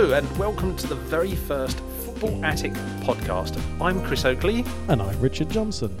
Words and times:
Hello, 0.00 0.16
and 0.16 0.38
welcome 0.38 0.76
to 0.76 0.86
the 0.86 0.94
very 0.94 1.34
first 1.34 1.80
Football 2.04 2.44
Attic 2.44 2.72
podcast. 3.02 3.60
I'm 3.82 4.00
Chris 4.04 4.24
Oakley. 4.24 4.64
And 4.86 5.02
I'm 5.02 5.20
Richard 5.20 5.50
Johnson. 5.50 5.98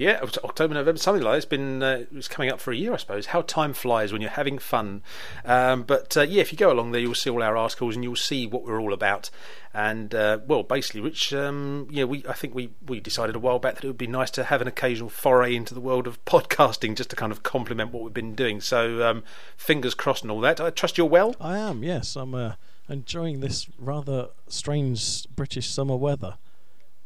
Yeah, 0.00 0.18
October, 0.22 0.72
November, 0.72 0.98
something 0.98 1.22
like 1.22 1.32
that. 1.32 1.36
It's 1.36 1.44
been 1.44 1.82
uh, 1.82 1.98
it 2.10 2.12
was 2.14 2.26
coming 2.26 2.50
up 2.50 2.58
for 2.58 2.72
a 2.72 2.74
year, 2.74 2.94
I 2.94 2.96
suppose. 2.96 3.26
How 3.26 3.42
time 3.42 3.74
flies 3.74 4.14
when 4.14 4.22
you're 4.22 4.30
having 4.30 4.58
fun. 4.58 5.02
Um, 5.44 5.82
but 5.82 6.16
uh, 6.16 6.22
yeah, 6.22 6.40
if 6.40 6.52
you 6.52 6.56
go 6.56 6.72
along 6.72 6.92
there, 6.92 7.02
you'll 7.02 7.14
see 7.14 7.28
all 7.28 7.42
our 7.42 7.54
articles 7.54 7.96
and 7.96 8.02
you'll 8.02 8.16
see 8.16 8.46
what 8.46 8.64
we're 8.64 8.80
all 8.80 8.94
about. 8.94 9.28
And 9.74 10.14
uh, 10.14 10.38
well, 10.46 10.62
basically, 10.62 11.02
which 11.02 11.34
um, 11.34 11.86
yeah, 11.90 12.04
we 12.04 12.24
I 12.26 12.32
think 12.32 12.54
we 12.54 12.70
we 12.86 12.98
decided 12.98 13.36
a 13.36 13.38
while 13.38 13.58
back 13.58 13.74
that 13.74 13.84
it 13.84 13.88
would 13.88 13.98
be 13.98 14.06
nice 14.06 14.30
to 14.30 14.44
have 14.44 14.62
an 14.62 14.68
occasional 14.68 15.10
foray 15.10 15.54
into 15.54 15.74
the 15.74 15.80
world 15.80 16.06
of 16.06 16.24
podcasting, 16.24 16.96
just 16.96 17.10
to 17.10 17.16
kind 17.16 17.30
of 17.30 17.42
complement 17.42 17.92
what 17.92 18.02
we've 18.02 18.14
been 18.14 18.34
doing. 18.34 18.62
So 18.62 19.06
um, 19.06 19.22
fingers 19.54 19.92
crossed 19.92 20.22
and 20.22 20.30
all 20.30 20.40
that. 20.40 20.62
I 20.62 20.70
trust 20.70 20.96
you're 20.96 21.06
well. 21.06 21.36
I 21.38 21.58
am. 21.58 21.82
Yes, 21.82 22.16
I'm 22.16 22.34
uh, 22.34 22.54
enjoying 22.88 23.40
this 23.40 23.68
rather 23.78 24.28
strange 24.48 25.26
British 25.36 25.68
summer 25.68 25.96
weather. 25.96 26.38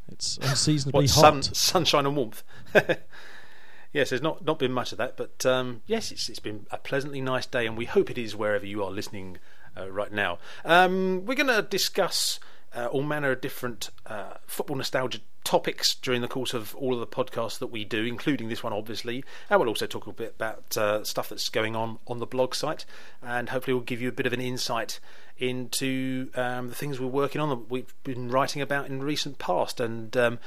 It's 0.09 0.37
unseasonably 0.37 1.05
what, 1.05 1.11
hot. 1.11 1.43
Sun, 1.43 1.53
sunshine 1.53 2.05
and 2.05 2.15
warmth. 2.15 2.43
yes, 3.93 4.09
there's 4.09 4.21
not, 4.21 4.45
not 4.45 4.59
been 4.59 4.71
much 4.71 4.91
of 4.91 4.97
that, 4.99 5.17
but 5.17 5.45
um, 5.45 5.81
yes, 5.87 6.11
it's, 6.11 6.29
it's 6.29 6.39
been 6.39 6.67
a 6.71 6.77
pleasantly 6.77 7.21
nice 7.21 7.45
day, 7.45 7.65
and 7.65 7.77
we 7.77 7.85
hope 7.85 8.11
it 8.11 8.17
is 8.17 8.35
wherever 8.35 8.65
you 8.65 8.83
are 8.83 8.91
listening 8.91 9.37
uh, 9.77 9.89
right 9.89 10.11
now. 10.11 10.37
Um, 10.63 11.25
we're 11.25 11.35
going 11.35 11.47
to 11.47 11.61
discuss 11.61 12.39
uh, 12.75 12.87
all 12.87 13.03
manner 13.03 13.31
of 13.31 13.41
different 13.41 13.89
uh, 14.05 14.33
football 14.45 14.75
nostalgia 14.75 15.19
topics 15.43 15.95
during 15.95 16.21
the 16.21 16.27
course 16.27 16.53
of 16.53 16.75
all 16.75 16.93
of 16.93 16.99
the 16.99 17.07
podcasts 17.07 17.59
that 17.59 17.67
we 17.67 17.85
do, 17.85 18.03
including 18.03 18.49
this 18.49 18.63
one, 18.63 18.73
obviously. 18.73 19.23
And 19.49 19.59
we'll 19.59 19.69
also 19.69 19.85
talk 19.85 20.07
a 20.07 20.11
bit 20.11 20.33
about 20.35 20.75
uh, 20.75 21.03
stuff 21.03 21.29
that's 21.29 21.49
going 21.49 21.75
on 21.75 21.99
on 22.07 22.19
the 22.19 22.25
blog 22.25 22.53
site, 22.53 22.85
and 23.21 23.49
hopefully, 23.49 23.73
we'll 23.73 23.83
give 23.83 24.01
you 24.01 24.09
a 24.09 24.13
bit 24.13 24.25
of 24.25 24.33
an 24.33 24.41
insight 24.41 24.99
into 25.37 26.29
um, 26.35 26.69
the 26.69 26.75
things 26.75 26.99
we're 26.99 27.07
working 27.07 27.39
on 27.39 27.49
that 27.49 27.69
we've 27.69 27.93
been 28.03 28.29
writing 28.29 28.61
about 28.61 28.87
in 28.87 29.01
recent 29.01 29.37
past. 29.37 29.79
And 29.79 30.15
um, 30.17 30.39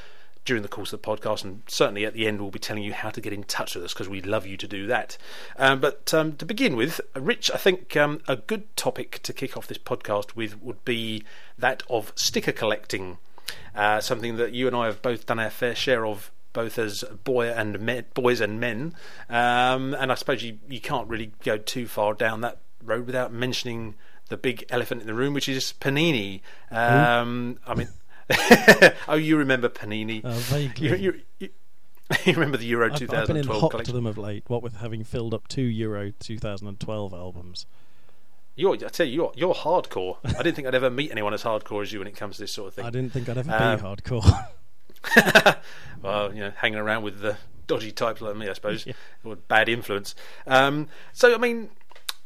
during 0.49 0.63
the 0.63 0.69
course 0.69 0.95
of 0.95 1.03
the 1.03 1.07
podcast, 1.07 1.45
and 1.45 1.63
certainly 1.67 2.07
at 2.07 2.15
the 2.15 2.27
end, 2.27 2.41
we'll 2.41 2.51
be 2.51 2.59
telling 2.59 2.83
you 2.83 2.95
how 2.95 3.11
to 3.11 3.21
get 3.21 3.35
in 3.35 3.45
touch 3.45 3.75
with 3.75 3.85
us 3.85 3.93
because 3.93 4.09
we'd 4.09 4.25
love 4.25 4.47
you 4.47 4.57
to 4.57 4.67
do 4.67 4.87
that. 4.87 5.19
Um, 5.59 5.79
but 5.79 6.13
um, 6.15 6.37
to 6.37 6.47
begin 6.47 6.75
with, 6.75 7.03
Rich, 7.15 7.51
I 7.53 7.59
think 7.59 7.95
um, 7.99 8.23
a 8.27 8.37
good 8.37 8.75
topic 8.75 9.21
to 9.25 9.35
kick 9.35 9.59
off 9.59 9.67
this 9.67 9.77
podcast 9.77 10.37
with 10.37 10.61
would 10.63 10.83
be 10.87 11.23
that 11.59 11.83
of 11.91 12.15
sticker 12.17 12.53
collecting. 12.53 13.19
Uh, 13.75 14.01
something 14.01 14.37
that 14.37 14.53
you 14.55 14.67
and 14.67 14.75
I 14.75 14.87
have 14.87 15.03
both 15.03 15.27
done 15.27 15.39
our 15.39 15.51
fair 15.51 15.75
share 15.75 16.07
of 16.07 16.31
both 16.55 16.79
as 16.79 17.05
boy 17.25 17.49
and 17.49 17.79
men, 17.79 18.07
boys 18.15 18.41
and 18.41 18.59
men. 18.59 18.95
Um, 19.29 19.93
and 19.93 20.11
I 20.11 20.15
suppose 20.15 20.43
you, 20.43 20.59
you 20.67 20.81
can't 20.81 21.09
really 21.09 21.33
go 21.45 21.59
too 21.59 21.87
far 21.87 22.15
down 22.15 22.41
that 22.41 22.59
road 22.83 23.05
without 23.05 23.35
mentioning 23.35 23.97
the 24.31 24.39
big 24.39 24.65
elephant 24.71 25.03
in 25.03 25.07
the 25.07 25.15
room, 25.15 25.35
which 25.35 25.49
is 25.49 25.75
Panini. 25.79 26.41
Um, 26.71 27.59
I 27.67 27.75
mean, 27.75 27.89
oh, 29.09 29.15
you 29.17 29.37
remember 29.37 29.69
Panini? 29.69 30.25
Uh, 30.25 30.33
vaguely. 30.33 30.89
You, 30.89 30.97
you, 30.97 31.21
you, 31.39 31.51
remember 32.35 32.57
the 32.59 32.67
Euro 32.67 32.93
I've, 32.93 32.99
2012 32.99 33.21
I've 33.23 33.27
been 33.29 33.37
in 33.37 33.47
hot 33.61 33.71
collection? 33.71 33.93
to 33.93 33.97
them 33.97 34.07
of 34.07 34.19
late. 34.19 34.45
What 34.49 34.63
with 34.63 34.77
having 34.77 35.05
filled 35.05 35.35
up 35.35 35.49
two 35.49 35.63
Euro 35.63 36.11
2012 36.19 37.13
albums. 37.15 37.67
You're, 38.57 38.75
I 38.75 38.77
tell 38.89 39.07
you, 39.07 39.13
you're, 39.15 39.33
you're 39.37 39.55
hardcore. 39.55 40.17
I 40.25 40.43
didn't 40.43 40.57
think 40.57 40.67
I'd 40.67 40.75
ever 40.75 40.91
meet 40.91 41.13
anyone 41.13 41.33
as 41.33 41.45
hardcore 41.45 41.83
as 41.83 41.93
you 41.93 42.01
when 42.01 42.09
it 42.09 42.17
comes 42.17 42.37
to 42.37 42.43
this 42.43 42.53
sort 42.53 42.69
of 42.69 42.75
thing. 42.75 42.85
I 42.85 42.91
didn't 42.91 43.13
think 43.13 43.29
I'd 43.29 43.39
ever 43.39 43.53
Um, 43.53 43.77
be 43.79 43.83
hardcore. 43.85 44.47
well, 46.03 46.35
you 46.35 46.41
know, 46.41 46.53
hanging 46.57 46.79
around 46.79 47.03
with 47.05 47.21
the 47.21 47.37
dodgy 47.69 47.93
types 47.93 48.21
like 48.21 48.35
me, 48.37 48.49
I 48.49 48.53
suppose, 48.55 48.85
Yeah. 48.87 48.95
or 49.25 49.37
bad 49.37 49.69
influence. 49.69 50.15
Um, 50.47 50.89
so, 51.13 51.35
I 51.35 51.39
mean, 51.39 51.71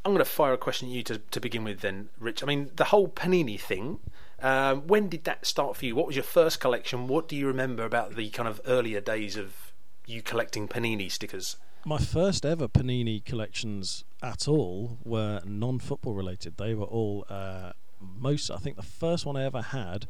I'm 0.05 0.13
going 0.13 0.19
to 0.19 0.31
fire 0.31 0.55
a 0.55 0.59
question 0.59 0.89
at 0.89 0.95
you 0.95 1.03
to, 1.03 1.19
to 1.19 1.41
begin 1.41 1.65
with, 1.65 1.81
then, 1.81 2.09
Rich. 2.19 2.43
I 2.43 2.47
mean, 2.47 2.71
the 2.77 2.85
whole 2.85 3.09
Panini 3.09 3.61
thing. 3.61 3.99
Um, 4.43 4.89
when 4.89 5.09
did 5.09 5.25
that 5.25 5.47
start 5.47 5.77
for 5.77 5.87
you? 5.87 5.95
What 5.95 6.07
was 6.07 6.17
your 6.17 6.25
first 6.25 6.61
collection? 6.61 7.07
What 7.07 7.29
do 7.29 7.37
you 7.37 7.47
remember 7.47 7.85
about 7.85 8.17
the 8.17 8.29
kind 8.31 8.49
of 8.49 8.61
earlier 8.67 9.01
days 9.01 9.37
of 9.37 9.73
you 10.05 10.21
collecting 10.21 10.67
Panini 10.67 11.11
stickers? 11.11 11.57
My 11.85 11.99
first 11.99 12.45
ever 12.45 12.69
Panini 12.69 13.25
collections 13.25 14.05
at 14.23 14.49
all 14.49 14.99
were 15.05 15.41
non-football 15.45 16.15
related. 16.15 16.57
They 16.57 16.75
were 16.75 16.87
all 16.87 17.25
uh, 17.29 17.73
most. 18.01 18.51
I 18.51 18.57
think 18.57 18.77
the 18.77 18.83
first 18.83 19.25
one 19.25 19.37
I 19.37 19.45
ever 19.45 19.63
had 19.63 20.07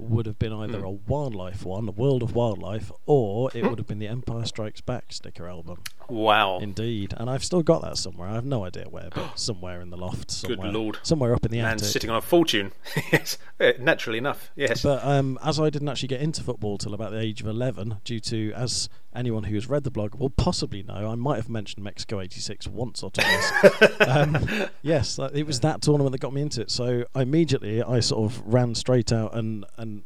would 0.00 0.26
have 0.26 0.38
been 0.38 0.52
either 0.52 0.78
Hmm. 0.80 0.84
a 0.84 0.90
wildlife 0.90 1.64
one, 1.64 1.88
a 1.88 1.92
World 1.92 2.22
of 2.22 2.34
Wildlife, 2.34 2.90
or 3.06 3.50
it 3.54 3.64
would 3.68 3.78
have 3.78 3.86
been 3.86 3.98
the 3.98 4.08
Empire 4.08 4.44
Strikes 4.44 4.80
Back 4.80 5.12
sticker 5.12 5.46
album. 5.48 5.78
Wow. 6.08 6.58
Indeed, 6.58 7.14
and 7.16 7.30
I've 7.30 7.44
still 7.44 7.62
got 7.62 7.82
that 7.82 7.96
somewhere. 7.96 8.28
I 8.28 8.34
have 8.34 8.44
no 8.44 8.64
idea 8.64 8.86
where, 8.90 9.08
but 9.14 9.38
somewhere 9.38 9.80
in 9.80 9.90
the 9.90 9.96
loft, 9.96 10.28
Good 10.42 10.56
somewhere, 10.56 10.72
lord. 10.72 10.98
somewhere 11.02 11.34
up 11.34 11.44
in 11.44 11.52
the 11.52 11.58
Man 11.62 11.74
attic. 11.76 11.86
sitting 11.88 12.10
on 12.10 12.16
a 12.16 12.20
fortune. 12.20 12.72
yes, 13.12 13.38
eh, 13.60 13.74
naturally 13.78 14.18
enough. 14.18 14.50
Yes. 14.56 14.82
But 14.82 15.04
um, 15.04 15.38
as 15.44 15.60
I 15.60 15.70
didn't 15.70 15.88
actually 15.88 16.08
get 16.08 16.20
into 16.20 16.42
football 16.42 16.78
till 16.78 16.94
about 16.94 17.12
the 17.12 17.18
age 17.20 17.40
of 17.40 17.46
11, 17.46 17.98
due 18.04 18.20
to, 18.20 18.52
as 18.54 18.88
anyone 19.14 19.44
who 19.44 19.54
has 19.54 19.68
read 19.68 19.84
the 19.84 19.90
blog 19.90 20.14
will 20.14 20.30
possibly 20.30 20.82
know, 20.82 21.10
I 21.10 21.14
might 21.14 21.36
have 21.36 21.48
mentioned 21.48 21.82
Mexico 21.84 22.20
86 22.20 22.68
once 22.68 23.02
or 23.02 23.10
twice. 23.10 23.52
um, 24.06 24.46
yes, 24.82 25.18
it 25.34 25.46
was 25.46 25.60
that 25.60 25.82
tournament 25.82 26.12
that 26.12 26.20
got 26.20 26.32
me 26.32 26.42
into 26.42 26.60
it. 26.62 26.70
So 26.70 27.04
immediately 27.14 27.82
I 27.82 28.00
sort 28.00 28.30
of 28.30 28.40
ran 28.44 28.74
straight 28.74 29.12
out 29.12 29.34
and, 29.34 29.64
and 29.76 30.02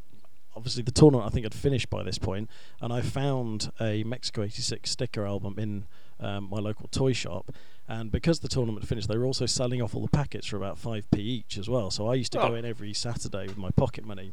obviously 0.56 0.82
the 0.82 0.90
tournament 0.92 1.26
I 1.26 1.30
think 1.30 1.44
had 1.44 1.54
finished 1.54 1.90
by 1.90 2.02
this 2.02 2.18
point, 2.18 2.48
and 2.80 2.92
I 2.92 3.00
found 3.00 3.70
a 3.80 4.04
Mexico 4.04 4.42
86 4.42 4.90
sticker 4.90 5.26
album 5.26 5.56
in 5.58 5.86
um, 6.20 6.48
my 6.50 6.58
local 6.58 6.88
toy 6.88 7.12
shop. 7.12 7.52
And 7.86 8.10
because 8.10 8.40
the 8.40 8.48
tournament 8.48 8.88
finished, 8.88 9.08
they 9.08 9.18
were 9.18 9.26
also 9.26 9.44
selling 9.44 9.82
off 9.82 9.94
all 9.94 10.00
the 10.00 10.08
packets 10.08 10.46
for 10.46 10.56
about 10.56 10.80
5p 10.80 11.18
each 11.18 11.58
as 11.58 11.68
well. 11.68 11.90
So 11.90 12.06
I 12.08 12.14
used 12.14 12.32
to 12.32 12.40
Oh. 12.40 12.48
go 12.48 12.54
in 12.54 12.64
every 12.64 12.94
Saturday 12.94 13.46
with 13.46 13.58
my 13.58 13.70
pocket 13.70 14.06
money 14.06 14.32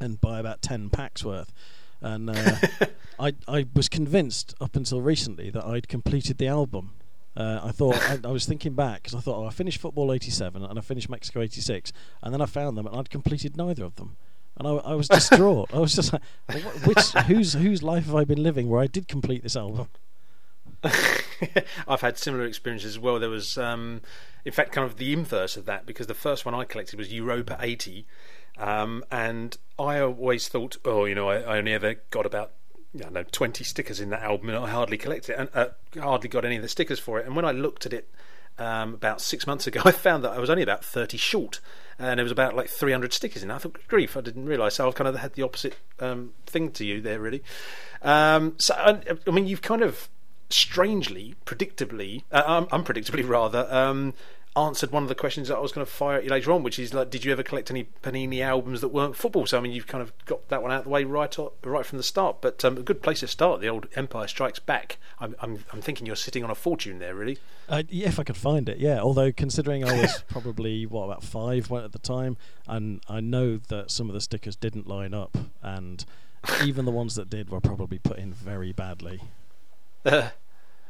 and 0.00 0.18
buy 0.20 0.38
about 0.40 0.62
10 0.62 0.88
packs 0.88 1.22
worth. 1.22 1.52
And 2.00 2.30
uh, 2.30 2.56
I, 3.18 3.32
I 3.46 3.66
was 3.74 3.88
convinced 3.88 4.54
up 4.60 4.76
until 4.76 5.00
recently 5.00 5.50
that 5.50 5.64
I'd 5.64 5.88
completed 5.88 6.38
the 6.38 6.46
album. 6.46 6.92
Uh, 7.36 7.60
I 7.62 7.70
thought 7.70 7.96
I, 7.96 8.18
I 8.24 8.32
was 8.32 8.46
thinking 8.46 8.74
back 8.74 9.02
because 9.02 9.14
I 9.14 9.20
thought 9.20 9.38
oh, 9.38 9.46
I 9.46 9.50
finished 9.50 9.80
football 9.80 10.12
'87 10.12 10.64
and 10.64 10.78
I 10.78 10.82
finished 10.82 11.08
Mexico 11.08 11.40
'86, 11.40 11.92
and 12.22 12.34
then 12.34 12.40
I 12.40 12.46
found 12.46 12.76
them 12.76 12.86
and 12.86 12.96
I'd 12.96 13.10
completed 13.10 13.56
neither 13.56 13.84
of 13.84 13.94
them, 13.94 14.16
and 14.56 14.66
I, 14.66 14.72
I 14.72 14.94
was 14.94 15.08
distraught. 15.08 15.70
I 15.74 15.78
was 15.78 15.94
just 15.94 16.12
like, 16.12 16.22
"Wh- 16.50 16.86
which 16.88 17.12
whose 17.26 17.52
whose 17.52 17.82
life 17.82 18.06
have 18.06 18.16
I 18.16 18.24
been 18.24 18.42
living 18.42 18.68
where 18.68 18.80
I 18.80 18.88
did 18.88 19.06
complete 19.06 19.44
this 19.44 19.54
album? 19.56 19.88
I've 21.88 22.00
had 22.00 22.18
similar 22.18 22.44
experiences 22.44 22.92
as 22.92 22.98
well. 22.98 23.18
There 23.18 23.30
was, 23.30 23.58
um, 23.58 24.00
in 24.44 24.52
fact, 24.52 24.72
kind 24.72 24.86
of 24.86 24.96
the 24.96 25.12
inverse 25.12 25.56
of 25.56 25.64
that 25.66 25.86
because 25.86 26.06
the 26.06 26.14
first 26.14 26.44
one 26.44 26.54
I 26.54 26.64
collected 26.64 26.98
was 26.98 27.12
Europa 27.12 27.56
80. 27.60 28.06
Um, 28.58 29.04
and 29.10 29.56
I 29.78 30.00
always 30.00 30.48
thought, 30.48 30.76
oh, 30.84 31.04
you 31.04 31.14
know, 31.14 31.28
I, 31.28 31.40
I 31.40 31.58
only 31.58 31.72
ever 31.72 31.94
got 32.10 32.26
about, 32.26 32.52
I 32.94 33.02
don't 33.02 33.12
know, 33.12 33.24
20 33.30 33.62
stickers 33.64 34.00
in 34.00 34.10
that 34.10 34.22
album 34.22 34.48
and 34.48 34.58
I 34.58 34.68
hardly 34.68 34.98
collected 34.98 35.32
it 35.32 35.38
and 35.38 35.48
uh, 35.54 35.68
hardly 36.00 36.28
got 36.28 36.44
any 36.44 36.56
of 36.56 36.62
the 36.62 36.68
stickers 36.68 36.98
for 36.98 37.20
it. 37.20 37.26
And 37.26 37.36
when 37.36 37.44
I 37.44 37.52
looked 37.52 37.86
at 37.86 37.92
it 37.92 38.10
um, 38.58 38.94
about 38.94 39.20
six 39.20 39.46
months 39.46 39.66
ago, 39.66 39.80
I 39.84 39.92
found 39.92 40.24
that 40.24 40.32
I 40.32 40.38
was 40.38 40.50
only 40.50 40.62
about 40.62 40.84
30 40.84 41.16
short. 41.16 41.60
And 42.00 42.20
it 42.20 42.22
was 42.22 42.32
about 42.32 42.54
like 42.54 42.68
300 42.68 43.12
stickers 43.12 43.42
in. 43.42 43.50
I 43.50 43.58
thought, 43.58 43.78
grief, 43.88 44.16
I 44.16 44.20
didn't 44.20 44.46
realise. 44.46 44.74
So 44.74 44.86
I've 44.86 44.94
kind 44.94 45.08
of 45.08 45.16
had 45.16 45.34
the 45.34 45.42
opposite 45.42 45.76
um, 46.00 46.32
thing 46.46 46.70
to 46.72 46.84
you 46.84 47.00
there, 47.00 47.20
really. 47.20 47.42
Um, 48.02 48.54
so, 48.58 48.74
I, 48.74 49.00
I 49.26 49.30
mean, 49.30 49.46
you've 49.46 49.62
kind 49.62 49.82
of 49.82 50.08
strangely, 50.50 51.34
predictably, 51.44 52.22
uh, 52.30 52.64
unpredictably 52.66 53.28
rather, 53.28 53.66
um, 53.70 54.14
answered 54.66 54.90
one 54.90 55.02
of 55.02 55.08
the 55.08 55.14
questions 55.14 55.48
that 55.48 55.56
I 55.56 55.60
was 55.60 55.72
going 55.72 55.86
to 55.86 55.90
fire 55.90 56.18
at 56.18 56.24
you 56.24 56.30
later 56.30 56.52
on, 56.52 56.62
which 56.62 56.78
is 56.78 56.94
like, 56.94 57.10
did 57.10 57.24
you 57.24 57.32
ever 57.32 57.42
collect 57.42 57.70
any 57.70 57.88
Panini 58.02 58.40
albums 58.40 58.80
that 58.80 58.88
weren't 58.88 59.16
football? 59.16 59.46
So 59.46 59.58
I 59.58 59.60
mean, 59.60 59.72
you've 59.72 59.86
kind 59.86 60.02
of 60.02 60.12
got 60.24 60.48
that 60.48 60.62
one 60.62 60.70
out 60.70 60.78
of 60.78 60.84
the 60.84 60.90
way 60.90 61.04
right 61.04 61.36
right 61.62 61.86
from 61.86 61.98
the 61.98 62.02
start. 62.02 62.40
But 62.40 62.64
um, 62.64 62.78
a 62.78 62.82
good 62.82 63.02
place 63.02 63.20
to 63.20 63.28
start, 63.28 63.60
the 63.60 63.68
old 63.68 63.88
Empire 63.94 64.26
Strikes 64.28 64.58
Back. 64.58 64.98
I'm, 65.20 65.34
I'm, 65.40 65.64
I'm 65.72 65.82
thinking 65.82 66.06
you're 66.06 66.16
sitting 66.16 66.44
on 66.44 66.50
a 66.50 66.54
fortune 66.54 66.98
there, 66.98 67.14
really. 67.14 67.38
Uh, 67.68 67.82
yeah, 67.88 68.08
if 68.08 68.18
I 68.18 68.24
could 68.24 68.36
find 68.36 68.68
it, 68.68 68.78
yeah. 68.78 69.00
Although 69.00 69.32
considering 69.32 69.84
I 69.84 70.00
was 70.00 70.24
probably 70.28 70.86
what 70.86 71.04
about 71.04 71.22
five 71.22 71.70
at 71.72 71.92
the 71.92 71.98
time, 71.98 72.36
and 72.66 73.02
I 73.08 73.20
know 73.20 73.58
that 73.68 73.90
some 73.90 74.08
of 74.08 74.14
the 74.14 74.20
stickers 74.20 74.56
didn't 74.56 74.86
line 74.86 75.14
up, 75.14 75.36
and 75.62 76.04
even 76.64 76.84
the 76.84 76.90
ones 76.90 77.14
that 77.16 77.28
did 77.28 77.50
were 77.50 77.60
probably 77.60 77.98
put 77.98 78.18
in 78.18 78.32
very 78.32 78.72
badly. 78.72 79.20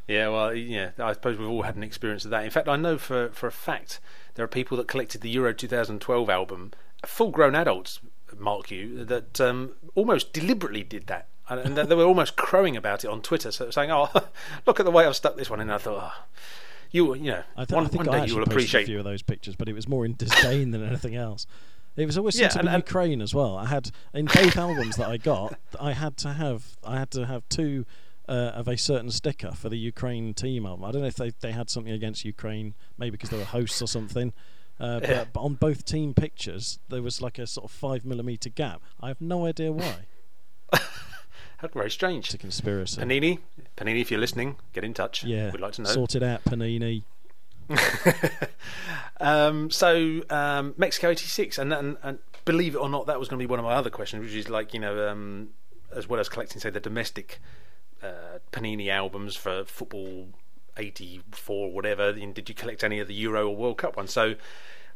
Yeah, 0.08 0.28
well, 0.28 0.54
yeah, 0.54 0.90
I 0.98 1.12
suppose 1.12 1.38
we've 1.38 1.48
all 1.48 1.62
had 1.62 1.76
an 1.76 1.82
experience 1.82 2.24
of 2.24 2.30
that. 2.30 2.42
In 2.44 2.50
fact, 2.50 2.66
I 2.66 2.76
know 2.76 2.96
for 2.98 3.28
for 3.30 3.46
a 3.46 3.52
fact 3.52 4.00
there 4.34 4.44
are 4.44 4.48
people 4.48 4.76
that 4.78 4.88
collected 4.88 5.20
the 5.20 5.28
Euro 5.30 5.52
2012 5.52 6.30
album, 6.30 6.72
full-grown 7.04 7.54
adults, 7.54 8.00
mark 8.36 8.70
you, 8.70 9.04
that 9.04 9.40
um, 9.40 9.72
almost 9.94 10.32
deliberately 10.32 10.82
did 10.82 11.06
that, 11.08 11.28
and, 11.48 11.78
and 11.78 11.88
they 11.90 11.94
were 11.94 12.04
almost 12.04 12.36
crowing 12.36 12.76
about 12.76 13.04
it 13.04 13.08
on 13.10 13.20
Twitter, 13.20 13.52
so 13.52 13.70
saying, 13.70 13.90
"Oh, 13.90 14.08
look 14.66 14.80
at 14.80 14.84
the 14.86 14.90
way 14.90 15.04
I've 15.06 15.16
stuck 15.16 15.36
this 15.36 15.50
one 15.50 15.60
in." 15.60 15.68
And 15.68 15.74
I 15.74 15.78
thought, 15.78 16.12
oh, 16.16 16.24
you, 16.90 17.14
you 17.14 17.30
know, 17.32 17.42
I, 17.56 17.64
th- 17.66 17.74
one, 17.76 17.84
I 17.84 17.88
think 17.88 18.06
one 18.06 18.14
I 18.14 18.20
day 18.24 18.26
you 18.32 18.36
will 18.36 18.44
appreciate. 18.44 18.84
a 18.84 18.86
few 18.86 18.98
of 18.98 19.04
those 19.04 19.20
pictures, 19.22 19.56
but 19.56 19.68
it 19.68 19.74
was 19.74 19.86
more 19.86 20.06
in 20.06 20.14
disdain 20.16 20.70
than 20.70 20.82
anything 20.82 21.14
else. 21.16 21.46
It 21.96 22.06
was 22.06 22.16
always 22.16 22.38
Yeah, 22.40 22.48
to 22.48 22.60
and- 22.60 22.68
be 22.68 22.74
Ukraine 22.76 23.20
as 23.20 23.34
well. 23.34 23.56
I 23.58 23.66
had 23.66 23.90
in 24.14 24.24
both 24.26 24.56
albums 24.56 24.96
that 24.96 25.08
I 25.08 25.16
got, 25.18 25.58
I 25.78 25.92
had 25.92 26.16
to 26.18 26.32
have 26.32 26.76
I 26.82 26.98
had 26.98 27.10
to 27.10 27.26
have 27.26 27.46
two 27.50 27.84
uh, 28.28 28.52
of 28.54 28.68
a 28.68 28.76
certain 28.76 29.10
sticker 29.10 29.52
for 29.52 29.68
the 29.68 29.78
Ukraine 29.78 30.34
team 30.34 30.66
album. 30.66 30.84
I 30.84 30.92
don't 30.92 31.00
know 31.02 31.08
if 31.08 31.16
they 31.16 31.32
they 31.40 31.52
had 31.52 31.70
something 31.70 31.92
against 31.92 32.24
Ukraine, 32.24 32.74
maybe 32.98 33.12
because 33.12 33.30
they 33.30 33.38
were 33.38 33.44
hosts 33.44 33.80
or 33.82 33.88
something. 33.88 34.32
Uh, 34.80 35.00
but, 35.00 35.08
Yeah. 35.08 35.24
but 35.32 35.40
on 35.40 35.54
both 35.54 35.84
team 35.84 36.14
pictures, 36.14 36.78
there 36.88 37.02
was 37.02 37.20
like 37.20 37.38
a 37.38 37.46
sort 37.46 37.64
of 37.64 37.70
five 37.70 38.04
millimeter 38.04 38.48
gap. 38.48 38.80
I 39.00 39.08
have 39.08 39.20
no 39.20 39.46
idea 39.46 39.72
why. 39.72 39.96
How 41.58 41.66
very 41.74 41.90
strange. 41.90 42.26
It's 42.26 42.34
a 42.34 42.38
conspiracy. 42.38 43.00
Panini, 43.00 43.40
Panini, 43.76 44.00
if 44.00 44.10
you're 44.12 44.20
listening, 44.20 44.56
get 44.72 44.84
in 44.84 44.94
touch. 44.94 45.24
yeah, 45.24 45.50
we'd 45.50 45.60
like 45.60 45.72
to 45.72 45.82
know. 45.82 45.90
Sort 45.90 46.14
it 46.14 46.22
out, 46.22 46.44
Panini. 46.44 47.02
um, 49.20 49.70
so 49.70 50.22
um, 50.30 50.74
Mexico 50.76 51.10
'86, 51.10 51.58
and, 51.58 51.72
and 51.72 51.96
and 52.02 52.18
believe 52.44 52.74
it 52.74 52.78
or 52.78 52.88
not, 52.88 53.06
that 53.06 53.18
was 53.18 53.28
going 53.28 53.38
to 53.38 53.42
be 53.42 53.50
one 53.50 53.58
of 53.58 53.64
my 53.64 53.74
other 53.74 53.90
questions, 53.90 54.22
which 54.24 54.34
is 54.34 54.48
like 54.48 54.72
you 54.72 54.80
know, 54.80 55.08
um, 55.08 55.48
as 55.94 56.08
well 56.08 56.20
as 56.20 56.28
collecting, 56.28 56.60
say, 56.60 56.70
the 56.70 56.80
domestic 56.80 57.40
uh, 58.02 58.38
Panini 58.52 58.88
albums 58.88 59.36
for 59.36 59.64
football 59.64 60.28
'84 60.76 61.56
or 61.56 61.72
whatever. 61.72 62.08
and 62.08 62.34
Did 62.34 62.48
you 62.48 62.54
collect 62.54 62.84
any 62.84 63.00
of 63.00 63.08
the 63.08 63.14
Euro 63.14 63.48
or 63.48 63.56
World 63.56 63.78
Cup 63.78 63.96
ones? 63.96 64.12
So. 64.12 64.34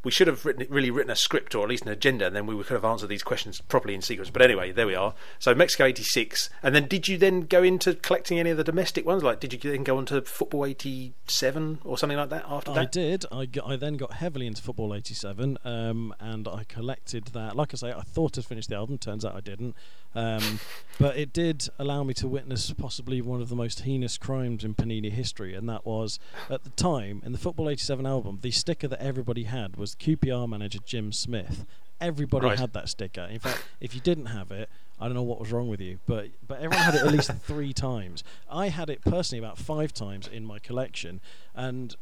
We 0.04 0.10
should 0.10 0.26
have 0.26 0.44
written, 0.44 0.66
really 0.68 0.90
written 0.90 1.12
a 1.12 1.14
script 1.14 1.54
or 1.54 1.62
at 1.62 1.68
least 1.68 1.84
an 1.84 1.90
agenda, 1.90 2.26
and 2.26 2.34
then 2.34 2.44
we 2.44 2.56
could 2.56 2.74
have 2.74 2.84
answered 2.84 3.06
these 3.06 3.22
questions 3.22 3.60
properly 3.60 3.94
in 3.94 4.02
sequence. 4.02 4.30
But 4.30 4.42
anyway, 4.42 4.72
there 4.72 4.88
we 4.88 4.96
are. 4.96 5.14
So 5.38 5.54
Mexico 5.54 5.84
'86, 5.84 6.50
and 6.60 6.74
then 6.74 6.88
did 6.88 7.06
you 7.06 7.16
then 7.16 7.42
go 7.42 7.62
into 7.62 7.94
collecting 7.94 8.40
any 8.40 8.50
of 8.50 8.56
the 8.56 8.64
domestic 8.64 9.06
ones? 9.06 9.22
Like, 9.22 9.38
did 9.38 9.52
you 9.52 9.70
then 9.70 9.84
go 9.84 9.98
on 9.98 10.06
to 10.06 10.20
football 10.22 10.66
'87 10.66 11.82
or 11.84 11.96
something 11.96 12.18
like 12.18 12.30
that 12.30 12.44
after 12.48 12.72
that, 12.74 12.80
I 12.80 12.84
did. 12.86 13.26
I 13.30 13.76
then 13.76 13.96
got 13.96 14.14
heavily 14.14 14.48
into 14.48 14.60
Football 14.60 14.92
87, 14.92 15.58
um, 15.64 16.12
and 16.18 16.48
I 16.48 16.64
collected 16.64 17.26
that. 17.26 17.54
Like 17.54 17.72
I 17.72 17.76
say, 17.76 17.92
I 17.92 18.02
thought 18.02 18.36
I'd 18.36 18.44
finished 18.44 18.70
the 18.70 18.74
album. 18.74 18.98
Turns 18.98 19.24
out 19.24 19.36
I 19.36 19.40
didn't. 19.40 19.76
Um, 20.14 20.60
but 20.98 21.16
it 21.16 21.32
did 21.32 21.68
allow 21.78 22.02
me 22.04 22.12
to 22.14 22.28
witness 22.28 22.70
possibly 22.72 23.20
one 23.22 23.40
of 23.40 23.48
the 23.48 23.56
most 23.56 23.80
heinous 23.80 24.18
crimes 24.18 24.62
in 24.62 24.74
Panini 24.74 25.10
history, 25.10 25.54
and 25.54 25.68
that 25.68 25.86
was 25.86 26.18
at 26.50 26.64
the 26.64 26.70
time 26.70 27.22
in 27.24 27.32
the 27.32 27.38
Football 27.38 27.68
87 27.70 28.06
album, 28.06 28.38
the 28.42 28.50
sticker 28.50 28.88
that 28.88 29.00
everybody 29.00 29.44
had 29.44 29.76
was 29.76 29.94
QPR 29.94 30.48
manager 30.48 30.78
Jim 30.84 31.12
Smith. 31.12 31.64
Everybody 32.00 32.46
Right. 32.48 32.58
had 32.58 32.72
that 32.74 32.88
sticker. 32.88 33.22
In 33.22 33.38
fact, 33.38 33.64
if 33.80 33.94
you 33.94 34.00
didn't 34.00 34.26
have 34.26 34.50
it, 34.50 34.68
I 35.00 35.06
don't 35.06 35.14
know 35.14 35.22
what 35.22 35.40
was 35.40 35.50
wrong 35.52 35.68
with 35.68 35.80
you, 35.80 35.98
but 36.06 36.28
but 36.46 36.56
everyone 36.58 36.78
had 36.78 36.94
it 36.94 37.00
at 37.02 37.12
least 37.12 37.32
three 37.42 37.72
times. 37.72 38.22
I 38.50 38.68
had 38.68 38.90
it 38.90 39.02
personally 39.02 39.38
about 39.44 39.56
five 39.58 39.92
times 39.92 40.26
in 40.28 40.44
my 40.44 40.58
collection, 40.58 41.20
and 41.54 41.94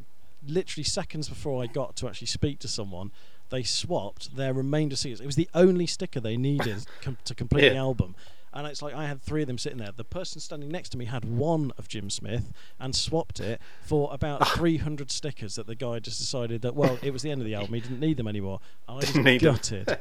literally 0.46 0.84
seconds 0.84 1.28
before 1.28 1.62
I 1.62 1.66
got 1.66 1.96
to 1.96 2.08
actually 2.08 2.26
speak 2.28 2.58
to 2.60 2.68
someone, 2.68 3.10
they 3.50 3.62
swapped 3.62 4.36
their 4.36 4.52
remainder 4.54 4.96
stickers. 4.96 5.20
It 5.20 5.26
was 5.26 5.36
the 5.36 5.48
only 5.54 5.86
sticker 5.86 6.20
they 6.20 6.36
needed 6.36 6.86
com- 7.02 7.18
to 7.24 7.34
complete 7.34 7.68
the 7.70 7.76
album. 7.76 8.14
And 8.52 8.66
it's 8.66 8.82
like 8.82 8.94
I 8.94 9.06
had 9.06 9.22
three 9.22 9.42
of 9.42 9.46
them 9.46 9.58
sitting 9.58 9.78
there. 9.78 9.92
The 9.96 10.02
person 10.02 10.40
standing 10.40 10.70
next 10.70 10.88
to 10.90 10.98
me 10.98 11.04
had 11.04 11.24
one 11.24 11.70
of 11.78 11.86
Jim 11.86 12.10
Smith 12.10 12.52
and 12.80 12.96
swapped 12.96 13.38
it 13.38 13.60
for 13.82 14.08
about 14.12 14.46
300 14.48 15.08
stickers 15.12 15.54
that 15.54 15.68
the 15.68 15.76
guy 15.76 16.00
just 16.00 16.18
decided 16.18 16.62
that, 16.62 16.74
well, 16.74 16.98
it 17.00 17.12
was 17.12 17.22
the 17.22 17.30
end 17.30 17.40
of 17.40 17.44
the 17.46 17.54
album. 17.54 17.74
He 17.74 17.80
didn't 17.80 18.00
need 18.00 18.16
them 18.16 18.26
anymore. 18.26 18.58
I 18.88 18.94
was 18.96 19.04
Didn't 19.04 19.22
need 19.22 19.42
them. 19.42 19.54
gutted. 19.54 19.98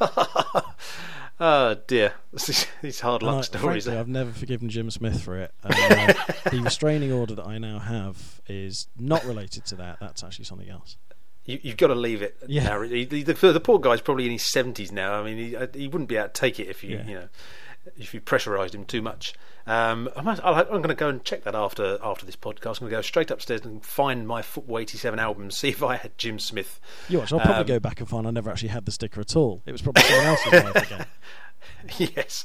oh 1.40 1.76
dear, 1.86 2.12
these 2.82 3.00
hard 3.00 3.22
luck 3.22 3.38
I, 3.38 3.40
stories. 3.40 3.84
frankly, 3.84 3.98
I've 4.00 4.08
never 4.08 4.32
forgiven 4.32 4.68
Jim 4.68 4.90
Smith 4.90 5.22
for 5.22 5.36
it. 5.38 5.52
Uh, 5.64 5.68
the 6.50 6.60
restraining 6.62 7.10
order 7.12 7.34
that 7.36 7.46
I 7.46 7.56
now 7.58 7.78
have 7.78 8.40
is 8.48 8.88
not 8.98 9.24
related 9.24 9.64
to 9.66 9.76
that. 9.76 9.98
That's 10.00 10.22
actually 10.22 10.44
something 10.44 10.68
else. 10.68 10.96
You, 11.48 11.58
you've 11.62 11.76
got 11.78 11.86
to 11.88 11.94
leave 11.94 12.20
it. 12.22 12.36
Yeah. 12.46 12.64
now. 12.64 12.82
He- 12.82 13.04
the, 13.04 13.22
the, 13.22 13.60
poor 13.60 13.78
guy's 13.78 14.00
probably 14.02 14.26
in 14.26 14.32
his 14.32 14.42
seventies 14.44 14.92
now. 14.92 15.14
I 15.14 15.24
mean, 15.24 15.38
he, 15.38 15.56
uh, 15.56 15.66
he 15.72 15.88
wouldn't 15.88 16.08
be 16.08 16.16
able 16.16 16.28
to 16.28 16.32
take 16.34 16.60
it 16.60 16.68
if 16.68 16.84
you, 16.84 16.96
Yeah. 16.98 17.06
you 17.06 17.14
know, 17.14 17.28
if 17.96 18.12
you 18.12 18.20
pressurised 18.20 18.74
him 18.74 18.84
too 18.84 19.00
much. 19.02 19.32
Um, 19.66 20.08
I 20.16 20.22
must, 20.22 20.42
I'll, 20.44 20.54
I'm 20.54 20.66
going 20.66 20.88
to 20.88 20.94
go 20.94 21.08
and 21.08 21.22
check 21.24 21.44
that 21.44 21.54
after 21.54 21.98
after 22.02 22.24
this 22.24 22.36
podcast. 22.36 22.80
I'm 22.80 22.88
going 22.88 22.90
to 22.90 22.96
go 22.96 23.00
straight 23.02 23.30
upstairs 23.30 23.62
and 23.66 23.84
find 23.84 24.26
my 24.26 24.40
Football 24.42 24.78
'87 24.78 25.18
album, 25.18 25.50
see 25.60 25.68
if 25.70 25.82
I 25.82 25.96
had 25.96 26.16
Jim 26.16 26.38
Smith. 26.38 26.80
You 27.08 27.18
watch, 27.18 27.32
I'll 27.32 27.40
probably 27.40 27.60
Um, 27.60 27.66
go 27.66 27.78
back 27.80 28.00
and 28.00 28.08
find 28.08 28.26
I 28.26 28.30
never 28.30 28.50
actually 28.50 28.68
had 28.70 28.84
the 28.86 28.92
sticker 28.92 29.20
at 29.20 29.36
all. 29.36 29.62
It 29.66 29.72
was 29.72 29.82
probably 29.82 30.02
someone 30.04 30.26
else's 30.26 30.52
life 30.52 30.76
again. 30.92 31.06
yes, 32.16 32.44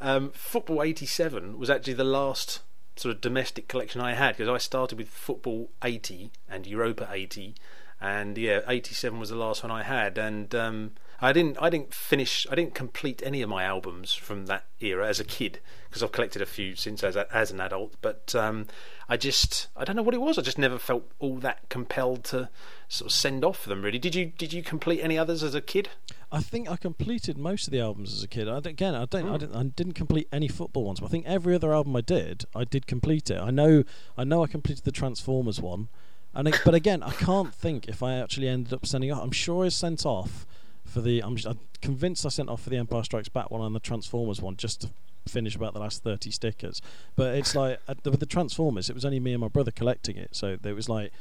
um, 0.00 0.30
Football 0.30 0.82
'87 0.82 1.58
was 1.58 1.70
actually 1.70 1.94
the 1.94 2.04
last 2.04 2.60
sort 2.96 3.14
of 3.14 3.20
domestic 3.20 3.68
collection 3.68 4.00
I 4.00 4.14
had 4.14 4.36
because 4.36 4.48
I 4.48 4.58
started 4.58 4.98
with 4.98 5.08
Football 5.08 5.70
'80 5.84 6.30
and 6.48 6.66
Europa 6.66 7.08
'80, 7.12 7.54
and 8.00 8.38
yeah, 8.38 8.60
'87 8.66 9.18
was 9.18 9.30
the 9.30 9.36
last 9.36 9.62
one 9.62 9.72
I 9.72 9.82
had, 9.82 10.18
and 10.18 10.54
um, 10.54 10.92
I 11.20 11.32
didn't 11.32 11.60
I 11.60 11.68
didn't 11.68 11.92
finish 11.92 12.46
I 12.50 12.54
didn't 12.54 12.74
complete 12.74 13.22
any 13.24 13.42
of 13.42 13.48
my 13.48 13.64
albums 13.64 14.14
from 14.14 14.46
that 14.46 14.64
era 14.80 15.08
as 15.08 15.18
a 15.18 15.24
kid 15.24 15.58
because 15.88 16.02
I've 16.02 16.12
collected 16.12 16.40
a 16.40 16.46
few 16.46 16.76
since 16.76 17.02
as 17.02 17.16
a, 17.16 17.26
as 17.34 17.50
an 17.50 17.60
adult, 17.60 17.94
but 18.00 18.34
um, 18.36 18.66
I 19.08 19.16
just 19.16 19.66
I 19.76 19.84
don't 19.84 19.96
know 19.96 20.02
what 20.02 20.14
it 20.14 20.20
was. 20.20 20.38
I 20.38 20.42
just 20.42 20.58
never 20.58 20.78
felt 20.78 21.10
all 21.18 21.38
that 21.38 21.68
compelled 21.68 22.22
to 22.24 22.50
sort 22.88 23.10
of 23.10 23.12
send 23.12 23.44
off 23.44 23.64
them. 23.64 23.82
Really, 23.82 23.98
did 23.98 24.14
you 24.14 24.26
did 24.26 24.52
you 24.52 24.62
complete 24.62 25.00
any 25.00 25.18
others 25.18 25.42
as 25.42 25.56
a 25.56 25.60
kid? 25.60 25.88
I 26.30 26.40
think 26.40 26.70
I 26.70 26.76
completed 26.76 27.36
most 27.36 27.66
of 27.66 27.72
the 27.72 27.80
albums 27.80 28.12
as 28.12 28.22
a 28.22 28.28
kid. 28.28 28.48
I, 28.48 28.58
again, 28.58 28.94
I 28.94 29.06
don't, 29.06 29.28
I 29.28 29.38
didn't, 29.38 29.56
I 29.56 29.62
didn't 29.64 29.94
complete 29.94 30.28
any 30.30 30.46
football 30.46 30.84
ones, 30.84 31.00
but 31.00 31.06
I 31.06 31.08
think 31.08 31.26
every 31.26 31.54
other 31.54 31.72
album 31.72 31.96
I 31.96 32.02
did, 32.02 32.44
I 32.54 32.64
did 32.64 32.86
complete 32.86 33.30
it. 33.30 33.40
I 33.40 33.50
know, 33.50 33.82
I 34.16 34.24
know, 34.24 34.44
I 34.44 34.46
completed 34.46 34.84
the 34.84 34.92
Transformers 34.92 35.58
one, 35.60 35.88
and 36.34 36.48
it, 36.48 36.60
but 36.64 36.74
again, 36.74 37.02
I 37.02 37.12
can't 37.12 37.54
think 37.54 37.88
if 37.88 38.02
I 38.02 38.14
actually 38.14 38.48
ended 38.48 38.72
up 38.72 38.86
sending 38.86 39.10
off. 39.10 39.22
I'm 39.22 39.32
sure 39.32 39.64
I 39.64 39.68
sent 39.68 40.04
off 40.04 40.46
for 40.84 41.00
the. 41.00 41.20
I'm, 41.22 41.36
I'm 41.46 41.60
convinced 41.80 42.26
I 42.26 42.28
sent 42.28 42.48
off 42.48 42.62
for 42.62 42.70
the 42.70 42.76
Empire 42.76 43.02
Strikes 43.02 43.28
Back 43.28 43.50
one 43.50 43.60
and 43.62 43.74
the 43.74 43.80
Transformers 43.80 44.40
one 44.40 44.56
just 44.56 44.82
to 44.82 44.90
finish 45.26 45.54
about 45.54 45.74
the 45.74 45.80
last 45.80 46.02
30 46.02 46.30
stickers. 46.30 46.80
But 47.16 47.34
it's 47.34 47.54
like 47.54 47.80
uh, 47.88 47.94
with 48.04 48.20
the 48.20 48.26
Transformers, 48.26 48.90
it 48.90 48.94
was 48.94 49.04
only 49.04 49.20
me 49.20 49.32
and 49.32 49.40
my 49.40 49.48
brother 49.48 49.70
collecting 49.70 50.16
it, 50.16 50.30
so 50.32 50.56
there 50.56 50.74
was 50.74 50.88
like. 50.88 51.12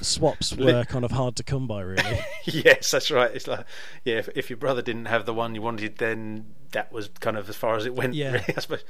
Swaps 0.00 0.52
were 0.56 0.84
kind 0.84 1.04
of 1.04 1.10
hard 1.10 1.34
to 1.34 1.42
come 1.42 1.66
by, 1.66 1.80
really. 1.80 2.20
yes, 2.44 2.92
that's 2.92 3.10
right. 3.10 3.34
It's 3.34 3.48
like, 3.48 3.66
yeah, 4.04 4.18
if, 4.18 4.28
if 4.36 4.48
your 4.48 4.56
brother 4.56 4.82
didn't 4.82 5.06
have 5.06 5.26
the 5.26 5.34
one 5.34 5.56
you 5.56 5.62
wanted, 5.62 5.98
then 5.98 6.46
that 6.70 6.92
was 6.92 7.08
kind 7.18 7.36
of 7.36 7.48
as 7.48 7.56
far 7.56 7.74
as 7.74 7.84
it 7.84 7.92
went. 7.92 8.14
Yeah. 8.14 8.34
really, 8.34 8.54
I 8.56 8.60
suppose. 8.60 8.84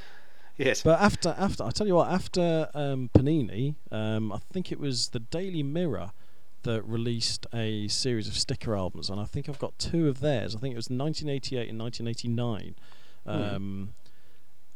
Yes. 0.57 0.83
But 0.83 1.01
after 1.01 1.35
after 1.37 1.65
I 1.65 1.71
tell 1.71 1.87
you 1.87 1.97
what, 1.97 2.11
after 2.11 2.69
um, 2.75 3.11
Panini, 3.13 3.75
um, 3.91 4.33
I 4.33 4.39
think 4.53 4.71
it 4.71 4.79
was 4.79 5.09
the 5.09 5.21
Daily 5.21 5.63
Mirror 5.63 6.13
that 6.63 6.83
released 6.85 7.47
a 7.53 7.89
series 7.89 8.29
of 8.29 8.37
sticker 8.37 8.77
albums, 8.77 9.11
and 9.11 9.21
I 9.21 9.25
think 9.25 9.49
I've 9.49 9.59
got 9.59 9.79
two 9.79 10.09
of 10.09 10.21
theirs. 10.21 10.55
I 10.55 10.59
think 10.59 10.73
it 10.73 10.77
was 10.77 10.89
1988 10.89 11.69
and 11.69 11.79
1989. 11.79 12.75
Um, 13.27 13.95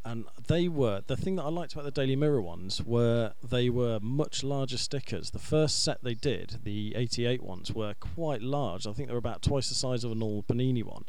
and 0.04 0.24
they 0.46 0.68
were 0.68 1.02
the 1.06 1.16
thing 1.16 1.36
that 1.36 1.42
I 1.42 1.48
liked 1.48 1.74
about 1.74 1.84
the 1.84 1.90
Daily 1.90 2.16
Mirror 2.16 2.40
ones 2.40 2.82
were 2.82 3.34
they 3.46 3.68
were 3.68 3.98
much 4.00 4.42
larger 4.42 4.78
stickers. 4.78 5.30
The 5.30 5.38
first 5.38 5.84
set 5.84 6.02
they 6.02 6.14
did, 6.14 6.60
the 6.64 6.94
88 6.96 7.42
ones, 7.42 7.72
were 7.72 7.94
quite 7.94 8.40
large. 8.40 8.86
I 8.86 8.92
think 8.92 9.08
they 9.08 9.14
were 9.14 9.18
about 9.18 9.42
twice 9.42 9.68
the 9.68 9.74
size 9.74 10.04
of 10.04 10.12
a 10.12 10.14
normal 10.14 10.44
Panini 10.44 10.82
one. 10.82 11.04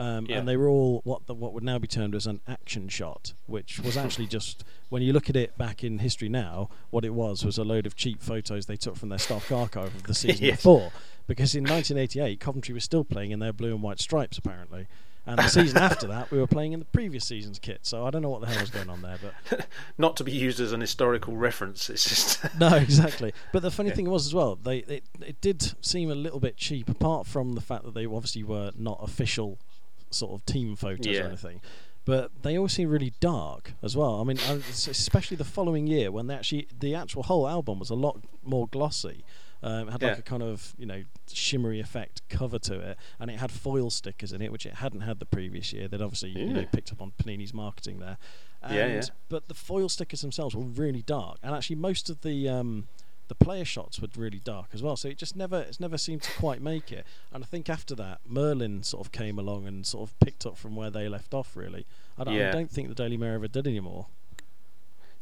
Um, 0.00 0.26
Yeah. 0.28 0.38
And 0.38 0.48
they 0.48 0.56
were 0.56 0.68
all 0.68 1.00
what 1.04 1.26
the, 1.26 1.34
what 1.34 1.52
would 1.52 1.62
now 1.64 1.78
be 1.78 1.86
termed 1.86 2.14
as 2.14 2.26
an 2.26 2.40
action 2.48 2.88
shot, 2.88 3.34
which 3.46 3.78
was 3.80 3.96
actually 3.96 4.26
just 4.38 4.64
when 4.88 5.02
you 5.02 5.12
look 5.12 5.28
at 5.30 5.36
it 5.36 5.56
back 5.58 5.84
in 5.84 5.98
history 6.00 6.28
now, 6.28 6.68
what 6.90 7.04
it 7.04 7.14
was 7.14 7.44
was 7.44 7.58
a 7.58 7.64
load 7.64 7.86
of 7.86 7.94
cheap 7.96 8.22
photos 8.22 8.66
they 8.66 8.76
took 8.76 8.96
from 8.96 9.08
their 9.10 9.18
stock 9.18 9.50
archive 9.52 9.94
of 9.94 10.04
the 10.04 10.14
season 10.22 10.44
Yes. 10.44 10.56
before. 10.56 10.90
Because 11.26 11.54
in 11.54 11.62
1988, 11.64 12.40
Coventry 12.40 12.74
was 12.74 12.82
still 12.82 13.04
playing 13.04 13.30
in 13.30 13.38
their 13.38 13.52
blue 13.52 13.72
and 13.72 13.82
white 13.82 14.00
stripes, 14.00 14.36
apparently. 14.38 14.86
And 15.26 15.38
the 15.38 15.46
season 15.48 15.78
after 15.90 16.08
that, 16.08 16.30
we 16.32 16.38
were 16.38 16.46
playing 16.48 16.72
in 16.72 16.80
the 16.80 16.86
previous 16.86 17.24
season's 17.26 17.58
kit. 17.60 17.80
So 17.82 18.04
I 18.04 18.10
don't 18.10 18.22
know 18.22 18.30
what 18.30 18.40
the 18.40 18.48
hell 18.48 18.58
was 18.60 18.70
going 18.70 18.88
on 18.90 19.02
there, 19.02 19.18
but 19.48 19.66
Not 19.96 20.16
to 20.16 20.24
be 20.24 20.32
used 20.32 20.58
as 20.58 20.72
an 20.72 20.80
historical 20.80 21.36
reference. 21.36 21.88
It's 21.90 22.08
just. 22.08 22.58
no, 22.58 22.74
exactly. 22.74 23.32
But 23.52 23.62
the 23.62 23.70
funny 23.70 23.90
Yeah. 23.90 23.96
thing 23.96 24.10
was 24.10 24.26
as 24.26 24.34
well, 24.34 24.56
they 24.56 24.78
it, 24.78 25.04
it 25.24 25.40
did 25.40 25.74
seem 25.84 26.10
a 26.10 26.14
little 26.16 26.40
bit 26.40 26.56
cheap, 26.56 26.88
apart 26.88 27.26
from 27.28 27.52
the 27.52 27.60
fact 27.60 27.84
that 27.84 27.94
they 27.94 28.06
obviously 28.06 28.42
were 28.42 28.72
not 28.76 28.98
official 29.02 29.58
sort 30.10 30.32
of 30.32 30.44
team 30.46 30.76
photos 30.76 31.06
Yeah. 31.06 31.22
or 31.22 31.26
anything. 31.28 31.60
But 32.04 32.42
they 32.42 32.56
all 32.58 32.68
seem 32.68 32.88
really 32.88 33.12
dark 33.20 33.74
as 33.82 33.96
well. 33.96 34.20
I 34.20 34.24
mean, 34.24 34.38
especially 34.38 35.36
the 35.36 35.44
following 35.44 35.86
year 35.86 36.10
when 36.10 36.26
they 36.26 36.34
actually 36.34 36.66
the 36.78 36.94
actual 36.94 37.22
whole 37.24 37.46
album 37.48 37.78
was 37.78 37.90
a 37.90 37.94
lot 37.94 38.20
more 38.42 38.66
glossy. 38.68 39.24
Um, 39.62 39.88
it 39.88 39.92
had 39.92 40.02
Yeah. 40.02 40.08
like 40.10 40.18
a 40.20 40.22
kind 40.22 40.42
of 40.42 40.74
you 40.78 40.86
know 40.86 41.04
shimmery 41.30 41.78
effect 41.80 42.22
cover 42.30 42.58
to 42.60 42.80
it, 42.80 42.96
and 43.18 43.30
it 43.30 43.38
had 43.38 43.50
foil 43.52 43.90
stickers 43.90 44.32
in 44.32 44.40
it, 44.40 44.50
which 44.50 44.64
it 44.64 44.74
hadn't 44.76 45.02
had 45.02 45.18
the 45.18 45.26
previous 45.26 45.72
year. 45.74 45.86
They'd 45.88 46.00
obviously 46.00 46.30
you 46.30 46.54
know 46.54 46.64
picked 46.72 46.90
up 46.90 47.02
on 47.02 47.12
Panini's 47.22 47.52
marketing 47.52 47.98
there. 48.00 48.16
And, 48.62 48.74
Yeah, 48.74 48.86
yeah. 48.86 49.02
But 49.28 49.48
the 49.48 49.54
foil 49.54 49.88
stickers 49.90 50.22
themselves 50.22 50.54
were 50.56 50.64
really 50.64 51.02
dark, 51.02 51.38
and 51.42 51.54
actually 51.54 51.76
most 51.76 52.08
of 52.08 52.22
the 52.22 52.48
um, 52.48 52.88
the 53.30 53.34
player 53.36 53.64
shots 53.64 54.00
were 54.00 54.08
really 54.16 54.40
dark 54.40 54.70
as 54.74 54.82
well. 54.82 54.96
So 54.96 55.08
it 55.08 55.16
just 55.16 55.36
never 55.36 55.60
it's 55.60 55.78
never 55.78 55.96
seemed 55.96 56.22
to 56.22 56.32
quite 56.32 56.60
make 56.60 56.90
it. 56.90 57.06
And 57.32 57.44
I 57.44 57.46
think 57.46 57.70
after 57.70 57.94
that, 57.94 58.18
Merlin 58.26 58.82
sort 58.82 59.06
of 59.06 59.12
came 59.12 59.38
along 59.38 59.68
and 59.68 59.86
sort 59.86 60.10
of 60.10 60.18
picked 60.18 60.44
up 60.44 60.58
from 60.58 60.74
where 60.74 60.90
they 60.90 61.08
left 61.08 61.32
off. 61.32 61.56
Really, 61.56 61.86
I 62.18 62.24
don't, 62.24 62.34
I 62.34 62.50
don't 62.50 62.70
think 62.70 62.88
the 62.88 62.94
Daily 62.94 63.16
Mirror 63.16 63.36
ever 63.36 63.48
did 63.48 63.68
anymore. 63.68 64.06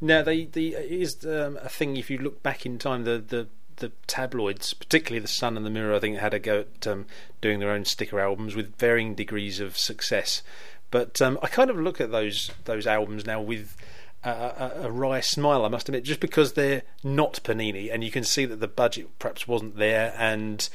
No, 0.00 0.22
they 0.22 0.46
the 0.46 0.74
it 0.74 0.90
is 0.90 1.26
um, 1.26 1.58
a 1.60 1.68
thing. 1.68 1.98
If 1.98 2.08
you 2.08 2.16
look 2.16 2.42
back 2.42 2.64
in 2.64 2.78
time, 2.78 3.04
the 3.04 3.18
the 3.18 3.48
the 3.76 3.92
tabloids, 4.06 4.72
particularly 4.72 5.20
the 5.20 5.28
Sun 5.28 5.58
and 5.58 5.66
the 5.66 5.70
Mirror, 5.70 5.96
I 5.96 5.98
think 5.98 6.16
had 6.16 6.32
a 6.32 6.38
go 6.38 6.60
at 6.60 6.86
um, 6.86 7.04
doing 7.42 7.60
their 7.60 7.70
own 7.70 7.84
sticker 7.84 8.18
albums 8.18 8.56
with 8.56 8.74
varying 8.78 9.14
degrees 9.14 9.60
of 9.60 9.76
success. 9.76 10.42
But 10.90 11.20
um, 11.20 11.38
I 11.42 11.48
kind 11.48 11.68
of 11.68 11.76
look 11.76 12.00
at 12.00 12.10
those 12.10 12.50
those 12.64 12.86
albums 12.86 13.26
now 13.26 13.42
with 13.42 13.76
a, 14.24 14.30
a, 14.30 14.72
a 14.84 14.90
wry 14.90 15.20
smile. 15.20 15.64
I 15.64 15.68
must 15.68 15.88
admit, 15.88 16.04
just 16.04 16.20
because 16.20 16.52
they're 16.52 16.82
not 17.02 17.40
Panini, 17.44 17.92
and 17.92 18.02
you 18.02 18.10
can 18.10 18.24
see 18.24 18.44
that 18.44 18.60
the 18.60 18.68
budget 18.68 19.18
perhaps 19.18 19.46
wasn't 19.48 19.76
there, 19.76 20.14
and 20.18 20.68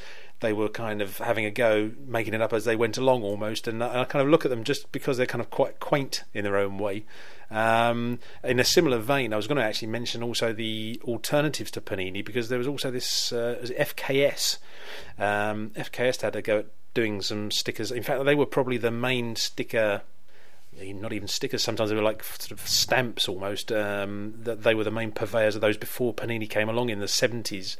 they 0.43 0.53
were 0.53 0.69
kind 0.69 1.01
of 1.01 1.17
having 1.19 1.45
a 1.45 1.51
go, 1.51 1.91
making 2.05 2.33
it 2.33 2.41
up 2.41 2.53
as 2.53 2.65
they 2.65 2.75
went 2.75 2.97
along 2.97 3.23
almost. 3.23 3.67
And 3.67 3.83
I, 3.83 4.01
I 4.01 4.05
kind 4.05 4.23
of 4.23 4.29
look 4.29 4.45
at 4.45 4.49
them 4.49 4.63
just 4.63 4.91
because 4.91 5.17
they're 5.17 5.25
kind 5.25 5.41
of 5.41 5.49
quite 5.49 5.79
quaint 5.79 6.23
in 6.33 6.43
their 6.43 6.57
own 6.57 6.77
way. 6.77 7.05
Um, 7.49 8.19
in 8.43 8.59
a 8.59 8.63
similar 8.63 8.97
vein, 8.97 9.33
I 9.33 9.37
was 9.37 9.47
going 9.47 9.57
to 9.57 9.63
actually 9.63 9.87
mention 9.87 10.21
also 10.21 10.53
the 10.53 10.99
alternatives 11.03 11.71
to 11.71 11.81
Panini 11.81 12.23
because 12.23 12.49
there 12.49 12.57
was 12.57 12.67
also 12.67 12.91
this 12.91 13.31
uh, 13.31 13.65
FKS. 13.79 14.57
Um, 15.17 15.71
FKS 15.71 16.21
had 16.21 16.35
a 16.35 16.41
go 16.41 16.59
at 16.59 16.67
doing 16.93 17.21
some 17.21 17.51
stickers. 17.51 17.91
In 17.91 18.03
fact, 18.03 18.23
they 18.25 18.35
were 18.35 18.45
probably 18.45 18.77
the 18.77 18.91
main 18.91 19.35
sticker. 19.35 20.01
Not 20.91 21.13
even 21.13 21.27
stickers. 21.27 21.63
Sometimes 21.63 21.89
they 21.91 21.95
were 21.95 22.01
like 22.01 22.23
sort 22.23 22.51
of 22.51 22.67
stamps 22.67 23.29
almost. 23.29 23.71
Um, 23.71 24.33
that 24.39 24.63
they 24.63 24.75
were 24.75 24.83
the 24.83 24.91
main 24.91 25.11
purveyors 25.11 25.55
of 25.55 25.61
those 25.61 25.77
before 25.77 26.13
Panini 26.13 26.49
came 26.49 26.67
along 26.67 26.89
in 26.89 26.99
the 26.99 27.07
seventies, 27.07 27.77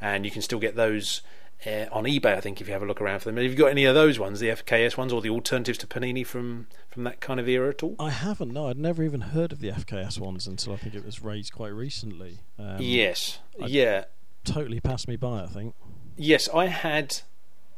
and 0.00 0.24
you 0.24 0.30
can 0.30 0.40
still 0.42 0.58
get 0.58 0.76
those 0.76 1.20
uh, 1.66 1.86
on 1.92 2.04
eBay. 2.04 2.36
I 2.36 2.40
think 2.40 2.60
if 2.60 2.66
you 2.68 2.72
have 2.72 2.82
a 2.82 2.86
look 2.86 3.00
around 3.00 3.18
for 3.20 3.26
them. 3.26 3.36
Have 3.36 3.44
you 3.50 3.54
got 3.56 3.70
any 3.70 3.84
of 3.84 3.94
those 3.94 4.18
ones, 4.18 4.40
the 4.40 4.48
FKS 4.48 4.96
ones, 4.96 5.12
or 5.12 5.20
the 5.20 5.30
alternatives 5.30 5.78
to 5.78 5.86
Panini 5.86 6.24
from 6.24 6.68
from 6.88 7.04
that 7.04 7.20
kind 7.20 7.40
of 7.40 7.48
era 7.48 7.68
at 7.70 7.82
all? 7.82 7.96
I 7.98 8.10
haven't. 8.10 8.52
No, 8.52 8.68
I'd 8.68 8.78
never 8.78 9.02
even 9.02 9.20
heard 9.20 9.52
of 9.52 9.60
the 9.60 9.70
FKS 9.70 10.18
ones 10.18 10.46
until 10.46 10.72
I 10.72 10.76
think 10.76 10.94
it 10.94 11.04
was 11.04 11.22
raised 11.22 11.52
quite 11.52 11.72
recently. 11.74 12.38
Um, 12.58 12.76
yes, 12.80 13.40
I- 13.60 13.66
yeah. 13.66 14.04
totally 14.44 14.80
passed 14.80 15.08
me 15.08 15.16
by. 15.16 15.42
I 15.42 15.46
think. 15.46 15.74
Yes, 16.16 16.48
I 16.54 16.66
had 16.66 17.20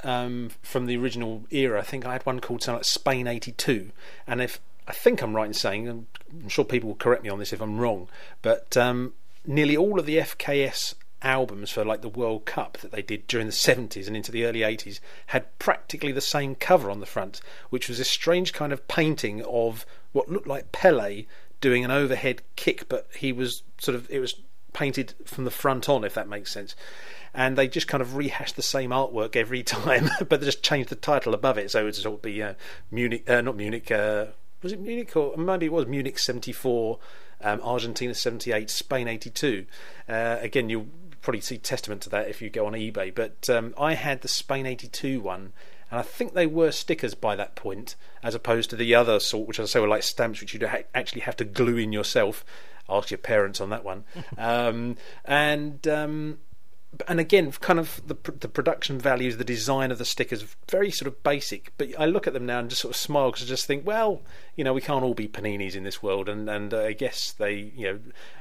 um, 0.05 0.51
from 0.63 0.87
the 0.87 0.97
original 0.97 1.45
era. 1.51 1.81
I 1.81 1.85
think 1.85 2.07
I 2.07 2.13
had 2.13 2.27
one 2.27 2.41
called 2.41 2.63
something 2.63 2.79
like 2.79 2.85
Spain 2.85 3.27
'82, 3.27 3.91
and 4.27 4.41
if 4.41 4.61
I 4.87 4.93
think 4.93 5.23
I'm 5.23 5.35
right 5.35 5.47
in 5.47 5.55
saying, 5.55 5.89
I'm 5.89 6.49
sure 6.49 6.65
people 6.65 6.89
will 6.89 6.97
correct 6.97 7.23
me 7.23 7.29
on 7.29 7.39
this 7.39 7.53
if 7.53 7.61
I'm 7.61 7.79
wrong, 7.79 8.09
but 8.43 8.77
um, 8.77 9.13
nearly 9.47 9.77
all 9.77 9.99
of 9.99 10.07
the 10.07 10.19
FKS 10.19 10.95
albums 11.21 11.71
for 11.71 11.85
like 11.85 12.01
the 12.01 12.09
World 12.09 12.45
Cup 12.45 12.79
that 12.79 12.93
they 12.93 13.03
did 13.03 13.27
during 13.27 13.47
the 13.47 13.53
70s 13.53 14.07
and 14.07 14.17
into 14.17 14.31
the 14.31 14.45
early 14.45 14.61
80s 14.61 15.01
had 15.27 15.59
practically 15.59 16.13
the 16.13 16.21
same 16.21 16.55
cover 16.55 16.91
on 16.91 17.01
the 17.01 17.07
front, 17.07 17.41
which 17.71 17.89
was 17.89 17.99
this 17.99 18.11
strange 18.11 18.53
kind 18.53 18.73
of 18.73 18.87
painting 18.89 19.43
of 19.45 19.85
what 20.13 20.29
looked 20.29 20.47
like 20.47 20.73
Pele 20.73 21.27
doing 21.61 21.85
an 21.85 21.91
overhead 21.91 22.43
kick, 22.57 22.89
but 22.89 23.09
he 23.17 23.33
was 23.33 23.63
sort 23.79 23.95
of 23.95 24.09
it 24.11 24.21
was 24.21 24.41
painted 24.73 25.15
from 25.25 25.45
the 25.45 25.51
front 25.51 25.89
on, 25.89 26.05
if 26.05 26.15
that 26.15 26.29
makes 26.29 26.53
sense. 26.53 26.75
And 27.35 27.57
they 27.57 27.69
just 27.69 27.89
kind 27.89 28.01
of 28.01 28.17
rehashed 28.17 28.57
the 28.57 28.63
same 28.63 28.91
artwork 28.91 29.37
every 29.37 29.63
time, 29.65 30.09
but 30.29 30.41
they 30.41 30.47
just 30.47 30.63
changed 30.63 30.91
the 30.91 30.97
title 30.97 31.35
above 31.35 31.59
it, 31.59 31.71
so 31.71 31.81
it 31.81 31.85
would 31.85 31.95
sort 31.95 32.23
be 32.23 32.43
uh, 32.43 32.55
Munich, 32.91 33.29
uh, 33.29 33.41
not 33.41 33.57
Munich. 33.57 33.91
Uh, 33.91 34.27
was 34.63 34.73
it 34.73 34.81
Munich 34.81 35.17
or 35.17 35.37
maybe 35.37 35.67
it 35.67 35.73
was 35.73 35.87
Munich 35.87 36.19
'74, 36.19 36.99
um, 37.43 37.61
Argentina 37.63 38.15
'78, 38.15 38.71
Spain 38.71 39.09
'82. 39.09 39.67
Uh, 40.09 40.39
again, 40.41 40.69
you'll 40.69 40.89
probably 41.23 41.41
see 41.41 41.59
testament 41.59 42.03
to 42.03 42.11
that 42.11 42.29
if 42.29 42.41
you 42.41 42.51
go 42.51 42.67
on 42.67 42.73
eBay. 42.73 43.15
But 43.15 43.49
um, 43.51 43.75
I 43.79 43.95
had 43.95 44.23
the 44.23 44.29
Spain 44.29 44.67
'82 44.67 45.21
one, 45.21 45.53
and 45.91 46.01
I 46.01 46.03
think 46.03 46.35
they 46.35 46.47
were 46.47 46.73
stickers 46.73 47.15
by 47.15 47.37
that 47.37 47.55
point, 47.55 47.97
as 48.23 48.35
opposed 48.35 48.71
to 48.71 48.77
the 48.77 48.95
other 48.95 49.21
sort, 49.21 49.49
which 49.49 49.61
I 49.61 49.65
say 49.65 49.81
were 49.81 49.89
like 49.89 50.03
stamps, 50.03 50.41
which 50.41 50.53
you'd 50.53 50.63
ha- 50.63 50.83
actually 50.95 51.23
have 51.23 51.37
to 51.37 51.45
glue 51.45 51.77
in 51.77 51.93
yourself. 51.93 52.45
Ask 52.89 53.11
your 53.11 53.19
parents 53.19 53.61
on 53.61 53.71
that 53.71 53.85
one. 53.85 54.05
um, 54.39 54.97
and 55.25 55.87
um, 55.89 56.39
and 57.07 57.21
again, 57.21 57.53
kind 57.53 57.79
of 57.79 58.01
the 58.07 58.17
the 58.33 58.49
production 58.49 58.99
values, 58.99 59.37
the 59.37 59.45
design 59.45 59.93
of 59.93 59.99
the 59.99 60.07
stickers, 60.07 60.57
very 60.71 60.91
sort 60.91 61.07
of 61.07 61.23
basic. 61.23 61.73
But 61.77 61.91
I 61.99 62.07
look 62.07 62.27
at 62.27 62.33
them 62.33 62.47
now 62.47 62.61
and 62.61 62.71
just 62.71 62.81
sort 62.81 62.95
of 62.95 62.97
smile 62.97 63.31
because 63.31 63.45
I 63.45 63.47
just 63.47 63.67
think, 63.67 63.87
well, 63.87 64.23
you 64.57 64.65
know, 64.65 64.73
we 64.73 64.81
can't 64.81 65.05
all 65.05 65.15
be 65.15 65.29
paninis 65.29 65.75
in 65.75 65.85
this 65.85 66.03
world, 66.03 66.31
and 66.31 66.49
and 66.49 66.73
uh, 66.73 66.85
I 66.85 66.95
guess 66.95 67.33
they, 67.33 67.73
you 67.77 67.87
know, 67.87 67.99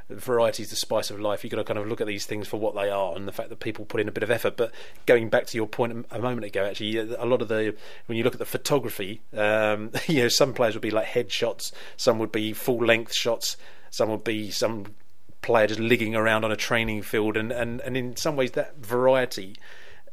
variety 0.10 0.64
is 0.64 0.70
the 0.70 0.78
spice 0.78 1.10
of 1.10 1.20
life. 1.20 1.44
You've 1.44 1.52
got 1.52 1.58
to 1.58 1.66
kind 1.66 1.78
of 1.78 1.88
look 1.88 2.00
at 2.00 2.08
these 2.08 2.26
things 2.26 2.48
for 2.48 2.58
what 2.58 2.74
they 2.74 2.90
are, 2.90 3.16
and 3.16 3.28
the 3.28 3.34
fact 3.34 3.50
that 3.50 3.60
people 3.60 3.84
put 3.84 4.00
in 4.00 4.08
a 4.08 4.14
bit 4.14 4.24
of 4.24 4.32
effort. 4.32 4.56
But 4.56 4.72
going 5.06 5.30
back 5.30 5.48
to 5.48 5.58
your 5.58 5.68
point 5.68 6.06
a 6.10 6.18
a 6.18 6.22
moment 6.22 6.46
ago, 6.46 6.66
actually, 6.66 6.98
a 6.98 7.26
lot 7.26 7.42
of 7.42 7.50
the 7.50 7.76
when 8.06 8.18
you 8.18 8.24
look 8.24 8.34
at 8.34 8.40
the 8.40 8.46
photography, 8.46 9.22
um, 9.36 9.92
you 10.08 10.24
know, 10.24 10.30
some 10.30 10.54
players 10.54 10.74
would 10.74 10.82
be 10.82 10.92
like 10.92 11.08
headshots, 11.08 11.74
some 11.98 12.18
would 12.20 12.32
be 12.32 12.54
full 12.54 12.84
length 12.84 13.14
shots, 13.14 13.58
some 13.90 14.10
would 14.10 14.24
be 14.24 14.52
some 14.52 14.96
player 15.42 15.68
just 15.68 15.80
ligging 15.80 16.16
around 16.16 16.44
on 16.44 16.52
a 16.52 16.56
training 16.56 17.02
field, 17.04 17.38
and, 17.38 17.52
and, 17.52 17.80
and 17.82 17.96
in 17.96 18.16
some 18.16 18.36
ways 18.36 18.52
that 18.52 18.78
variety 18.78 19.56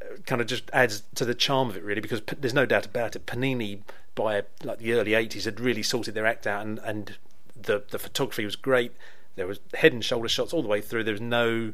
uh, 0.02 0.16
kind 0.26 0.40
of 0.40 0.46
just 0.46 0.70
adds 0.72 1.02
to 1.14 1.24
the 1.24 1.34
charm 1.34 1.70
of 1.70 1.76
it, 1.76 1.82
really, 1.82 2.00
because 2.00 2.20
P- 2.20 2.36
there's 2.38 2.54
no 2.54 2.66
doubt 2.66 2.86
about 2.86 3.16
it. 3.16 3.26
Panini 3.26 3.80
by 4.14 4.42
like 4.62 4.78
the 4.78 4.92
early 4.92 5.12
'80s 5.12 5.44
had 5.44 5.58
really 5.60 5.82
sorted 5.82 6.14
their 6.14 6.26
act 6.26 6.46
out, 6.46 6.64
and, 6.64 6.78
and 6.80 7.16
the 7.60 7.82
the 7.90 7.98
photography 7.98 8.44
was 8.44 8.56
great. 8.56 8.92
There 9.36 9.46
was 9.48 9.58
head 9.74 9.92
and 9.92 10.04
shoulder 10.04 10.28
shots 10.28 10.52
all 10.52 10.62
the 10.62 10.68
way 10.68 10.80
through. 10.80 11.02
There 11.04 11.14
was 11.14 11.20
no 11.20 11.72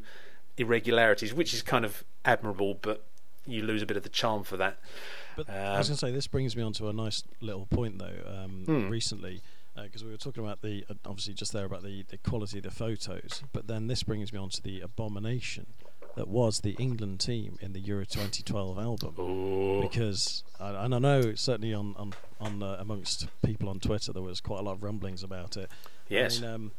irregularities, 0.57 1.33
which 1.33 1.53
is 1.53 1.61
kind 1.61 1.85
of 1.85 2.03
admirable, 2.25 2.77
but 2.81 3.03
you 3.45 3.63
lose 3.63 3.81
a 3.81 3.85
bit 3.85 3.97
of 3.97 4.03
the 4.03 4.09
charm 4.09 4.43
for 4.43 4.57
that. 4.57 4.77
But 5.35 5.49
I 5.49 5.71
Um, 5.73 5.77
was 5.77 5.87
going 5.87 5.95
to 5.97 6.05
say 6.07 6.11
this 6.11 6.27
brings 6.27 6.55
me 6.55 6.63
on 6.63 6.73
to 6.73 6.87
a 6.89 6.93
nice 6.93 7.23
little 7.39 7.65
point 7.67 7.99
though. 7.99 8.17
Um, 8.27 8.63
Hmm. 8.65 8.89
Recently, 8.89 9.41
because 9.83 10.03
we 10.03 10.11
were 10.11 10.17
talking 10.17 10.43
about 10.43 10.61
the 10.61 10.85
uh, 10.89 10.93
obviously 11.05 11.33
just 11.33 11.53
there 11.53 11.65
about 11.65 11.83
the, 11.83 12.03
the 12.09 12.17
quality 12.17 12.57
of 12.57 12.63
the 12.63 12.71
photos, 12.71 13.43
but 13.53 13.67
then 13.67 13.87
this 13.87 14.03
brings 14.03 14.31
me 14.33 14.39
on 14.39 14.49
to 14.49 14.61
the 14.61 14.81
abomination 14.81 15.67
that 16.15 16.27
was 16.27 16.59
the 16.59 16.71
England 16.71 17.19
team 17.21 17.57
in 17.61 17.71
the 17.71 17.79
Euro 17.79 18.03
2012 18.03 18.77
album. 18.77 19.15
Oh, 19.17 19.81
Because 19.81 20.43
I- 20.59 20.83
and 20.85 20.93
I 20.93 20.99
know 20.99 21.35
certainly 21.35 21.73
on 21.73 21.95
on, 21.97 22.13
on 22.39 22.61
uh, 22.63 22.75
amongst 22.79 23.27
people 23.45 23.69
on 23.69 23.79
Twitter 23.79 24.11
there 24.11 24.21
was 24.23 24.41
quite 24.41 24.59
a 24.59 24.63
lot 24.63 24.73
of 24.73 24.83
rumblings 24.83 25.23
about 25.23 25.55
it. 25.57 25.69
yes, 26.09 26.39
I 26.39 26.41
mean, 26.41 26.51
um, 26.53 26.71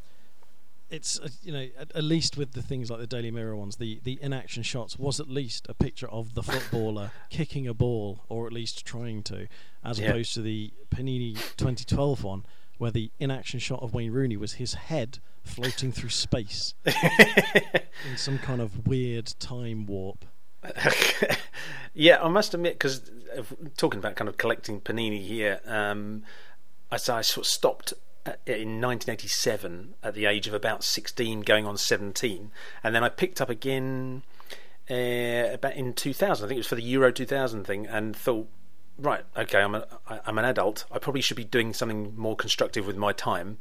it's 0.90 1.18
uh, 1.18 1.28
you 1.42 1.52
know 1.52 1.66
at, 1.78 1.90
at 1.96 2.04
least 2.04 2.36
with 2.36 2.52
the 2.52 2.60
things 2.60 2.90
like 2.90 3.00
the 3.00 3.06
Daily 3.06 3.30
Mirror 3.30 3.56
ones, 3.56 3.76
the 3.76 4.00
the 4.04 4.18
in-action 4.20 4.62
shots 4.62 4.98
was 4.98 5.18
at 5.20 5.28
least 5.30 5.64
a 5.70 5.72
picture 5.74 6.08
of 6.10 6.34
the 6.34 6.42
footballer 6.42 7.10
kicking 7.30 7.66
a 7.66 7.72
ball 7.72 8.24
or 8.28 8.46
at 8.46 8.52
least 8.52 8.84
trying 8.84 9.22
to, 9.22 9.48
as 9.82 9.98
Yeah. 9.98 10.10
opposed 10.10 10.34
to 10.34 10.42
the 10.42 10.70
Panini 10.90 11.32
2012 11.56 12.22
one 12.22 12.44
where 12.78 12.90
the 12.90 13.10
in-action 13.18 13.60
shot 13.60 13.82
of 13.82 13.94
Wayne 13.94 14.12
Rooney 14.12 14.36
was 14.36 14.54
his 14.54 14.74
head 14.74 15.18
floating 15.44 15.92
through 15.92 16.10
space 16.10 16.74
in 16.84 18.16
some 18.16 18.38
kind 18.38 18.60
of 18.60 18.86
weird 18.86 19.32
time 19.38 19.86
warp. 19.86 20.24
yeah, 21.94 22.22
I 22.22 22.28
must 22.28 22.54
admit, 22.54 22.74
because 22.74 23.10
talking 23.76 23.98
about 23.98 24.16
kind 24.16 24.28
of 24.28 24.36
collecting 24.36 24.80
Panini 24.80 25.20
here, 25.20 25.60
um, 25.66 26.22
I, 26.90 26.94
I 26.94 26.98
sort 26.98 27.38
of 27.38 27.46
stopped 27.46 27.92
at, 28.24 28.40
in 28.46 28.80
1987 28.80 29.94
at 30.02 30.14
the 30.14 30.26
age 30.26 30.46
of 30.46 30.54
about 30.54 30.84
16, 30.84 31.40
going 31.42 31.66
on 31.66 31.76
17, 31.76 32.50
and 32.84 32.94
then 32.94 33.02
I 33.02 33.08
picked 33.08 33.40
up 33.40 33.50
again 33.50 34.22
uh, 34.90 35.52
about 35.52 35.74
in 35.74 35.94
2000. 35.94 36.44
I 36.44 36.48
think 36.48 36.56
it 36.56 36.60
was 36.60 36.66
for 36.66 36.76
the 36.76 36.82
Euro 36.82 37.12
2000 37.12 37.64
thing, 37.64 37.86
and 37.86 38.14
thought, 38.14 38.48
right, 39.02 39.24
okay, 39.36 39.60
I'm 39.60 39.74
a, 39.74 39.86
I, 40.08 40.20
I'm 40.26 40.38
an 40.38 40.44
adult. 40.44 40.84
I 40.90 40.98
probably 40.98 41.20
should 41.20 41.36
be 41.36 41.44
doing 41.44 41.72
something 41.72 42.14
more 42.16 42.36
constructive 42.36 42.86
with 42.86 42.96
my 42.96 43.12
time, 43.12 43.58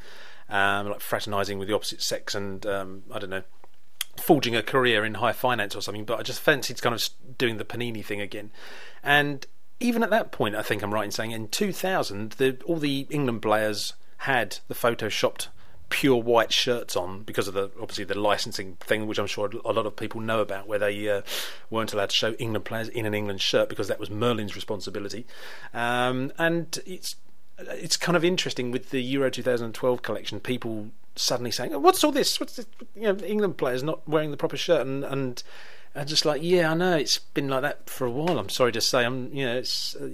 um, 0.49 0.89
like 0.89 1.01
fraternising 1.01 1.57
with 1.59 1.67
the 1.67 1.75
opposite 1.75 2.01
sex, 2.01 2.33
and 2.35 2.65
um, 2.65 3.03
I 3.11 3.19
don't 3.19 3.29
know 3.29 3.43
forging 4.17 4.55
a 4.55 4.63
career 4.63 5.05
in 5.05 5.15
high 5.15 5.31
finance 5.31 5.75
or 5.75 5.81
something, 5.81 6.05
but 6.05 6.19
I 6.19 6.23
just 6.23 6.41
fancied 6.41 6.81
kind 6.81 6.93
of 6.95 7.09
doing 7.37 7.57
the 7.57 7.65
Panini 7.65 8.03
thing 8.03 8.21
again. 8.21 8.51
And 9.03 9.45
even 9.79 10.03
at 10.03 10.09
that 10.09 10.31
point, 10.31 10.55
I 10.55 10.61
think 10.61 10.83
I'm 10.83 10.93
right 10.93 11.05
in 11.05 11.11
saying 11.11 11.31
in 11.31 11.47
2000, 11.47 12.33
the, 12.33 12.57
all 12.65 12.77
the 12.77 13.07
England 13.09 13.41
players 13.41 13.93
had 14.17 14.59
the 14.67 14.75
photoshopped 14.75 15.47
pure 15.91 16.15
white 16.15 16.51
shirts 16.51 16.95
on 16.95 17.21
because 17.21 17.47
of 17.47 17.53
the 17.53 17.69
obviously 17.79 18.03
the 18.03 18.17
licensing 18.17 18.77
thing, 18.79 19.05
which 19.05 19.19
I'm 19.19 19.27
sure 19.27 19.51
a 19.63 19.73
lot 19.73 19.85
of 19.85 19.95
people 19.95 20.19
know 20.19 20.39
about, 20.39 20.67
where 20.67 20.79
they 20.79 21.07
uh, 21.07 21.21
weren't 21.69 21.93
allowed 21.93 22.09
to 22.09 22.15
show 22.15 22.31
England 22.33 22.65
players 22.65 22.87
in 22.87 23.05
an 23.05 23.13
England 23.13 23.41
shirt 23.41 23.69
because 23.69 23.87
that 23.89 23.99
was 23.99 24.09
Merlin's 24.09 24.55
responsibility. 24.55 25.27
Um, 25.73 26.31
and 26.39 26.79
it's 26.87 27.17
it's 27.59 27.97
kind 27.97 28.15
of 28.15 28.25
interesting 28.25 28.71
with 28.71 28.89
the 28.89 29.01
Euro 29.03 29.29
2012 29.29 30.01
collection. 30.01 30.39
People 30.39 30.89
suddenly 31.15 31.51
saying, 31.51 31.73
oh, 31.73 31.79
"What's 31.79 32.03
all 32.03 32.11
this? 32.11 32.39
What's 32.39 32.55
this? 32.55 32.65
You 32.95 33.13
know, 33.13 33.17
England 33.23 33.57
players 33.57 33.83
not 33.83 34.07
wearing 34.07 34.31
the 34.31 34.37
proper 34.37 34.57
shirt?" 34.57 34.87
And 34.87 35.03
and 35.03 35.43
And 35.93 36.07
just 36.07 36.23
like, 36.23 36.41
yeah, 36.41 36.71
I 36.71 36.73
know 36.73 36.95
it's 36.95 37.17
been 37.17 37.49
like 37.49 37.63
that 37.63 37.89
for 37.89 38.05
a 38.05 38.11
while. 38.11 38.39
I'm 38.39 38.47
sorry 38.47 38.71
to 38.71 38.79
say, 38.81 39.03
I'm, 39.03 39.33
you 39.33 39.45
know, 39.45 39.57
it's 39.57 39.93
uh, 39.95 40.09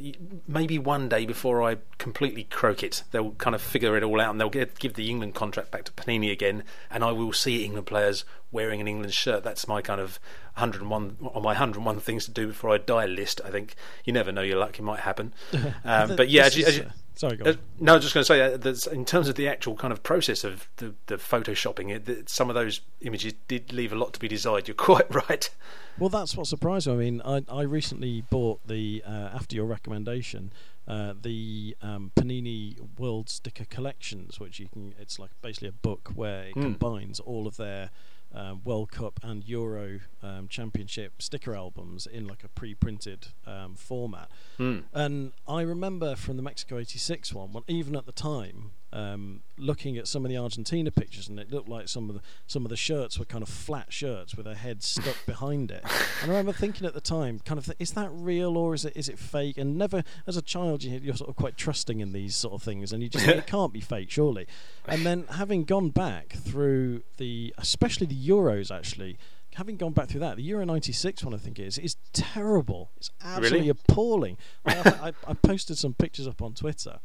maybe 0.47 0.79
one 0.79 1.07
day 1.07 1.27
before 1.27 1.61
I 1.61 1.77
completely 1.99 2.45
croak 2.45 2.81
it, 2.81 3.03
they'll 3.11 3.31
kind 3.33 3.53
of 3.53 3.61
figure 3.61 3.95
it 3.95 4.03
all 4.03 4.19
out 4.19 4.31
and 4.31 4.41
they'll 4.41 4.49
get, 4.49 4.79
give 4.79 4.95
the 4.95 5.07
England 5.09 5.35
contract 5.35 5.69
back 5.69 5.83
to 5.83 5.91
Panini 5.91 6.31
again, 6.31 6.63
and 6.89 7.03
I 7.03 7.11
will 7.11 7.31
see 7.31 7.63
England 7.63 7.85
players 7.85 8.25
wearing 8.51 8.81
an 8.81 8.87
England 8.87 9.13
shirt. 9.13 9.43
That's 9.43 9.67
my 9.67 9.83
kind 9.83 10.01
of 10.01 10.19
101 10.55 11.17
on 11.21 11.43
my 11.43 11.49
101 11.49 11.99
things 11.99 12.25
to 12.25 12.31
do 12.31 12.47
before 12.47 12.71
I 12.71 12.79
die 12.79 13.05
list. 13.05 13.39
I 13.45 13.51
think 13.51 13.75
you 14.03 14.13
never 14.13 14.31
know 14.31 14.41
your 14.41 14.57
luck; 14.57 14.79
it 14.79 14.83
might 14.83 15.01
happen. 15.01 15.33
Um, 15.83 16.15
but 16.15 16.29
yeah, 16.29 16.45
as 16.45 16.57
you, 16.57 16.65
as 16.65 16.77
you, 16.77 16.85
Sorry, 17.17 17.35
go 17.35 17.49
uh, 17.49 17.55
no, 17.79 17.93
I 17.93 17.95
was 17.95 18.05
just 18.05 18.13
going 18.13 18.21
to 18.23 18.25
say 18.25 18.41
uh, 18.41 18.57
that 18.57 18.87
in 18.87 19.03
terms 19.03 19.27
of 19.27 19.35
the 19.35 19.47
actual 19.47 19.75
kind 19.75 19.91
of 19.91 20.03
process 20.03 20.43
of 20.43 20.67
the, 20.77 20.93
the 21.07 21.15
photoshopping, 21.17 21.89
it, 21.93 22.05
that 22.05 22.29
some 22.29 22.47
of 22.49 22.53
those 22.55 22.81
images 23.01 23.33
did 23.47 23.73
leave 23.73 23.91
a 23.91 23.95
lot 23.95 24.13
to 24.13 24.19
be 24.19 24.27
desired. 24.27 24.67
You're 24.67 24.75
quite 24.91 25.13
right. 25.13 25.49
Well, 25.97 26.09
that's 26.09 26.37
what 26.37 26.45
surprised 26.45 26.85
me. 26.87 26.93
I 26.93 26.95
mean, 26.97 27.21
I, 27.25 27.43
I 27.49 27.61
recently 27.63 28.21
bought 28.29 28.59
the 28.67 29.03
uh, 29.05 29.09
after 29.33 29.55
your 29.55 29.65
recommendation, 29.65 30.53
uh, 30.87 31.13
the 31.19 31.75
um, 31.81 32.11
Panini 32.15 32.77
World 32.99 33.29
Sticker 33.29 33.65
Collections, 33.65 34.39
which 34.39 34.59
you 34.59 34.67
can. 34.71 34.93
It's 34.99 35.17
like 35.17 35.31
basically 35.41 35.69
a 35.69 35.71
book 35.73 36.11
where 36.13 36.43
it 36.43 36.55
Mm. 36.55 36.61
combines 36.61 37.19
all 37.19 37.47
of 37.47 37.57
their 37.57 37.89
um, 38.37 38.61
World 38.63 38.91
Cup 38.91 39.19
and 39.23 39.43
Euro 39.45 39.99
um, 40.21 40.47
Championship 40.47 41.21
sticker 41.21 41.55
albums 41.55 42.05
in 42.05 42.27
like 42.27 42.43
a 42.43 42.47
pre-printed 42.47 43.29
um, 43.45 43.75
format. 43.75 44.29
Mm. 44.59 44.83
And 44.93 45.31
I 45.47 45.61
remember 45.61 46.15
from 46.15 46.37
the 46.37 46.43
Mexico 46.43 46.77
'86 46.77 47.33
one, 47.33 47.51
well, 47.51 47.63
even 47.67 47.95
at 47.95 48.05
the 48.05 48.11
time, 48.11 48.71
um, 48.93 49.41
looking 49.57 49.97
at 49.97 50.07
some 50.07 50.23
of 50.23 50.29
the 50.29 50.37
Argentina 50.37 50.91
pictures, 50.91 51.27
and 51.27 51.39
it 51.39 51.51
looked 51.51 51.67
like 51.67 51.87
some 51.89 52.09
of 52.09 52.15
the 52.15 52.21
some 52.45 52.65
of 52.65 52.69
the 52.69 52.77
shirts 52.77 53.19
were 53.19 53.25
kind 53.25 53.41
of 53.41 53.49
flat 53.49 53.91
shirts 53.91 54.35
with 54.35 54.45
their 54.45 54.55
heads 54.55 54.87
stuck 54.87 55.17
behind 55.25 55.71
it. 55.71 55.83
And 56.21 56.31
I 56.31 56.37
remember 56.37 56.53
thinking 56.53 56.87
at 56.87 56.93
the 56.93 57.01
time, 57.01 57.39
kind 57.39 57.57
of, 57.57 57.65
th- 57.65 57.77
is 57.79 57.91
that 57.91 58.09
real 58.11 58.55
or 58.55 58.73
is 58.73 58.85
it 58.85 58.93
is 58.95 59.09
it 59.09 59.19
fake? 59.19 59.57
And 59.57 59.77
never, 59.77 60.03
as 60.25 60.37
a 60.37 60.41
child, 60.41 60.83
you, 60.83 60.99
you're 61.03 61.15
sort 61.15 61.29
of 61.29 61.35
quite 61.35 61.57
trusting 61.57 61.99
in 61.99 62.13
these 62.13 62.35
sort 62.35 62.53
of 62.53 62.63
things, 62.63 62.93
and 62.93 63.03
you 63.03 63.09
just 63.09 63.27
it 63.27 63.45
can't 63.47 63.73
be 63.73 63.81
fake, 63.81 64.09
surely. 64.09 64.47
And 64.85 65.05
then 65.05 65.25
having 65.31 65.65
gone 65.65 65.89
back 65.89 66.33
through 66.33 67.03
the, 67.17 67.53
especially 67.57 68.07
the 68.07 68.29
Euros, 68.29 68.75
actually. 68.75 69.17
Having 69.55 69.77
gone 69.77 69.93
back 69.93 70.09
through 70.09 70.19
that, 70.19 70.35
the 70.35 70.43
Euro 70.43 70.65
'96 70.65 71.23
one 71.23 71.33
I 71.33 71.37
think 71.37 71.57
it 71.57 71.65
is 71.65 71.79
is 71.79 71.95
terrible. 72.13 72.91
It's 72.97 73.09
absolutely 73.23 73.69
appalling. 73.69 74.37
I, 74.63 75.13
I, 75.27 75.31
I 75.31 75.33
posted 75.33 75.79
some 75.79 75.95
pictures 75.95 76.27
up 76.27 76.43
on 76.43 76.53
Twitter, 76.53 76.99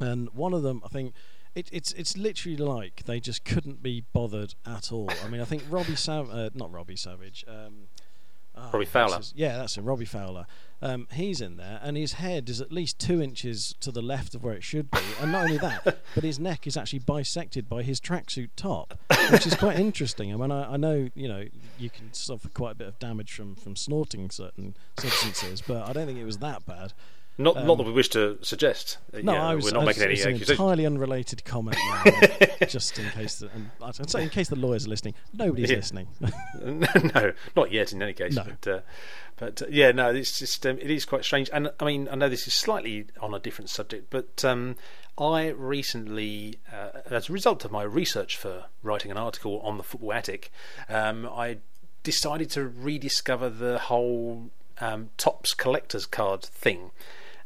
and 0.00 0.28
one 0.34 0.54
of 0.54 0.62
them 0.62 0.82
I 0.84 0.88
think 0.88 1.14
it, 1.54 1.68
it's 1.72 1.92
it's 1.92 2.16
literally 2.16 2.56
like 2.56 3.02
they 3.04 3.20
just 3.20 3.44
couldn't 3.44 3.82
be 3.82 4.04
bothered 4.12 4.54
at 4.66 4.90
all. 4.92 5.10
I 5.24 5.28
mean, 5.28 5.40
I 5.40 5.44
think 5.44 5.64
Robbie 5.68 5.96
Sav, 5.96 6.30
uh, 6.30 6.50
not 6.54 6.72
Robbie 6.72 6.96
Savage, 6.96 7.44
um, 7.46 7.88
ah, 8.56 8.70
Robbie 8.72 8.86
Fowler. 8.86 9.18
his- 9.18 9.34
yeah, 9.36 9.58
that's 9.58 9.76
him, 9.76 9.84
Robbie 9.84 10.06
Fowler. 10.06 10.46
Um, 10.80 11.06
he's 11.12 11.40
in 11.40 11.58
there, 11.58 11.78
and 11.82 11.96
his 11.96 12.14
head 12.14 12.48
is 12.48 12.60
at 12.60 12.72
least 12.72 12.98
two 12.98 13.22
inches 13.22 13.74
to 13.80 13.92
the 13.92 14.02
left 14.02 14.34
of 14.34 14.42
where 14.42 14.54
it 14.54 14.64
should 14.64 14.90
be. 14.90 14.98
And 15.20 15.30
not 15.30 15.44
only 15.44 15.58
that, 15.58 15.84
but 16.14 16.24
his 16.24 16.40
neck 16.40 16.66
is 16.66 16.76
actually 16.76 17.00
bisected 17.00 17.68
by 17.68 17.82
his 17.82 18.00
tracksuit 18.00 18.48
top, 18.56 18.98
which 19.30 19.46
is 19.46 19.54
quite 19.54 19.78
interesting. 19.78 20.32
I 20.32 20.36
mean, 20.36 20.50
I, 20.50 20.72
I 20.72 20.76
know 20.78 21.08
you 21.14 21.28
know 21.28 21.44
you 21.78 21.90
can 21.90 22.12
suffer 22.14 22.48
quite 22.48 22.72
a 22.72 22.76
bit 22.76 22.88
of 22.88 22.98
damage 22.98 23.32
from 23.32 23.54
from 23.56 23.76
snorting 23.76 24.30
certain 24.30 24.74
substances, 24.98 25.60
but 25.60 25.86
I 25.86 25.92
don't 25.92 26.06
think 26.06 26.18
it 26.18 26.24
was 26.24 26.38
that 26.38 26.64
bad. 26.64 26.94
Not 27.38 27.56
Um, 27.56 27.66
not 27.66 27.78
that 27.78 27.84
we 27.84 27.92
wish 27.92 28.10
to 28.10 28.38
suggest. 28.42 28.98
Uh, 29.14 29.20
No, 29.22 29.32
yeah, 29.32 29.48
I 29.48 29.54
was. 29.54 29.64
we're 29.64 29.70
not 29.72 29.82
I 29.82 29.86
making 29.86 30.08
was- 30.10 30.26
any 30.26 30.36
it's 30.38 30.48
an 30.50 30.52
entirely 30.52 30.84
unrelated 30.86 31.44
comment, 31.44 31.78
now, 31.88 32.04
just 32.68 32.98
in 32.98 33.08
case. 33.10 33.36
The, 33.36 33.48
and 33.54 33.70
I'd 33.82 34.10
say 34.10 34.22
in 34.22 34.28
case 34.28 34.48
the 34.48 34.56
lawyers 34.56 34.86
are 34.86 34.90
listening, 34.90 35.14
nobody's 35.32 35.70
Yeah. 35.70 35.76
listening. 35.76 36.08
no, 37.14 37.32
not 37.56 37.72
yet. 37.72 37.92
In 37.92 38.02
any 38.02 38.12
case, 38.12 38.34
No. 38.36 38.44
but 38.44 38.70
uh, 38.70 38.80
but 39.38 39.62
uh, 39.62 39.66
yeah, 39.70 39.92
no, 39.92 40.10
it's 40.10 40.38
just 40.38 40.64
um, 40.66 40.78
it 40.78 40.90
is 40.90 41.04
quite 41.06 41.24
strange. 41.24 41.48
And 41.52 41.70
I 41.80 41.84
mean, 41.86 42.06
I 42.12 42.16
know 42.16 42.28
this 42.28 42.46
is 42.46 42.52
slightly 42.54 43.06
on 43.20 43.32
a 43.32 43.38
different 43.38 43.70
subject, 43.70 44.08
but 44.10 44.44
um, 44.44 44.76
I 45.16 45.48
recently, 45.48 46.58
uh, 46.72 47.00
as 47.10 47.28
a 47.28 47.32
result 47.32 47.64
of 47.64 47.72
my 47.72 47.82
research 47.82 48.36
for 48.36 48.64
writing 48.82 49.10
an 49.10 49.16
article 49.16 49.58
on 49.60 49.78
the 49.78 49.82
Football 49.82 50.12
Attic, 50.12 50.52
um, 50.88 51.26
I 51.26 51.58
decided 52.02 52.50
to 52.50 52.64
rediscover 52.68 53.48
the 53.48 53.78
whole 53.78 54.50
um, 54.80 55.10
Topps 55.16 55.54
collector's 55.54 56.04
card 56.06 56.42
thing. 56.42 56.90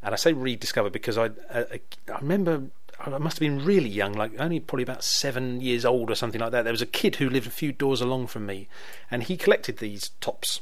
And 0.07 0.15
I 0.15 0.17
say 0.17 0.33
rediscover 0.33 0.89
because 0.89 1.19
I 1.19 1.31
I, 1.53 1.81
I 2.09 2.19
remember 2.21 2.63
I 3.01 3.19
must 3.19 3.37
have 3.37 3.41
been 3.41 3.65
really 3.65 3.89
young, 3.89 4.13
like 4.15 4.33
only 4.39 4.61
probably 4.61 4.85
about 4.85 5.05
seven 5.05 5.61
years 5.61 5.85
old 5.85 6.11
or 6.11 6.15
something 6.15 6.41
like 6.41 6.53
that. 6.53 6.63
There 6.63 6.73
was 6.73 6.81
a 6.81 6.87
kid 6.87 7.17
who 7.17 7.29
lived 7.29 7.49
a 7.49 7.51
few 7.51 7.73
doors 7.73 8.01
along 8.01 8.29
from 8.29 8.47
me, 8.47 8.69
and 9.11 9.25
he 9.25 9.37
collected 9.37 9.79
these 9.79 10.11
Topps 10.21 10.61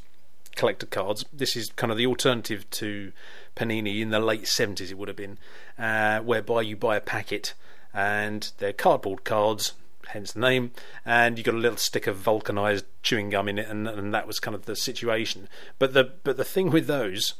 collector 0.57 0.87
cards. 0.87 1.27
This 1.33 1.57
is 1.57 1.71
kind 1.71 1.93
of 1.93 1.99
the 1.99 2.07
alternative 2.07 2.69
to 2.71 3.13
Panini 3.55 4.01
in 4.01 4.11
the 4.11 4.19
late 4.19 4.49
seventies. 4.49 4.91
It 4.91 4.97
would 4.97 5.09
have 5.09 5.17
been, 5.17 5.39
uh, 5.79 6.21
whereby 6.21 6.63
you 6.63 6.75
buy 6.75 6.97
a 6.97 7.01
packet 7.01 7.53
and 7.93 8.51
they're 8.59 8.73
cardboard 8.73 9.25
cards. 9.25 9.75
Hence 10.09 10.33
the 10.33 10.41
name, 10.41 10.71
and 11.05 11.37
you 11.37 11.45
got 11.45 11.55
a 11.55 11.59
little 11.59 11.79
stick 11.79 12.07
of 12.07 12.17
vulcanized 12.17 12.85
chewing 13.03 13.31
gum 13.31 13.49
in 13.49 13.59
it, 13.59 13.69
and, 13.69 13.87
and 13.89 14.15
that 14.15 14.27
was 14.27 14.41
kind 14.41 14.55
of 14.55 14.65
the 14.65 14.77
situation. 14.77 15.49
But 15.79 15.93
the 15.93 16.13
but 16.25 16.37
the 16.37 16.45
thing 16.45 16.71
with 16.71 16.87
those 16.87 17.35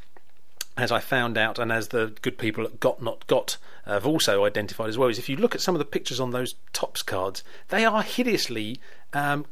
as 0.77 0.91
I 0.91 0.99
found 0.99 1.39
out, 1.39 1.59
and 1.59 1.71
as 1.71 1.89
the 1.89 2.15
good 2.23 2.37
people 2.39 2.65
at 2.65 2.81
Got 2.81 3.01
Not 3.01 3.27
Got 3.27 3.57
have 3.87 4.07
also 4.07 4.45
identified 4.45 4.89
as 4.89 4.99
well, 4.99 5.09
is 5.09 5.19
if 5.19 5.29
you 5.29 5.37
look 5.37 5.55
at 5.55 5.61
some 5.61 5.75
of 5.75 5.79
the 5.79 5.85
pictures 5.85 6.21
on 6.21 6.31
those 6.31 6.57
Topps 6.73 7.03
cards, 7.03 7.45
they 7.69 7.85
are 7.85 8.03
hideously. 8.03 8.81
Um, 9.13 9.47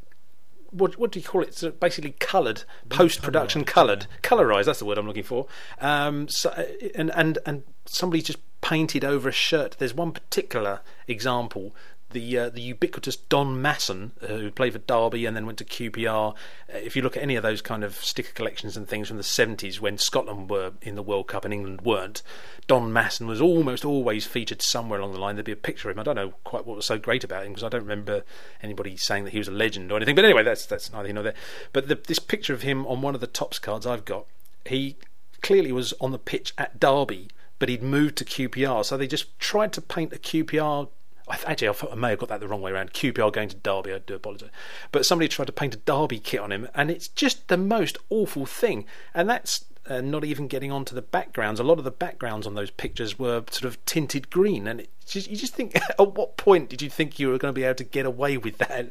what, 0.71 0.99
what 0.99 1.13
do 1.13 1.21
you 1.21 1.25
call 1.25 1.43
it? 1.43 1.55
So 1.55 1.71
basically, 1.71 2.13
coloured, 2.13 2.65
post-production 2.89 3.65
coloured, 3.65 4.07
colorized. 4.23 4.65
That's 4.65 4.79
the 4.79 4.85
word 4.85 4.99
I'm 4.99 5.07
looking 5.07 5.23
for. 5.23 5.47
Um, 5.81 6.29
so, 6.29 6.51
and 6.95 7.11
and 7.15 7.39
and 7.47 7.63
somebody 7.85 8.23
just 8.23 8.39
painted 8.63 9.05
over 9.05 9.29
a 9.29 9.33
shirt. 9.33 9.77
There's 9.79 9.95
one 9.95 10.13
particular 10.13 10.81
example 11.07 11.75
the 12.13 12.39
uh, 12.39 12.49
the 12.49 12.61
ubiquitous 12.61 13.17
Don 13.17 13.61
Masson, 13.61 14.13
uh, 14.23 14.27
who 14.27 14.51
played 14.51 14.73
for 14.73 14.79
Derby 14.79 15.27
and 15.27 15.37
then 15.37 15.47
went 15.47 15.59
to 15.59 15.65
QPR. 15.65 16.33
Uh, 16.33 16.35
if 16.69 16.97
you 16.97 17.03
look 17.03 17.17
at 17.17 17.23
any 17.23 17.37
of 17.37 17.43
those 17.43 17.61
kind 17.61 17.85
of 17.85 17.97
sticker 17.97 18.33
collections 18.33 18.77
and 18.77 18.89
things 18.89 19.09
from 19.09 19.17
the 19.17 19.23
70s 19.23 19.81
when 19.81 19.99
Scotland 19.99 20.51
were 20.51 20.73
in 20.83 20.95
the 20.95 21.03
World 21.03 21.29
Cup 21.29 21.45
and 21.45 21.53
England 21.53 21.83
weren't, 21.83 22.23
Don 22.67 22.93
Masson 22.93 23.27
was 23.27 23.41
almost 23.41 23.85
always 23.85 24.27
featured 24.27 24.63
somewhere 24.63 25.01
along 25.01 25.13
the 25.13 25.21
line. 25.21 25.37
There'd 25.37 25.47
be 25.47 25.53
a 25.53 25.57
picture 25.57 25.91
of 25.91 25.97
him. 25.97 26.01
I 26.01 26.05
don't 26.05 26.17
know 26.17 26.35
quite 26.45 26.67
what 26.67 26.77
was 26.77 26.87
so 26.87 26.99
great 26.99 27.25
about 27.25 27.45
him 27.45 27.53
because 27.53 27.65
I 27.65 27.69
don't 27.69 27.83
remember 27.83 28.23
anybody 28.63 28.97
saying 28.97 29.25
that 29.25 29.33
he 29.33 29.39
was 29.39 29.49
a 29.49 29.53
legend 29.53 29.91
or 29.91 29.97
anything. 29.97 30.15
But 30.15 30.25
anyway, 30.25 30.43
that's 30.43 30.67
that's 30.67 30.93
neither 30.93 31.09
here 31.09 31.15
nor 31.15 31.25
there. 31.25 31.35
But 31.73 31.89
the, 31.89 31.97
this 31.97 32.19
picture 32.19 32.55
of 32.55 32.63
him 32.63 32.87
on 32.87 33.03
one 33.03 33.15
of 33.15 33.21
the 33.21 33.27
Topps 33.27 33.59
cards 33.59 33.87
I've 33.87 34.05
got, 34.05 34.27
he 34.67 34.97
clearly 35.43 35.73
was 35.73 35.93
on 36.01 36.13
the 36.13 36.19
pitch 36.19 36.55
at 36.57 36.79
Derby, 36.79 37.29
but 37.59 37.69
he'd 37.69 37.83
moved 37.83 38.17
to 38.19 38.25
QPR. 38.25 38.85
So 38.85 38.97
they 38.97 39.07
just 39.07 39.39
tried 39.39 39.73
to 39.75 39.81
paint 39.81 40.13
a 40.13 40.19
QPR 40.19 40.89
Actually, 41.29 41.69
I, 41.91 41.95
may 41.95 42.11
have 42.11 42.19
got 42.19 42.29
that 42.31 42.41
the 42.41 42.49
wrong 42.49 42.63
way 42.63 42.73
around. 42.73 42.93
QPR 42.93 43.33
going 43.33 43.49
to 43.49 43.57
Derby, 43.57 43.93
I 43.93 43.99
do 43.99 44.15
apologise. 44.15 44.51
But 44.91 45.07
somebody 45.07 45.29
tried 45.29 45.47
to 45.47 45.53
paint 45.53 45.75
a 45.75 45.79
Derby 45.79 46.19
kit 46.19 46.41
on 46.41 46.53
him, 46.53 46.69
and 46.75 46.91
it's 46.91 47.09
just 47.09 47.49
the 47.49 47.57
most 47.57 47.97
awful 48.11 48.47
thing. 48.47 48.85
And 49.15 49.29
that's 49.29 49.65
uh, 49.89 50.01
not 50.01 50.25
even 50.25 50.49
getting 50.49 50.71
onto 50.71 50.95
the 50.95 51.03
backgrounds. 51.03 51.61
A 51.61 51.65
lot 51.65 51.79
of 51.79 51.85
the 51.85 51.91
backgrounds 51.91 52.47
on 52.47 52.55
those 52.55 52.71
pictures 52.71 53.19
were 53.19 53.45
sort 53.51 53.65
of 53.65 53.85
tinted 53.85 54.31
green, 54.31 54.67
and 54.67 54.87
just, 55.07 55.29
you 55.29 55.37
just 55.37 55.55
think, 55.55 55.77
at 55.99 55.99
what 55.99 56.37
point 56.37 56.69
did 56.69 56.83
you 56.83 56.91
think 56.91 57.19
you 57.19 57.29
were 57.29 57.39
going 57.39 57.53
to 57.53 57.59
be 57.59 57.65
able 57.65 57.75
to 57.77 57.85
get 57.85 58.07
away 58.07 58.37
with 58.37 58.59
that? 58.59 58.91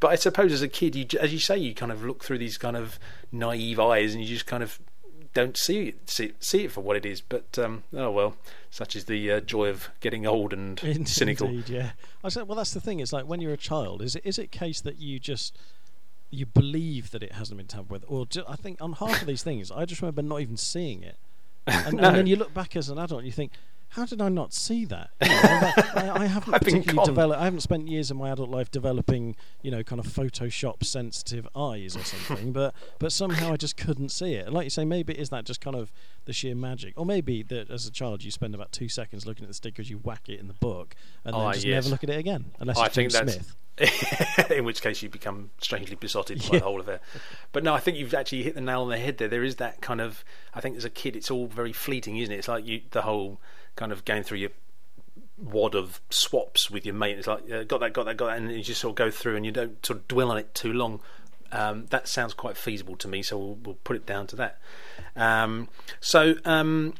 But 0.00 0.08
I 0.08 0.16
suppose 0.16 0.52
as 0.52 0.62
a 0.62 0.68
kid, 0.68 0.94
you, 0.94 1.06
as 1.20 1.32
you 1.32 1.38
say, 1.38 1.56
you 1.58 1.74
kind 1.74 1.92
of 1.92 2.04
look 2.04 2.24
through 2.24 2.38
these 2.38 2.58
kind 2.58 2.76
of 2.76 2.98
naive 3.30 3.78
eyes, 3.78 4.14
and 4.14 4.22
you 4.22 4.28
just 4.28 4.46
kind 4.46 4.62
of 4.62 4.80
don't 5.34 5.56
see 5.56 5.88
it, 5.88 6.10
see, 6.10 6.32
see 6.40 6.64
it 6.64 6.72
for 6.72 6.80
what 6.82 6.96
it 6.96 7.06
is. 7.06 7.20
But 7.20 7.58
um, 7.58 7.84
oh 7.94 8.10
well, 8.10 8.36
such 8.70 8.94
is 8.96 9.06
the 9.06 9.30
uh, 9.32 9.40
joy 9.40 9.68
of 9.68 9.88
getting 10.00 10.26
old 10.26 10.52
and 10.52 10.78
In- 10.84 11.06
cynical. 11.06 11.46
Indeed, 11.48 11.68
yeah. 11.68 11.90
I 12.24 12.28
said, 12.28 12.48
well, 12.48 12.56
that's 12.56 12.72
the 12.74 12.80
thing. 12.80 13.00
It's 13.00 13.12
like 13.12 13.26
when 13.26 13.40
you're 13.40 13.52
a 13.52 13.56
child, 13.58 14.02
is 14.02 14.16
it 14.16 14.22
is 14.24 14.38
it 14.38 14.50
case 14.50 14.80
that 14.82 14.98
you 14.98 15.18
just 15.18 15.56
you 16.30 16.46
believe 16.46 17.10
that 17.10 17.22
it 17.22 17.32
hasn't 17.32 17.58
been 17.58 17.66
tampered 17.66 17.90
with, 17.90 18.04
or 18.08 18.24
ju- 18.26 18.44
I 18.48 18.56
think 18.56 18.80
on 18.80 18.94
half 18.94 19.20
of 19.20 19.26
these 19.26 19.42
things, 19.42 19.70
I 19.70 19.84
just 19.84 20.00
remember 20.00 20.22
not 20.22 20.40
even 20.40 20.56
seeing 20.56 21.02
it, 21.02 21.16
and, 21.66 21.96
No. 21.98 22.04
and 22.08 22.16
then 22.16 22.26
you 22.26 22.36
look 22.36 22.54
back 22.54 22.74
as 22.76 22.88
an 22.88 22.98
adult 22.98 23.20
and 23.20 23.26
you 23.26 23.32
think. 23.32 23.52
How 23.92 24.06
did 24.06 24.22
I 24.22 24.28
not 24.30 24.52
see 24.54 24.84
that? 24.86 25.10
You 25.22 25.28
know, 25.28 26.12
I, 26.14 26.22
I 26.22 26.26
haven't 26.26 26.52
particularly 26.54 27.04
developed. 27.06 27.40
I 27.40 27.44
haven't 27.44 27.60
spent 27.60 27.88
years 27.88 28.10
of 28.10 28.16
my 28.16 28.30
adult 28.30 28.48
life 28.48 28.70
developing, 28.70 29.36
you 29.60 29.70
know, 29.70 29.82
kind 29.82 29.98
of 30.00 30.06
Photoshop 30.06 30.82
sensitive 30.84 31.46
eyes 31.54 31.94
or 31.96 32.02
something. 32.04 32.52
but 32.58 32.74
but 32.98 33.12
somehow 33.12 33.52
I 33.52 33.56
just 33.56 33.76
couldn't 33.76 34.08
see 34.10 34.34
it. 34.34 34.46
And 34.46 34.54
like 34.54 34.64
you 34.64 34.70
say, 34.70 34.84
maybe 34.86 35.12
is 35.12 35.28
that 35.30 35.44
just 35.44 35.60
kind 35.60 35.76
of 35.76 35.92
the 36.24 36.32
sheer 36.32 36.54
magic, 36.54 36.94
or 36.96 37.04
maybe 37.04 37.42
that 37.44 37.70
as 37.70 37.86
a 37.86 37.90
child 37.90 38.24
you 38.24 38.30
spend 38.30 38.54
about 38.54 38.72
two 38.72 38.88
seconds 38.88 39.26
looking 39.26 39.44
at 39.44 39.48
the 39.48 39.54
stickers, 39.54 39.90
you 39.90 39.98
whack 39.98 40.28
it 40.28 40.40
in 40.40 40.48
the 40.48 40.54
book, 40.54 40.94
and 41.24 41.34
then 41.34 41.40
Ah, 41.42 41.52
just 41.52 41.64
yes. 41.66 41.84
never 41.84 41.90
look 41.90 42.04
at 42.04 42.10
it 42.10 42.18
again, 42.18 42.46
unless 42.60 42.78
I 42.78 42.86
it's 42.86 42.94
that's- 43.14 43.34
Smith. 43.34 43.56
in 44.50 44.64
which 44.64 44.82
case 44.82 45.02
you 45.02 45.08
become 45.08 45.50
strangely 45.58 45.96
besotted 45.96 46.38
by 46.40 46.44
Yeah. 46.52 46.58
the 46.58 46.64
whole 46.64 46.80
affair. 46.80 47.00
But 47.52 47.64
no, 47.64 47.72
I 47.72 47.80
think 47.80 47.96
you've 47.96 48.12
actually 48.12 48.42
hit 48.42 48.54
the 48.54 48.60
nail 48.60 48.82
on 48.82 48.90
the 48.90 48.98
head 48.98 49.16
there. 49.16 49.28
There 49.28 49.42
is 49.44 49.56
that 49.56 49.80
kind 49.80 50.00
of. 50.00 50.24
I 50.54 50.60
think 50.60 50.76
as 50.76 50.84
a 50.84 50.90
kid, 50.90 51.16
it's 51.16 51.30
all 51.30 51.46
very 51.46 51.72
fleeting, 51.72 52.18
isn't 52.18 52.32
it? 52.32 52.36
It's 52.38 52.48
like 52.48 52.66
you 52.66 52.82
the 52.90 53.02
whole 53.02 53.40
kind 53.76 53.92
of 53.92 54.04
going 54.04 54.22
through 54.22 54.38
your 54.38 54.50
wad 55.38 55.74
of 55.74 56.00
swaps 56.10 56.70
with 56.70 56.86
your 56.86 56.94
mate. 56.94 57.18
It's 57.18 57.26
like 57.26 57.48
got 57.68 57.80
that, 57.80 57.92
got 57.92 58.06
that, 58.06 58.16
got 58.16 58.26
that, 58.26 58.38
and 58.38 58.50
you 58.52 58.62
just 58.62 58.80
sort 58.80 58.92
of 58.92 58.96
go 58.96 59.10
through 59.10 59.36
and 59.36 59.44
you 59.44 59.52
don't 59.52 59.84
sort 59.84 60.00
of 60.00 60.08
dwell 60.08 60.30
on 60.30 60.38
it 60.38 60.54
too 60.54 60.72
long. 60.72 61.00
Um, 61.50 61.86
that 61.90 62.08
sounds 62.08 62.32
quite 62.32 62.56
feasible 62.56 62.96
to 62.96 63.08
me, 63.08 63.22
so 63.22 63.36
we'll, 63.36 63.58
we'll 63.62 63.78
put 63.84 63.96
it 63.96 64.06
down 64.06 64.26
to 64.28 64.36
that. 64.36 64.58
Um, 65.16 65.68
so, 66.00 66.36
um, 66.46 66.94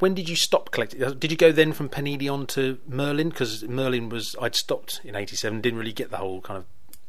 when 0.00 0.14
did 0.14 0.28
you 0.28 0.34
stop 0.34 0.72
collecting? 0.72 1.02
Uh, 1.02 1.10
did 1.10 1.30
you 1.30 1.36
go 1.36 1.52
then 1.52 1.72
from 1.72 1.88
Panini 1.88 2.32
on 2.32 2.46
to 2.48 2.78
Merlin? 2.88 3.28
Because 3.28 3.62
Merlin 3.62 4.08
was 4.08 4.34
I'd 4.40 4.56
stopped 4.56 5.00
in 5.04 5.14
'87, 5.14 5.60
didn't 5.60 5.78
really 5.78 5.92
get 5.92 6.10
the 6.10 6.16
whole 6.16 6.40
kind 6.40 6.58
of 6.58 6.64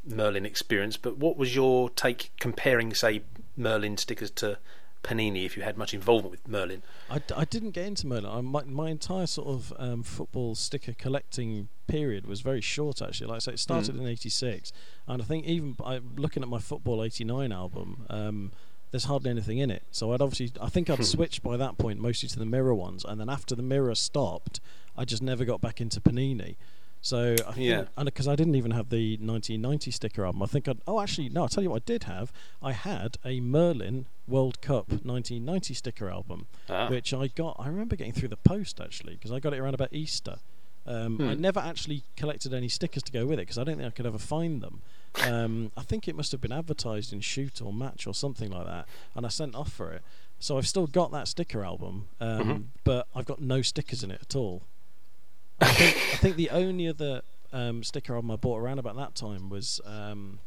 Merlin 0.05 0.45
experience. 0.45 0.97
But 0.97 1.17
what 1.17 1.35
was 1.35 1.55
your 1.55 1.89
take 1.89 2.31
comparing, 2.39 2.93
say, 2.93 3.23
Merlin 3.57 3.97
stickers 3.97 4.29
to 4.31 4.59
Panini? 5.03 5.45
If 5.45 5.55
you 5.57 5.63
had 5.63 5.77
much 5.77 5.93
involvement 5.93 6.31
with 6.31 6.47
Merlin, 6.47 6.81
I, 7.09 7.21
I 7.35 7.45
didn't 7.45 7.71
get 7.71 7.85
into 7.85 8.07
Merlin. 8.07 8.25
I, 8.31 8.41
my, 8.41 8.63
my 8.63 8.89
entire 8.89 9.27
sort 9.27 9.47
of 9.49 9.73
um, 9.77 10.01
football 10.03 10.55
sticker 10.55 10.93
collecting 10.93 11.67
period 11.87 12.25
was 12.25 12.41
very 12.41 12.61
short, 12.61 13.01
actually. 13.01 13.27
Like 13.27 13.35
I 13.35 13.39
say, 13.39 13.51
it 13.53 13.59
started 13.59 13.95
Mm. 13.95 13.99
in 14.01 14.07
'86, 14.07 14.71
and 15.07 15.21
I 15.21 15.25
think 15.25 15.45
even 15.45 15.73
by 15.73 15.99
looking 16.15 16.41
at 16.43 16.49
my 16.49 16.59
Football 16.59 17.03
'89 17.03 17.51
album. 17.51 18.05
Um, 18.09 18.51
there's 18.91 19.05
hardly 19.05 19.31
anything 19.31 19.57
in 19.57 19.71
it, 19.71 19.81
so 19.89 20.13
I'd 20.13 20.21
obviously 20.21 20.51
I 20.61 20.69
think 20.69 20.87
I'd 20.87 21.03
switched 21.03 21.41
by 21.41 21.57
that 21.57 21.79
point 21.79 21.99
mostly 21.99 22.29
to 22.29 22.37
the 22.37 22.45
mirror 22.45 22.75
ones, 22.75 23.03
and 23.03 23.19
then 23.19 23.27
after 23.27 23.55
the 23.55 23.63
mirror 23.63 23.95
stopped, 23.95 24.59
I 24.95 25.03
just 25.03 25.23
never 25.23 25.45
got 25.45 25.61
back 25.61 25.81
into 25.81 25.99
Panini. 25.99 26.57
So 27.01 27.33
I 27.47 27.51
think, 27.53 27.65
Yeah. 27.67 27.85
and 27.97 28.05
because 28.05 28.27
I 28.27 28.35
didn't 28.35 28.53
even 28.53 28.69
have 28.69 28.89
the 28.89 29.17
1990 29.17 29.89
sticker 29.89 30.23
album, 30.23 30.43
I 30.43 30.45
think 30.45 30.67
I'd. 30.67 30.77
Oh, 30.85 31.01
actually, 31.01 31.29
no. 31.29 31.41
I'll 31.41 31.47
tell 31.49 31.63
you 31.63 31.71
what 31.71 31.81
I 31.81 31.85
did 31.87 32.03
have. 32.03 32.31
I 32.61 32.73
had 32.73 33.17
a 33.25 33.39
Merlin 33.41 34.05
World 34.27 34.61
Cup 34.61 34.89
1990 34.89 35.73
sticker 35.73 36.09
album, 36.09 36.47
Ah. 36.69 36.87
which 36.89 37.13
I 37.13 37.27
got. 37.27 37.55
I 37.59 37.67
remember 37.67 37.95
getting 37.95 38.13
through 38.13 38.29
the 38.29 38.37
post 38.37 38.79
actually 38.79 39.15
because 39.15 39.31
I 39.31 39.39
got 39.39 39.53
it 39.53 39.59
around 39.59 39.73
about 39.73 39.91
Easter. 39.93 40.37
Um, 40.85 41.19
I 41.21 41.33
Hmm. 41.33 41.41
never 41.41 41.59
actually 41.61 42.03
collected 42.17 42.53
any 42.53 42.67
stickers 42.67 43.03
to 43.03 43.11
go 43.11 43.25
with 43.25 43.39
it 43.39 43.43
because 43.43 43.57
I 43.57 43.63
don't 43.63 43.77
think 43.77 43.87
I 43.87 43.91
could 43.91 44.05
ever 44.05 44.17
find 44.17 44.61
them. 44.61 44.81
Um, 45.25 45.71
I 45.77 45.81
think 45.83 46.07
it 46.07 46.15
must 46.15 46.31
have 46.33 46.41
been 46.41 46.51
advertised 46.51 47.13
in 47.13 47.21
Shoot 47.21 47.61
or 47.61 47.71
Match 47.71 48.05
or 48.07 48.13
something 48.13 48.51
like 48.51 48.65
that, 48.65 48.87
and 49.15 49.25
I 49.25 49.29
sent 49.29 49.55
off 49.55 49.71
for 49.71 49.91
it. 49.93 50.01
So 50.39 50.57
I've 50.57 50.67
still 50.67 50.87
got 50.87 51.11
that 51.11 51.27
sticker 51.29 51.63
album, 51.63 52.07
um, 52.19 52.39
Mhm. 52.49 52.63
but 52.83 53.07
I've 53.15 53.25
got 53.25 53.39
no 53.41 53.61
stickers 53.61 54.03
in 54.03 54.11
it 54.11 54.19
at 54.21 54.35
all. 54.35 54.63
I 55.61 55.71
think, 55.73 55.95
I 55.95 56.17
think 56.17 56.35
the 56.35 56.49
only 56.49 56.87
other 56.87 57.21
um, 57.53 57.83
sticker 57.83 58.15
album 58.15 58.31
I 58.31 58.35
bought 58.35 58.57
around 58.57 58.79
about 58.79 58.95
that 58.97 59.13
time 59.15 59.47
was 59.47 59.79
um, 59.85 60.39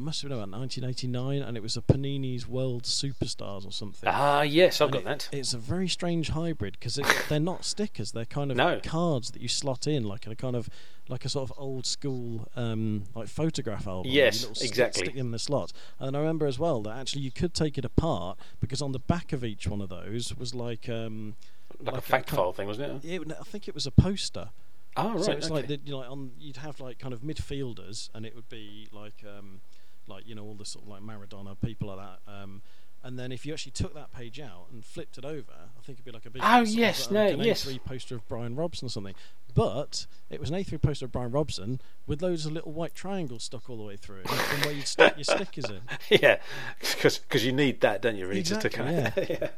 must 0.00 0.22
have 0.22 0.28
been 0.30 0.38
about 0.38 0.50
1989, 0.58 1.42
and 1.42 1.56
it 1.56 1.62
was 1.62 1.76
a 1.76 1.80
Panini's 1.82 2.46
World 2.46 2.82
Superstars 2.84 3.66
or 3.66 3.72
something. 3.72 4.08
ah, 4.08 4.42
yes, 4.42 4.80
I've 4.80 4.86
And 4.86 4.92
got 4.92 4.98
it- 5.00 5.04
that. 5.04 5.28
It's 5.32 5.54
a 5.54 5.58
very 5.58 5.88
strange 5.88 6.28
hybrid 6.30 6.76
because 6.78 6.98
they're 7.28 7.40
not 7.40 7.64
stickers; 7.64 8.12
they're 8.12 8.24
kind 8.24 8.50
of 8.50 8.56
No. 8.56 8.80
cards 8.82 9.30
that 9.32 9.42
you 9.42 9.48
slot 9.48 9.86
in, 9.86 10.04
like 10.04 10.26
a 10.26 10.34
kind 10.36 10.54
of 10.56 10.68
like 11.08 11.24
a 11.24 11.28
sort 11.28 11.48
of 11.50 11.56
old 11.58 11.86
school 11.86 12.48
um, 12.56 13.04
like 13.14 13.28
photograph 13.28 13.86
album. 13.86 14.10
Yes, 14.10 14.42
You 14.42 14.48
exactly. 14.66 15.04
Stick 15.04 15.14
them 15.16 15.26
in 15.26 15.30
the 15.32 15.38
slot, 15.38 15.72
and 16.00 16.16
I 16.16 16.20
remember 16.20 16.46
as 16.46 16.58
well 16.58 16.82
that 16.82 16.96
actually 16.96 17.22
you 17.22 17.30
could 17.30 17.54
take 17.54 17.78
it 17.78 17.84
apart 17.84 18.38
because 18.60 18.82
on 18.82 18.92
the 18.92 18.98
back 18.98 19.32
of 19.32 19.44
each 19.44 19.66
one 19.68 19.80
of 19.80 19.88
those 19.88 20.34
was 20.36 20.54
like. 20.54 20.88
Um, 20.88 21.36
like, 21.78 21.86
like 21.86 21.94
a 21.94 21.98
a 21.98 22.00
fact 22.00 22.28
kind- 22.28 22.36
file 22.38 22.52
thing, 22.52 22.66
wasn't 22.68 23.04
it? 23.04 23.22
it, 23.22 23.32
I 23.38 23.42
think 23.44 23.68
it 23.68 23.74
was 23.74 23.86
a 23.86 23.90
poster. 23.90 24.48
Oh, 24.96 25.14
right. 25.14 25.22
so 25.24 25.32
it's 25.32 25.46
okay. 25.46 25.54
like 25.54 25.66
the, 25.66 25.78
you 25.84 25.92
know, 25.92 26.00
on 26.00 26.30
you'd 26.40 26.56
have 26.58 26.80
like 26.80 26.98
kind 26.98 27.12
of 27.12 27.20
midfielders, 27.20 28.08
and 28.14 28.24
it 28.24 28.34
would 28.34 28.48
be 28.48 28.88
like 28.92 29.22
um, 29.26 29.60
like 30.08 30.26
you 30.26 30.34
know 30.34 30.44
all 30.44 30.54
the 30.54 30.64
sort 30.64 30.84
of 30.84 30.90
like 30.90 31.02
Maradona 31.02 31.56
people 31.60 31.88
like 31.88 31.98
that. 31.98 32.32
Um, 32.32 32.62
and 33.04 33.16
then 33.16 33.30
if 33.30 33.46
you 33.46 33.52
actually 33.52 33.70
took 33.70 33.94
that 33.94 34.12
page 34.12 34.40
out 34.40 34.66
and 34.72 34.84
flipped 34.84 35.16
it 35.16 35.24
over, 35.24 35.52
I 35.52 35.82
think 35.82 35.96
it'd 35.98 36.04
be 36.04 36.10
like 36.10 36.26
a 36.26 36.30
big 36.30 36.42
Oh, 36.44 36.64
sort 36.64 36.68
of, 36.68 36.74
yes, 36.74 37.08
uh, 37.08 37.14
no, 37.14 37.24
like 37.26 37.34
an 37.34 37.40
yes. 37.40 37.64
A3 37.64 37.84
poster 37.84 38.14
of 38.16 38.26
Brian 38.26 38.56
Robson 38.56 38.86
or 38.86 38.88
something. 38.88 39.14
But 39.54 40.06
it 40.28 40.40
was 40.40 40.50
an 40.50 40.56
A3 40.56 40.82
poster 40.82 41.04
of 41.04 41.12
Brian 41.12 41.30
Robson 41.30 41.80
with 42.06 42.20
loads 42.20 42.46
of 42.46 42.52
little 42.52 42.72
white 42.72 42.96
triangles 42.96 43.44
stuck 43.44 43.70
all 43.70 43.76
the 43.76 43.84
way 43.84 43.96
through 43.96 44.18
it, 44.20 44.28
from 44.28 44.60
where 44.62 44.72
you'd 44.72 44.88
stick 44.88 45.14
your 45.16 45.24
stickers 45.24 45.66
in. 45.70 45.80
yeah, 46.20 46.38
because 46.80 47.44
you 47.44 47.52
need 47.52 47.80
that, 47.80 48.02
don't 48.02 48.16
you? 48.16 48.26
Really, 48.26 48.42
just 48.42 48.62
to 48.62 48.70
kind 48.70 49.06
of, 49.06 49.16
yeah. 49.30 49.48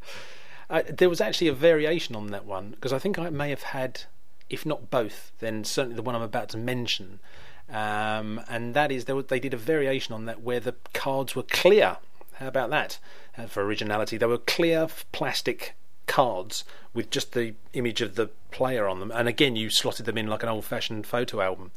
Uh, 0.69 0.83
there 0.87 1.09
was 1.09 1.21
actually 1.21 1.49
a 1.49 1.55
variation 1.55 2.15
on 2.15 2.27
that 2.29 2.45
one 2.45 2.71
because 2.71 2.93
I 2.93 2.99
think 2.99 3.19
I 3.19 3.31
may 3.31 3.49
have 3.49 3.63
had, 3.63 4.03
if 4.51 4.67
not 4.67 4.91
both, 4.91 5.33
then 5.39 5.65
certainly 5.65 5.97
the 5.97 6.03
one 6.03 6.15
I'm 6.15 6.23
about 6.23 6.51
to 6.51 6.59
mention, 6.59 7.21
um, 7.71 8.41
and 8.49 8.75
that 8.75 8.91
is 8.91 9.05
they 9.05 9.41
did 9.41 9.55
a 9.55 9.59
variation 9.59 10.15
on 10.15 10.25
that 10.27 10.43
where 10.43 10.61
the 10.61 10.75
cards 10.95 11.35
were 11.35 11.43
clear. 11.43 11.99
How 12.35 12.49
about 12.49 12.71
that 12.71 12.99
uh, 13.37 13.47
for 13.47 13.65
originality? 13.65 14.17
They 14.17 14.27
were 14.27 14.39
clear 14.39 14.89
plastic 15.13 15.75
cards 16.07 16.65
with 16.95 17.11
just 17.11 17.33
the 17.33 17.55
image 17.75 18.01
of 18.01 18.15
the 18.15 18.31
player 18.51 18.89
on 18.89 19.01
them, 19.01 19.11
and 19.11 19.29
again 19.29 19.57
you 19.57 19.71
slotted 19.71 20.07
them 20.07 20.17
in 20.17 20.27
like 20.27 20.43
an 20.43 20.49
old-fashioned 20.49 21.07
photo 21.07 21.41
album. 21.41 21.71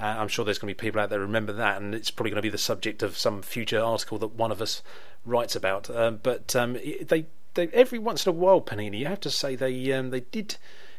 Uh, 0.00 0.16
I'm 0.18 0.28
sure 0.28 0.44
there's 0.44 0.58
going 0.58 0.74
to 0.74 0.78
be 0.78 0.86
people 0.86 1.00
out 1.00 1.10
there 1.10 1.20
remember 1.20 1.52
that, 1.52 1.80
and 1.80 1.94
it's 1.94 2.10
probably 2.10 2.30
going 2.30 2.42
to 2.42 2.42
be 2.42 2.48
the 2.48 2.58
subject 2.58 3.02
of 3.02 3.16
some 3.16 3.42
future 3.42 3.80
article 3.80 4.18
that 4.18 4.34
one 4.34 4.50
of 4.50 4.60
us 4.60 4.82
writes 5.24 5.54
about. 5.54 5.88
Uh, 5.88 6.10
but 6.10 6.56
um, 6.56 6.74
they, 6.74 7.26
they 7.54 7.68
every 7.68 7.98
once 7.98 8.26
in 8.26 8.30
a 8.30 8.32
while, 8.32 8.60
Panini, 8.60 8.98
you 8.98 9.06
have 9.06 9.20
to 9.20 9.30
say 9.30 9.54
they 9.54 9.92
um, 9.92 10.10
they 10.10 10.20
did 10.20 10.56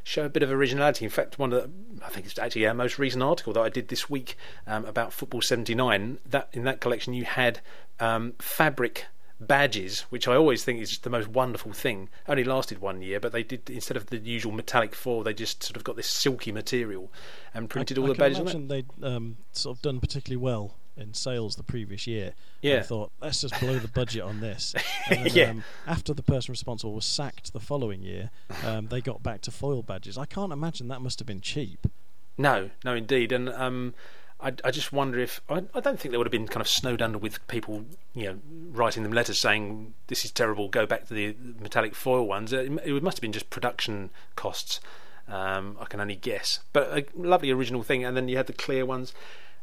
show 0.08 0.24
a 0.24 0.30
bit 0.30 0.42
of 0.42 0.50
originality. 0.50 1.04
In 1.04 1.12
fact, 1.12 1.38
one 1.38 1.52
of 1.52 1.64
the, 1.64 2.06
I 2.06 2.10
think 2.10 2.26
it's 2.26 2.40
actually 2.40 2.66
our 2.66 2.74
most 2.74 2.98
recent 2.98 3.22
article 3.22 3.54
that 3.54 3.62
I 3.62 3.70
did 3.70 3.90
this 3.90 4.10
week 4.10 4.38
um, 4.66 4.86
about 4.86 5.12
Football 5.12 5.42
79. 5.42 6.20
That 6.26 6.48
in 6.54 6.64
that 6.64 6.80
collection 6.80 7.14
you 7.14 7.26
had 7.26 7.60
um, 8.00 8.34
fabric 8.40 9.06
badges, 9.40 10.02
which 10.10 10.28
I 10.28 10.36
always 10.36 10.64
think 10.64 10.82
is 10.82 10.98
the 11.00 11.10
most 11.10 11.28
wonderful 11.28 11.74
thing. 11.74 12.10
Only 12.28 12.46
lasted 12.46 12.80
one 12.80 13.02
year, 13.02 13.20
but 13.20 13.34
they 13.34 13.44
did 13.44 13.70
instead 13.70 13.98
of 13.98 14.08
the 14.08 14.18
usual 14.18 14.54
metallic 14.54 14.96
foil, 14.96 15.24
they 15.24 15.34
just 15.34 15.62
sort 15.62 15.76
of 15.76 15.84
got 15.84 15.98
this 15.98 16.10
silky 16.10 16.52
material 16.54 17.12
and 17.54 17.70
printed 17.70 17.98
I, 17.98 18.02
all 18.02 18.08
I 18.08 18.14
the 18.14 18.18
badges 18.18 18.40
on 18.40 18.48
it. 18.48 18.52
imagine 18.52 18.68
they'd 18.70 19.04
um, 19.06 19.38
sort 19.52 19.78
of 19.78 19.82
done 19.82 20.00
particularly 20.00 20.42
well 20.42 20.76
in 20.98 21.14
sales 21.14 21.56
the 21.56 21.64
previous 21.64 22.08
year. 22.08 22.34
Yeah. 22.62 22.78
I 22.78 22.82
thought 22.82 23.12
let's 23.22 23.42
just 23.42 23.60
blow 23.60 23.78
the 23.80 23.88
budget 23.88 24.24
on 24.24 24.40
this. 24.40 24.74
And 25.10 25.26
then, 25.26 25.34
Yeah. 25.36 25.50
um, 25.52 25.64
after 25.86 26.14
the 26.14 26.24
person 26.24 26.52
responsible 26.52 26.94
was 26.94 27.06
sacked 27.06 27.54
the 27.54 27.60
following 27.60 28.02
year, 28.02 28.30
um, 28.66 28.88
they 28.88 29.00
got 29.02 29.24
back 29.24 29.42
to 29.42 29.52
foil 29.52 29.82
badges. 29.84 30.18
I 30.18 30.26
can't 30.26 30.52
imagine 30.52 30.88
that 30.90 31.02
must 31.02 31.20
have 31.20 31.26
been 31.28 31.42
cheap. 31.42 31.88
No, 32.38 32.70
no, 32.84 32.94
indeed, 32.94 33.32
and 33.32 33.50
um, 33.50 33.94
I, 34.40 34.54
I 34.64 34.70
just 34.72 34.92
wonder 34.94 35.18
if 35.18 35.42
I, 35.50 35.64
I 35.74 35.80
don't 35.80 36.00
think 36.00 36.12
they 36.12 36.18
would 36.18 36.28
have 36.28 36.32
been 36.32 36.48
kind 36.48 36.62
of 36.62 36.68
snowed 36.68 37.02
under 37.02 37.18
with 37.18 37.46
people, 37.48 37.86
you 38.14 38.26
know, 38.26 38.40
writing 38.72 39.04
them 39.04 39.14
letters 39.14 39.40
saying 39.40 39.94
this 40.08 40.24
is 40.26 40.32
terrible. 40.32 40.68
Go 40.68 40.86
back 40.86 41.08
to 41.08 41.14
the 41.14 41.36
metallic 41.60 41.96
foil 41.96 42.28
ones. 42.28 42.52
It, 42.54 42.72
it 42.86 43.02
must 43.04 43.18
have 43.18 43.22
been 43.22 43.32
just 43.34 43.50
production 43.50 44.10
costs. 44.36 44.80
Um, 45.30 45.78
I 45.80 45.86
can 45.86 46.00
only 46.00 46.16
guess, 46.16 46.60
but 46.72 46.98
a 46.98 47.06
lovely 47.16 47.50
original 47.52 47.82
thing. 47.84 48.04
And 48.06 48.16
then 48.16 48.28
you 48.30 48.38
had 48.38 48.48
the 48.48 48.54
clear 48.54 48.86
ones. 48.86 49.14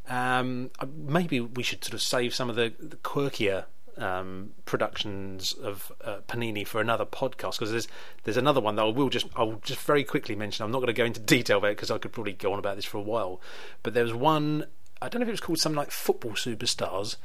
Um, 0.08 0.70
uh, 0.78 0.86
maybe 0.96 1.40
we 1.40 1.62
should 1.62 1.82
sort 1.82 1.94
of 1.94 2.02
save 2.02 2.34
some 2.34 2.50
of 2.50 2.56
the, 2.56 2.72
the 2.78 2.96
quirkier 2.96 3.64
um, 3.96 4.52
productions 4.64 5.52
of 5.52 5.92
uh, 6.02 6.18
Panini 6.28 6.66
for 6.66 6.80
another 6.80 7.06
podcast 7.06 7.52
because 7.52 7.70
there's 7.70 7.88
there's 8.24 8.36
another 8.36 8.60
one 8.60 8.76
that 8.76 8.82
I 8.82 8.88
will 8.88 9.08
just 9.08 9.26
I'll 9.36 9.60
just 9.62 9.80
very 9.80 10.04
quickly 10.04 10.34
mention. 10.34 10.64
I'm 10.64 10.70
not 10.70 10.78
going 10.78 10.88
to 10.88 10.92
go 10.92 11.04
into 11.04 11.20
detail 11.20 11.58
about 11.58 11.68
it 11.68 11.76
because 11.76 11.90
I 11.90 11.98
could 11.98 12.12
probably 12.12 12.32
go 12.32 12.52
on 12.52 12.58
about 12.58 12.76
this 12.76 12.84
for 12.84 12.98
a 12.98 13.02
while. 13.02 13.40
But 13.82 13.94
there 13.94 14.04
was 14.04 14.14
one 14.14 14.66
I 15.00 15.08
don't 15.08 15.20
know 15.20 15.24
if 15.24 15.28
it 15.28 15.32
was 15.32 15.40
called 15.40 15.58
something 15.58 15.76
like 15.76 15.90
Football 15.90 16.32
Superstars, 16.32 17.16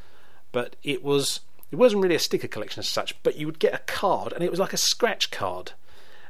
but 0.51 0.75
it 0.83 1.03
was 1.03 1.41
it 1.71 1.75
wasn't 1.75 2.01
really 2.01 2.15
a 2.15 2.19
sticker 2.19 2.47
collection 2.47 2.79
as 2.79 2.87
such. 2.87 3.21
But 3.23 3.35
you 3.35 3.45
would 3.45 3.59
get 3.59 3.73
a 3.73 3.79
card 3.79 4.33
and 4.33 4.43
it 4.43 4.51
was 4.51 4.59
like 4.59 4.73
a 4.73 4.77
scratch 4.77 5.31
card. 5.31 5.73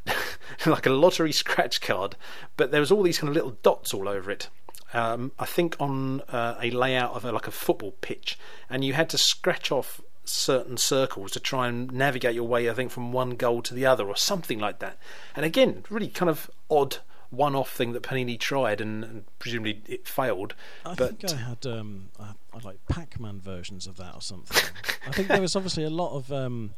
like 0.65 0.85
a 0.85 0.91
lottery 0.91 1.31
scratch 1.31 1.81
card, 1.81 2.15
but 2.55 2.71
there 2.71 2.79
was 2.79 2.91
all 2.91 3.03
these 3.03 3.19
kind 3.19 3.29
of 3.29 3.35
little 3.35 3.57
dots 3.61 3.93
all 3.93 4.07
over 4.07 4.31
it. 4.31 4.49
Um, 4.93 5.31
I 5.37 5.45
think 5.45 5.75
on 5.79 6.21
uh, 6.29 6.55
a 6.61 6.71
layout 6.71 7.13
of 7.13 7.25
a, 7.25 7.31
like 7.31 7.47
a 7.47 7.51
football 7.51 7.91
pitch, 8.01 8.39
and 8.69 8.83
you 8.83 8.93
had 8.93 9.09
to 9.11 9.17
scratch 9.17 9.71
off 9.71 10.01
certain 10.23 10.77
circles 10.77 11.31
to 11.31 11.39
try 11.39 11.67
and 11.67 11.91
navigate 11.91 12.35
your 12.35 12.47
way. 12.47 12.69
I 12.69 12.73
think 12.73 12.91
from 12.91 13.11
one 13.11 13.31
goal 13.31 13.61
to 13.63 13.73
the 13.73 13.85
other, 13.85 14.07
or 14.07 14.15
something 14.15 14.59
like 14.59 14.79
that. 14.79 14.97
And 15.35 15.45
again, 15.45 15.83
really 15.89 16.07
kind 16.07 16.29
of 16.29 16.49
odd 16.69 16.97
one-off 17.31 17.71
thing 17.71 17.93
that 17.93 18.01
Panini 18.01 18.39
tried, 18.39 18.81
and, 18.81 19.03
and 19.03 19.25
presumably 19.37 19.81
it 19.87 20.07
failed. 20.07 20.55
I 20.85 20.95
but 20.95 21.19
think 21.19 21.33
I 21.33 21.37
had 21.37 21.65
um, 21.67 22.09
I, 22.19 22.33
like 22.63 22.79
Pac-Man 22.89 23.39
versions 23.39 23.85
of 23.85 23.97
that 23.97 24.15
or 24.15 24.21
something. 24.21 24.57
I 25.07 25.11
think 25.11 25.27
there 25.27 25.41
was 25.41 25.55
obviously 25.55 25.83
a 25.83 25.91
lot 25.91 26.15
of 26.15 26.31
um, 26.31 26.73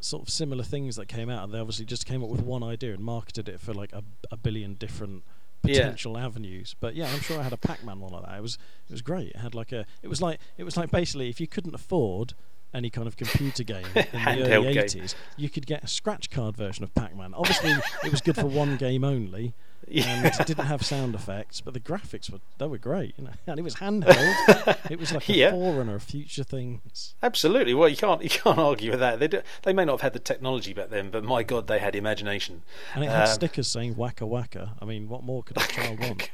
sort 0.00 0.22
of 0.22 0.30
similar 0.30 0.62
things 0.62 0.96
that 0.96 1.06
came 1.08 1.28
out, 1.28 1.44
and 1.44 1.52
they 1.52 1.58
obviously 1.58 1.84
just 1.84 2.06
came 2.06 2.22
up 2.22 2.30
with 2.30 2.42
one 2.42 2.62
idea 2.62 2.94
and 2.94 3.02
marketed 3.02 3.48
it 3.48 3.60
for 3.60 3.74
like 3.74 3.92
a, 3.92 4.04
a 4.30 4.36
billion 4.36 4.74
different 4.74 5.24
Yeah. 5.68 5.80
potential 5.80 6.18
avenues. 6.18 6.74
But 6.78 6.94
yeah, 6.94 7.08
I'm 7.12 7.20
sure 7.20 7.38
I 7.38 7.42
had 7.42 7.52
a 7.52 7.56
Pac-Man 7.58 8.00
one 8.00 8.12
like 8.12 8.24
that. 8.24 8.38
It 8.38 8.42
was 8.42 8.54
it 8.88 8.92
was 8.92 9.02
great. 9.02 9.28
It 9.28 9.36
had 9.36 9.54
like 9.54 9.72
a 9.72 9.86
it 10.02 10.08
was 10.08 10.20
like 10.22 10.40
it 10.56 10.64
was 10.64 10.76
like 10.76 10.90
basically 10.90 11.28
if 11.28 11.40
you 11.40 11.46
couldn't 11.46 11.74
afford 11.74 12.34
any 12.74 12.90
kind 12.90 13.06
of 13.08 13.16
computer 13.16 13.62
game 13.62 13.86
in 13.94 14.04
the 14.12 14.52
early 14.54 14.74
game. 14.74 14.84
80s, 14.84 15.14
you 15.36 15.48
could 15.48 15.66
get 15.66 15.82
a 15.82 15.88
scratch 15.88 16.28
card 16.30 16.56
version 16.56 16.84
of 16.84 16.94
Pac-Man. 16.94 17.32
Obviously, 17.34 17.70
it 18.04 18.10
was 18.10 18.20
good 18.20 18.36
for 18.36 18.46
one 18.46 18.76
game 18.76 19.04
only, 19.04 19.54
and 19.86 20.26
it 20.26 20.46
didn't 20.46 20.66
have 20.66 20.84
sound 20.84 21.14
effects, 21.14 21.60
but 21.60 21.72
the 21.74 21.80
graphics 21.80 22.30
were 22.30 22.40
they 22.58 22.66
were 22.66 22.78
great, 22.78 23.14
you 23.16 23.24
know. 23.24 23.30
And 23.46 23.58
it 23.58 23.62
was 23.62 23.76
handheld. 23.76 24.76
it 24.90 24.98
was 24.98 25.12
like 25.12 25.28
a 25.28 25.32
Yeah. 25.32 25.50
forerunner 25.52 25.94
of 25.94 26.02
future 26.02 26.44
things. 26.44 27.14
Absolutely. 27.22 27.72
Well, 27.74 27.88
you 27.88 27.96
can't 27.96 28.22
you 28.22 28.28
can't 28.30 28.58
argue 28.58 28.90
with 28.90 29.00
that. 29.00 29.18
They 29.20 29.28
do, 29.28 29.40
they 29.62 29.72
may 29.72 29.84
not 29.84 29.92
have 29.92 30.00
had 30.02 30.12
the 30.12 30.18
technology 30.18 30.72
back 30.74 30.90
then, 30.90 31.10
but 31.10 31.24
my 31.24 31.42
God, 31.42 31.66
they 31.68 31.78
had 31.78 31.94
imagination. 31.96 32.62
And 32.94 33.04
it 33.04 33.10
had 33.10 33.28
Um, 33.28 33.34
stickers 33.34 33.70
saying 33.72 33.96
"Waka 33.96 34.26
Waka." 34.26 34.72
I 34.80 34.84
mean, 34.84 35.08
what 35.08 35.22
more 35.22 35.42
could 35.42 35.56
a 35.56 35.60
child 35.68 36.00
want? 36.00 36.30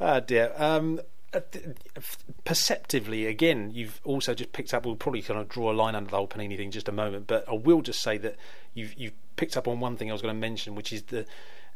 Ah 0.00 0.20
dear. 0.20 0.52
Um, 0.56 1.00
uh, 1.34 1.40
perceptively, 2.44 3.26
again, 3.26 3.70
you've 3.72 4.00
also 4.04 4.34
just 4.34 4.52
picked 4.52 4.74
up. 4.74 4.84
We'll 4.84 4.96
probably 4.96 5.22
kind 5.22 5.40
of 5.40 5.48
draw 5.48 5.70
a 5.70 5.74
line 5.74 5.94
under 5.94 6.10
the 6.10 6.16
whole 6.16 6.28
Panini 6.28 6.56
thing 6.56 6.66
in 6.66 6.70
just 6.70 6.88
a 6.88 6.92
moment, 6.92 7.26
but 7.26 7.48
I 7.48 7.52
will 7.54 7.80
just 7.82 8.02
say 8.02 8.18
that 8.18 8.36
you've 8.74 8.94
you've 8.98 9.14
picked 9.36 9.56
up 9.56 9.66
on 9.66 9.80
one 9.80 9.96
thing 9.96 10.10
I 10.10 10.12
was 10.12 10.20
going 10.22 10.34
to 10.34 10.40
mention, 10.40 10.74
which 10.74 10.92
is 10.92 11.02
the 11.04 11.24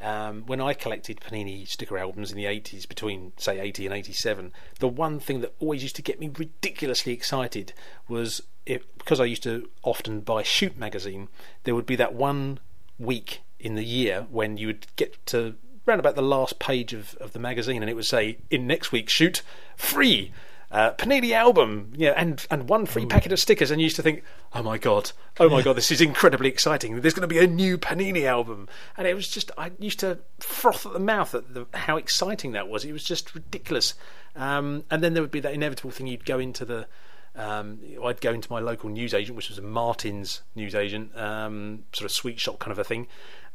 um, 0.01 0.43
when 0.47 0.61
I 0.61 0.75
collected 0.75 1.21
Panini 1.21 1.67
sticker 1.67 1.97
albums 1.97 2.31
in 2.31 2.37
the 2.37 2.45
80s, 2.45 2.89
between 2.89 3.33
say 3.37 3.59
80 3.59 3.87
and 3.87 3.95
87, 3.95 4.53
the 4.79 4.89
one 4.89 5.19
thing 5.19 5.41
that 5.41 5.55
always 5.59 5.83
used 5.83 5.97
to 5.97 6.03
get 6.03 6.21
me 6.21 6.31
ridiculously 6.37 7.13
excited 7.13 7.73
was 8.09 8.43
because 8.65 9.21
I 9.21 9.25
used 9.25 9.45
to 9.45 9.69
often 9.83 10.21
buy 10.21 10.43
Shoot 10.43 10.77
magazine. 10.77 11.29
There 11.65 11.75
would 11.75 11.87
be 11.87 11.97
that 11.97 12.15
one 12.15 12.59
week 12.99 13.41
in 13.59 13.75
the 13.75 13.85
year 13.85 14.27
when 14.31 14.57
you 14.57 14.67
would 14.67 14.87
get 14.97 15.25
to 15.27 15.55
round 15.87 16.01
about 16.01 16.17
the 16.17 16.23
last 16.23 16.59
page 16.59 16.93
of, 16.93 17.15
of 17.17 17.33
the 17.33 17.39
magazine, 17.39 17.83
and 17.83 17.89
it 17.89 17.95
would 17.95 18.07
say 18.07 18.39
in 18.51 18.67
next 18.67 18.93
week's 18.93 19.13
shoot 19.13 19.43
free. 19.77 20.33
Uh, 20.77 20.93
Panini 20.93 21.33
album, 21.33 21.91
yeah, 21.97 22.12
and 22.19 22.47
and 22.51 22.69
one 22.69 22.85
free 22.85 23.05
Ooh. 23.05 23.09
packet 23.09 23.33
of 23.33 23.41
stickers, 23.41 23.71
and 23.71 23.81
you 23.81 23.85
used 23.85 23.97
to 23.97 24.03
think, 24.03 24.23
oh 24.53 24.62
my 24.62 24.77
god, 24.77 25.12
oh 25.41 25.49
my 25.49 25.62
god, 25.62 25.73
this 25.73 25.91
is 25.91 26.03
incredibly 26.03 26.51
exciting. 26.51 27.01
There's 27.01 27.15
going 27.15 27.27
to 27.27 27.35
be 27.35 27.39
a 27.39 27.47
new 27.47 27.79
Panini 27.79 28.25
album, 28.25 28.69
and 28.95 29.09
it 29.09 29.15
was 29.15 29.27
just 29.27 29.51
I 29.57 29.73
used 29.79 30.01
to 30.01 30.19
froth 30.39 30.85
at 30.85 30.93
the 30.93 30.99
mouth 30.99 31.35
at 31.35 31.55
the, 31.55 31.65
how 31.73 31.97
exciting 31.97 32.53
that 32.53 32.69
was. 32.69 32.85
It 32.85 32.93
was 32.93 33.05
just 33.05 33.35
ridiculous. 33.35 33.95
Um, 34.35 34.85
and 34.91 35.03
then 35.03 35.15
there 35.15 35.23
would 35.23 35.31
be 35.31 35.41
that 35.41 35.55
inevitable 35.55 35.93
thing: 35.93 36.09
you'd 36.09 36.27
go 36.27 36.39
into 36.39 36.67
the 36.67 36.87
um, 37.35 37.81
I'd 38.05 38.21
go 38.21 38.35
into 38.35 38.53
my 38.53 38.61
local 38.61 38.91
newsagent, 38.91 39.35
which 39.35 39.49
was 39.49 39.57
a 39.57 39.62
Martin's 39.62 40.43
newsagent, 40.55 41.17
um, 41.17 41.85
sort 41.95 42.05
of 42.05 42.12
sweet 42.12 42.39
shop 42.39 42.59
kind 42.59 42.73
of 42.73 42.79
a 42.79 42.85
thing, 42.85 43.07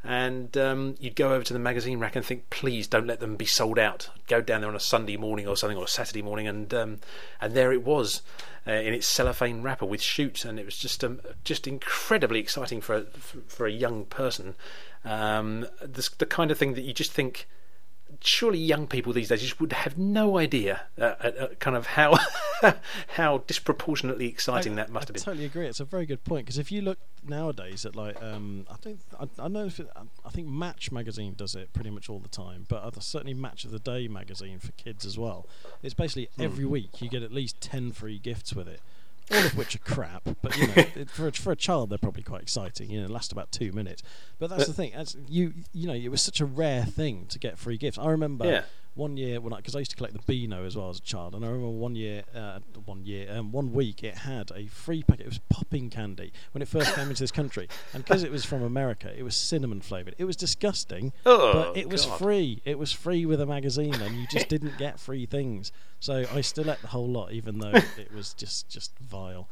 and 0.04 0.58
um, 0.58 0.96
you'd 1.00 1.16
go 1.16 1.34
over 1.34 1.44
to 1.44 1.54
the 1.54 1.60
magazine 1.60 2.00
rack 2.00 2.16
and 2.16 2.26
think, 2.26 2.50
please 2.50 2.88
don't 2.88 3.06
let 3.06 3.20
them 3.20 3.36
be 3.36 3.46
sold 3.46 3.78
out. 3.78 4.10
Go 4.28 4.42
down 4.42 4.62
there 4.62 4.70
on 4.70 4.76
a 4.76 4.80
Sunday 4.80 5.18
morning 5.18 5.48
or 5.48 5.56
something, 5.56 5.78
or 5.78 5.86
a 5.86 5.90
Saturday 5.90 6.22
morning, 6.22 6.48
and 6.48 6.74
um, 6.74 7.00
and 7.40 7.54
there 7.54 7.72
it 7.72 7.84
was 7.84 8.22
uh, 8.68 8.72
in 8.72 8.94
its 8.94 9.08
cellophane 9.08 9.62
wrapper 9.62 9.86
with 9.86 10.02
shoots, 10.02 10.44
and 10.44 10.60
it 10.60 10.66
was 10.66 10.78
just 10.78 11.04
um, 11.04 11.22
just 11.44 11.68
incredibly 11.68 12.40
exciting 12.40 12.82
for 12.82 12.96
a, 12.96 13.04
for 13.48 13.68
a 13.68 13.72
young 13.72 14.06
person. 14.06 14.56
Um, 15.06 15.68
the, 15.82 16.10
the 16.18 16.26
kind 16.26 16.52
of 16.52 16.58
thing 16.58 16.74
that 16.74 16.82
you 16.82 16.94
just 16.94 17.12
think 17.12 17.48
surely 18.24 18.60
young 18.60 18.88
people 18.88 19.14
these 19.14 19.30
days 19.30 19.42
just 19.42 19.60
would 19.60 19.74
have 19.74 19.98
no 19.98 20.38
idea 20.38 20.82
uh, 21.00 21.16
uh, 21.20 21.32
uh 21.40 21.48
kind 21.60 21.76
of 21.76 21.88
how 21.88 22.18
how 23.16 23.40
disproportionately 23.40 24.28
exciting 24.28 24.74
I, 24.74 24.76
that 24.76 24.90
must 24.90 25.06
I 25.06 25.08
have 25.08 25.14
been. 25.14 25.22
I 25.22 25.26
totally 25.26 25.46
agree. 25.46 25.68
It's 25.68 25.80
a 25.80 25.86
very 25.86 26.06
good 26.06 26.24
point 26.24 26.46
because 26.46 26.58
if 26.58 26.72
you 26.72 26.82
look 26.82 27.00
nowadays 27.28 27.86
at 27.86 27.96
like 27.96 28.22
um, 28.22 28.68
I 28.70 28.76
don't 28.82 29.00
I, 29.20 29.46
I 29.46 29.48
know 29.48 29.66
if 29.66 29.80
it, 29.80 29.90
I 30.26 30.30
think 30.30 30.48
Match 30.48 30.92
magazine 30.92 31.34
does 31.36 31.56
it 31.56 31.74
pretty 31.74 31.90
much 31.90 32.10
all 32.10 32.20
the 32.20 32.30
time, 32.30 32.66
but 32.68 33.02
certainly 33.02 33.34
Match 33.34 33.66
of 33.66 33.72
the 33.72 33.80
Day 33.80 34.08
magazine 34.08 34.60
for 34.60 34.72
kids 34.74 35.06
as 35.06 35.18
well. 35.18 35.48
It's 35.82 35.94
basically 35.94 36.30
mm. 36.38 36.44
every 36.44 36.66
week 36.66 37.02
you 37.02 37.10
get 37.10 37.24
at 37.24 37.32
least 37.32 37.60
ten 37.62 37.92
free 37.92 38.20
gifts 38.20 38.54
with 38.54 38.68
it 38.68 38.82
all 39.32 39.46
of 39.46 39.58
which 39.58 39.76
are 39.76 39.80
crap. 39.80 40.28
But 40.42 40.58
you 40.58 40.68
know, 40.68 40.74
it, 40.96 41.10
for 41.10 41.28
a, 41.28 41.32
for 41.32 41.52
a 41.52 41.56
child, 41.56 41.90
they're 41.90 41.98
probably 41.98 42.24
quite 42.24 42.42
exciting. 42.42 42.90
You 42.90 43.02
know, 43.02 43.08
last 43.08 43.32
about 43.32 43.52
two 43.52 43.72
minutes. 43.72 44.04
But 44.40 44.50
that's 44.50 44.64
but, 44.64 44.68
the 44.68 44.74
thing. 44.74 44.94
As 44.94 45.18
you 45.28 45.54
you 45.74 45.88
know, 45.88 45.94
it 45.94 46.10
was 46.10 46.22
such 46.22 46.42
a 46.42 46.46
rare 46.46 46.86
thing 46.86 47.26
to 47.30 47.40
get 47.40 47.58
free 47.58 47.78
gifts. 47.78 47.98
I 47.98 48.10
remember. 48.10 48.46
Yeah 48.46 48.64
one 48.94 49.16
year 49.16 49.40
when 49.40 49.54
because 49.56 49.76
I, 49.76 49.80
I, 49.80 49.82
used 49.82 49.92
to 49.92 49.98
collect 49.98 50.14
the 50.14 50.22
Beano 50.26 50.66
as 50.66 50.76
well 50.76 50.90
as 50.90 50.98
a 50.98 51.02
child, 51.02 51.34
and 51.34 51.46
I 51.46 51.48
remember 51.48 51.70
one 51.70 51.96
year, 51.96 52.24
uh, 52.36 52.60
one 52.86 53.06
year, 53.06 53.28
um, 53.32 53.52
one 53.52 53.72
week 53.72 54.04
it 54.04 54.20
had 54.20 54.52
a 54.54 54.68
free 54.68 55.04
packet. 55.04 55.22
It 55.22 55.30
was 55.30 55.40
popping 55.50 55.90
candy 55.90 56.34
when 56.52 56.62
it 56.62 56.68
first 56.68 56.94
came 56.96 57.10
into 57.10 57.24
this 57.24 57.32
country, 57.32 57.70
and 57.94 58.04
because 58.04 58.24
it 58.24 58.32
was 58.32 58.44
from 58.44 58.64
America, 58.64 59.14
it 59.18 59.24
was 59.24 59.36
cinnamon 59.36 59.82
flavored. 59.82 60.16
It 60.18 60.26
was 60.26 60.36
disgusting, 60.36 61.14
oh, 61.26 61.54
but 61.54 61.78
it 61.78 61.90
was 61.90 62.06
free. 62.06 62.62
It 62.66 62.78
was 62.78 62.92
free 62.92 63.26
with 63.26 63.40
a 63.40 63.46
magazine, 63.46 63.96
and 63.96 64.16
you 64.16 64.28
just 64.30 64.50
didn't 64.50 64.78
get 64.78 65.00
free 65.00 65.26
things. 65.26 65.72
So 66.00 66.26
I 66.34 66.42
still 66.42 66.70
ate 66.70 66.82
the 66.82 66.88
whole 66.88 67.08
lot, 67.08 67.32
even 67.32 67.60
though 67.60 67.72
it 67.98 68.14
was 68.14 68.34
just 68.34 68.68
just 68.68 68.98
vile. 69.00 69.48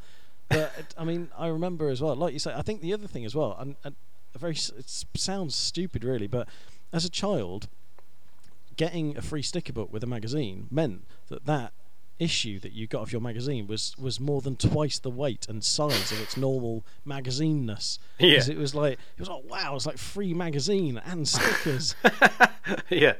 But 0.48 0.72
it, 0.78 0.94
I 0.98 1.04
mean, 1.04 1.28
I 1.38 1.46
remember 1.46 1.88
as 1.88 2.02
well, 2.02 2.14
like 2.14 2.32
you 2.32 2.40
say. 2.40 2.52
I 2.54 2.62
think 2.62 2.82
the 2.82 2.92
other 2.92 3.06
thing 3.06 3.24
as 3.24 3.34
well, 3.34 3.56
and, 3.58 3.76
and 3.84 3.94
very 4.36 4.52
it 4.52 5.06
sounds 5.16 5.54
stupid 5.54 6.04
really, 6.04 6.26
but 6.26 6.48
as 6.92 7.04
a 7.04 7.10
child 7.10 7.68
getting 8.80 9.14
a 9.14 9.20
free 9.20 9.42
sticker 9.42 9.74
book 9.74 9.92
with 9.92 10.02
a 10.02 10.06
magazine 10.06 10.66
meant 10.70 11.04
that 11.28 11.44
that 11.44 11.70
issue 12.18 12.58
that 12.58 12.72
you 12.72 12.86
got 12.86 13.02
of 13.02 13.12
your 13.12 13.20
magazine 13.20 13.66
was 13.66 13.94
was 13.98 14.18
more 14.18 14.40
than 14.40 14.56
twice 14.56 14.98
the 14.98 15.10
weight 15.10 15.46
and 15.50 15.62
size 15.62 16.10
of 16.10 16.18
its 16.22 16.34
normal 16.34 16.82
magazineness. 17.06 17.98
Yeah, 18.18 18.40
it 18.48 18.56
was 18.56 18.74
like 18.74 18.94
it 18.94 19.18
was 19.18 19.28
like 19.28 19.44
wow, 19.50 19.76
it's 19.76 19.84
like 19.84 19.98
free 19.98 20.32
magazine 20.32 20.98
and 21.04 21.28
stickers. 21.28 21.94
yeah, 22.88 23.16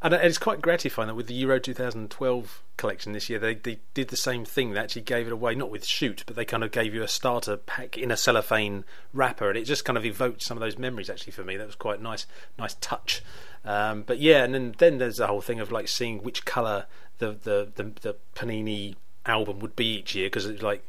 and 0.00 0.14
it's 0.14 0.38
quite 0.38 0.62
gratifying 0.62 1.08
that 1.08 1.14
with 1.14 1.26
the 1.26 1.34
Euro 1.34 1.58
2012 1.58 2.62
collection 2.76 3.12
this 3.12 3.28
year, 3.28 3.38
they, 3.38 3.54
they 3.54 3.80
did 3.94 4.08
the 4.08 4.16
same 4.16 4.44
thing. 4.44 4.72
They 4.72 4.80
actually 4.80 5.02
gave 5.02 5.26
it 5.26 5.32
away, 5.32 5.54
not 5.54 5.70
with 5.70 5.84
shoot, 5.84 6.22
but 6.26 6.36
they 6.36 6.44
kind 6.44 6.62
of 6.62 6.70
gave 6.70 6.94
you 6.94 7.02
a 7.02 7.08
starter 7.08 7.56
pack 7.56 7.98
in 7.98 8.10
a 8.10 8.16
cellophane 8.16 8.84
wrapper, 9.12 9.48
and 9.48 9.58
it 9.58 9.64
just 9.64 9.84
kind 9.84 9.96
of 9.96 10.06
evoked 10.06 10.42
some 10.42 10.56
of 10.56 10.60
those 10.60 10.78
memories 10.78 11.10
actually 11.10 11.32
for 11.32 11.42
me. 11.42 11.56
That 11.56 11.66
was 11.66 11.74
quite 11.74 12.00
nice, 12.00 12.26
nice 12.58 12.74
touch. 12.80 13.22
Um, 13.64 14.02
but 14.02 14.18
yeah, 14.18 14.44
and 14.44 14.54
then 14.54 14.74
then 14.78 14.98
there's 14.98 15.16
the 15.16 15.26
whole 15.26 15.40
thing 15.40 15.58
of 15.58 15.72
like 15.72 15.88
seeing 15.88 16.22
which 16.22 16.44
color 16.44 16.86
the 17.18 17.32
the 17.32 17.72
the, 17.74 17.92
the 18.00 18.16
Panini 18.36 18.94
album 19.26 19.58
would 19.58 19.74
be 19.74 19.98
each 19.98 20.14
year 20.14 20.26
because 20.26 20.46
it's 20.46 20.62
like 20.62 20.84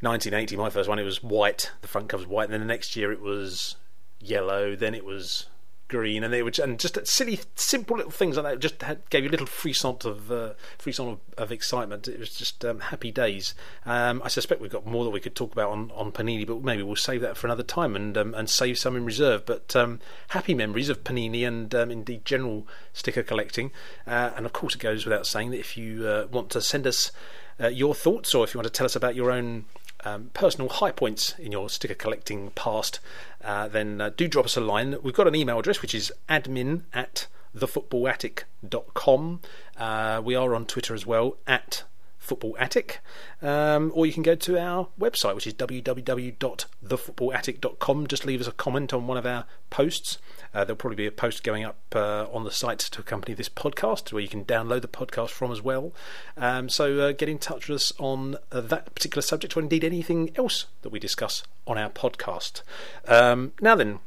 1980, 0.00 0.56
my 0.56 0.70
first 0.70 0.88
one, 0.88 0.98
it 0.98 1.04
was 1.04 1.22
white. 1.22 1.70
The 1.82 1.88
front 1.88 2.08
cover 2.08 2.22
was 2.22 2.28
white, 2.28 2.44
and 2.44 2.52
then 2.52 2.60
the 2.60 2.66
next 2.66 2.96
year 2.96 3.12
it 3.12 3.20
was 3.20 3.76
yellow. 4.20 4.76
Then 4.76 4.94
it 4.94 5.04
was 5.04 5.46
green, 5.88 6.24
and 6.24 6.32
they 6.32 6.42
would 6.42 6.58
and 6.58 6.78
just 6.78 7.06
silly, 7.06 7.40
simple 7.54 7.96
little 7.96 8.10
things 8.10 8.36
like 8.36 8.44
that 8.44 8.58
just 8.58 8.82
had, 8.82 9.08
gave 9.10 9.24
you 9.24 9.30
a 9.30 9.32
little 9.32 9.46
frisson 9.46 9.96
of 10.04 10.30
uh, 10.30 10.54
frisson 10.78 11.08
of, 11.08 11.20
of, 11.36 11.52
excitement. 11.52 12.08
It 12.08 12.18
was 12.18 12.30
just 12.30 12.64
um, 12.64 12.80
happy 12.80 13.10
days. 13.10 13.54
Um, 13.84 14.22
I 14.24 14.28
suspect 14.28 14.60
we've 14.60 14.70
got 14.70 14.86
more 14.86 15.04
that 15.04 15.10
we 15.10 15.20
could 15.20 15.34
talk 15.34 15.52
about 15.52 15.70
on, 15.70 15.90
on 15.94 16.12
Panini, 16.12 16.46
but 16.46 16.62
maybe 16.62 16.82
we'll 16.82 16.96
save 16.96 17.20
that 17.20 17.36
for 17.36 17.46
another 17.46 17.62
time 17.62 17.96
and 17.96 18.16
um, 18.16 18.34
and 18.34 18.48
save 18.48 18.78
some 18.78 18.96
in 18.96 19.04
reserve. 19.04 19.44
But 19.46 19.74
um, 19.76 20.00
happy 20.28 20.54
memories 20.54 20.88
of 20.88 21.04
Panini 21.04 21.46
and 21.46 21.74
um, 21.74 21.90
indeed 21.90 22.24
general 22.24 22.66
sticker 22.92 23.22
collecting. 23.22 23.70
Uh, 24.06 24.30
and 24.36 24.46
of 24.46 24.52
course, 24.52 24.74
it 24.74 24.80
goes 24.80 25.04
without 25.04 25.26
saying 25.26 25.50
that 25.50 25.58
if 25.58 25.76
you 25.76 26.06
uh, 26.06 26.26
want 26.30 26.50
to 26.50 26.60
send 26.60 26.86
us 26.86 27.12
uh, 27.60 27.68
your 27.68 27.94
thoughts 27.94 28.34
or 28.34 28.44
if 28.44 28.54
you 28.54 28.58
want 28.58 28.66
to 28.66 28.72
tell 28.72 28.84
us 28.84 28.96
about 28.96 29.14
your 29.14 29.30
own 29.30 29.64
um, 30.04 30.30
personal 30.34 30.68
high 30.68 30.92
points 30.92 31.34
in 31.38 31.52
your 31.52 31.68
sticker 31.68 31.94
collecting 31.94 32.50
past, 32.50 33.00
uh, 33.42 33.68
then 33.68 34.00
uh, 34.00 34.10
do 34.10 34.28
drop 34.28 34.46
us 34.46 34.56
a 34.56 34.60
line. 34.60 34.96
We've 35.02 35.14
got 35.14 35.28
an 35.28 35.34
email 35.34 35.58
address 35.58 35.82
which 35.82 35.94
is 35.94 36.12
admin 36.28 36.82
at 36.92 37.26
thefootballattic.com. 37.56 39.40
Uh, 39.76 40.22
we 40.24 40.34
are 40.34 40.54
on 40.54 40.66
Twitter 40.66 40.94
as 40.94 41.06
well 41.06 41.36
at 41.46 41.84
Football 42.24 42.56
Attic, 42.58 43.00
um, 43.42 43.92
or 43.94 44.06
you 44.06 44.12
can 44.12 44.22
go 44.22 44.34
to 44.34 44.58
our 44.58 44.88
website, 44.98 45.34
which 45.34 45.46
is 45.46 45.52
www.thefootballattic.com. 45.54 48.06
Just 48.06 48.24
leave 48.24 48.40
us 48.40 48.46
a 48.46 48.52
comment 48.52 48.94
on 48.94 49.06
one 49.06 49.18
of 49.18 49.26
our 49.26 49.44
posts. 49.68 50.16
Uh, 50.54 50.64
there'll 50.64 50.76
probably 50.76 50.96
be 50.96 51.06
a 51.06 51.12
post 51.12 51.44
going 51.44 51.64
up 51.64 51.76
uh, 51.94 52.26
on 52.32 52.44
the 52.44 52.50
site 52.50 52.78
to 52.78 53.00
accompany 53.00 53.34
this 53.34 53.50
podcast, 53.50 54.10
where 54.12 54.22
you 54.22 54.28
can 54.28 54.44
download 54.44 54.80
the 54.80 54.88
podcast 54.88 55.28
from 55.30 55.52
as 55.52 55.60
well. 55.60 55.92
Um, 56.36 56.70
so 56.70 57.00
uh, 57.00 57.12
get 57.12 57.28
in 57.28 57.38
touch 57.38 57.68
with 57.68 57.76
us 57.76 57.92
on 57.98 58.36
uh, 58.50 58.62
that 58.62 58.94
particular 58.94 59.22
subject, 59.22 59.56
or 59.56 59.60
indeed 59.60 59.84
anything 59.84 60.30
else 60.36 60.66
that 60.82 60.90
we 60.90 60.98
discuss 60.98 61.42
on 61.66 61.76
our 61.76 61.90
podcast. 61.90 62.62
Um, 63.06 63.52
now 63.60 63.74
then, 63.74 63.98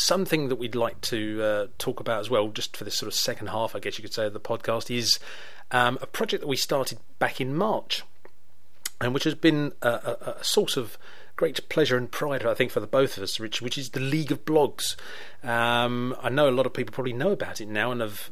something 0.00 0.48
that 0.48 0.56
we'd 0.56 0.74
like 0.74 1.00
to 1.02 1.42
uh, 1.42 1.66
talk 1.78 2.00
about 2.00 2.20
as 2.20 2.30
well, 2.30 2.48
just 2.48 2.76
for 2.76 2.84
this 2.84 2.94
sort 2.94 3.08
of 3.08 3.14
second 3.14 3.48
half, 3.48 3.76
I 3.76 3.80
guess 3.80 3.98
you 3.98 4.02
could 4.02 4.14
say, 4.14 4.26
of 4.26 4.32
the 4.32 4.40
podcast, 4.40 4.94
is 4.94 5.18
um, 5.70 5.98
a 6.00 6.06
project 6.06 6.40
that 6.40 6.48
we 6.48 6.56
started 6.56 6.98
back 7.18 7.40
in 7.40 7.54
March, 7.54 8.02
and 9.00 9.14
which 9.14 9.24
has 9.24 9.34
been 9.34 9.72
a, 9.82 9.88
a, 9.88 10.34
a, 10.40 10.44
source 10.44 10.76
of 10.76 10.98
great 11.36 11.68
pleasure 11.68 11.96
and 11.96 12.10
pride, 12.10 12.44
I 12.44 12.54
think, 12.54 12.70
for 12.70 12.80
the 12.80 12.86
both 12.86 13.16
of 13.16 13.22
us, 13.22 13.38
Rich, 13.38 13.62
which 13.62 13.78
is 13.78 13.90
the 13.90 14.00
League 14.00 14.32
of 14.32 14.44
Blogs. 14.44 14.96
Um, 15.42 16.16
I 16.22 16.28
know 16.28 16.48
a 16.48 16.50
lot 16.50 16.66
of 16.66 16.74
people 16.74 16.92
probably 16.92 17.12
know 17.12 17.30
about 17.30 17.60
it 17.60 17.68
now 17.68 17.92
and 17.92 18.00
have 18.00 18.30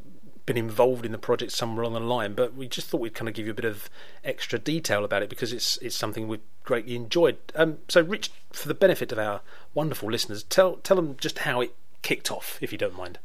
been 0.48 0.56
involved 0.56 1.04
in 1.04 1.12
the 1.12 1.18
project 1.18 1.52
somewhere 1.52 1.82
along 1.82 1.92
the 1.92 2.00
line, 2.00 2.32
but 2.32 2.54
we 2.54 2.66
just 2.66 2.88
thought 2.88 3.02
we'd 3.02 3.14
kind 3.14 3.28
of 3.28 3.34
give 3.34 3.44
you 3.44 3.52
a 3.52 3.54
bit 3.54 3.66
of 3.66 3.90
extra 4.24 4.58
detail 4.58 5.04
about 5.04 5.22
it 5.22 5.28
because 5.28 5.52
it's 5.52 5.76
it's 5.78 5.94
something 5.94 6.26
we've 6.26 6.40
greatly 6.64 6.96
enjoyed. 6.96 7.36
Um, 7.54 7.78
so, 7.88 8.00
Rich, 8.00 8.30
for 8.50 8.66
the 8.66 8.74
benefit 8.74 9.12
of 9.12 9.18
our 9.18 9.42
wonderful 9.74 10.10
listeners, 10.10 10.42
tell 10.44 10.76
tell 10.76 10.96
them 10.96 11.16
just 11.20 11.40
how 11.40 11.60
it 11.60 11.74
kicked 12.00 12.32
off, 12.32 12.58
if 12.62 12.72
you 12.72 12.78
don't 12.78 12.96
mind. 12.96 13.18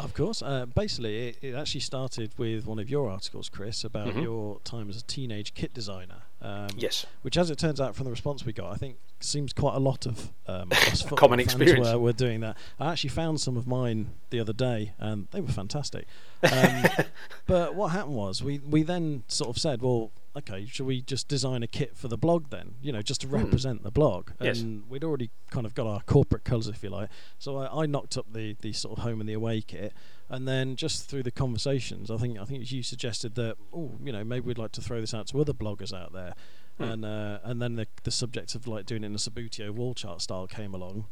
Of 0.00 0.14
course. 0.14 0.42
Uh, 0.42 0.64
basically, 0.66 1.28
it, 1.28 1.38
it, 1.42 1.54
actually 1.54 1.82
started 1.82 2.32
with 2.38 2.66
one 2.66 2.78
of 2.78 2.88
your 2.88 3.08
articles, 3.08 3.50
Chris, 3.50 3.84
about 3.84 4.08
mm-hmm. 4.08 4.22
your 4.22 4.58
time 4.60 4.88
as 4.88 4.96
a 4.96 5.04
teenage 5.04 5.52
kit 5.54 5.74
designer. 5.74 6.22
Um, 6.40 6.68
yes. 6.74 7.06
Which, 7.20 7.36
as 7.36 7.50
it 7.50 7.58
turns 7.58 7.80
out 7.80 7.94
from 7.94 8.04
the 8.04 8.10
response 8.10 8.44
we 8.44 8.54
got, 8.54 8.72
I 8.72 8.76
think 8.76 8.96
seems 9.24 9.52
quite 9.52 9.74
a 9.74 9.80
lot 9.80 10.06
of 10.06 10.32
um, 10.46 10.70
common 11.16 11.40
experience. 11.40 11.88
Were, 11.88 11.98
were 11.98 12.12
doing 12.12 12.40
that. 12.40 12.56
I 12.78 12.92
actually 12.92 13.10
found 13.10 13.40
some 13.40 13.56
of 13.56 13.66
mine 13.66 14.10
the 14.30 14.40
other 14.40 14.52
day, 14.52 14.94
and 14.98 15.28
they 15.30 15.40
were 15.40 15.52
fantastic. 15.52 16.06
Um, 16.52 17.06
but 17.46 17.76
what 17.76 17.92
happened 17.92 18.16
was 18.16 18.42
we 18.42 18.58
we 18.58 18.82
then 18.82 19.22
sort 19.28 19.48
of 19.48 19.62
said, 19.62 19.80
well, 19.80 20.10
okay, 20.36 20.66
shall 20.66 20.86
we 20.86 21.00
just 21.00 21.28
design 21.28 21.62
a 21.62 21.66
kit 21.66 21.96
for 21.96 22.08
the 22.08 22.16
blog 22.16 22.50
then? 22.50 22.74
You 22.82 22.92
know, 22.92 23.02
just 23.02 23.20
to 23.20 23.28
represent 23.28 23.82
the 23.82 23.90
blog. 23.90 24.30
Yes. 24.40 24.60
And 24.60 24.88
we'd 24.88 25.04
already 25.04 25.30
kind 25.50 25.66
of 25.66 25.74
got 25.74 25.86
our 25.86 26.00
corporate 26.00 26.44
colours, 26.44 26.68
if 26.68 26.82
you 26.82 26.90
like. 26.90 27.10
So 27.38 27.58
I, 27.58 27.82
I 27.82 27.86
knocked 27.86 28.16
up 28.16 28.32
the 28.32 28.56
the 28.60 28.72
sort 28.72 28.98
of 28.98 29.04
home 29.04 29.20
and 29.20 29.28
the 29.28 29.34
away 29.34 29.60
kit, 29.60 29.92
and 30.28 30.48
then 30.48 30.76
just 30.76 31.08
through 31.08 31.22
the 31.22 31.30
conversations, 31.30 32.10
I 32.10 32.16
think 32.16 32.38
I 32.38 32.44
think 32.44 32.70
you 32.70 32.82
suggested 32.82 33.34
that 33.36 33.56
oh, 33.72 33.92
you 34.02 34.12
know, 34.12 34.24
maybe 34.24 34.46
we'd 34.46 34.58
like 34.58 34.72
to 34.72 34.80
throw 34.80 35.00
this 35.00 35.14
out 35.14 35.28
to 35.28 35.40
other 35.40 35.52
bloggers 35.52 35.92
out 35.92 36.12
there. 36.12 36.34
Hmm. 36.78 36.84
And 36.84 37.04
uh, 37.04 37.38
and 37.44 37.60
then 37.60 37.76
the 37.76 37.86
the 38.02 38.10
subject 38.10 38.54
of 38.54 38.66
like 38.66 38.86
doing 38.86 39.04
it 39.04 39.06
in 39.06 39.14
a 39.14 39.18
Subbuteo 39.18 39.70
wall 39.70 39.94
chart 39.94 40.22
style 40.22 40.46
came 40.46 40.74
along. 40.74 41.06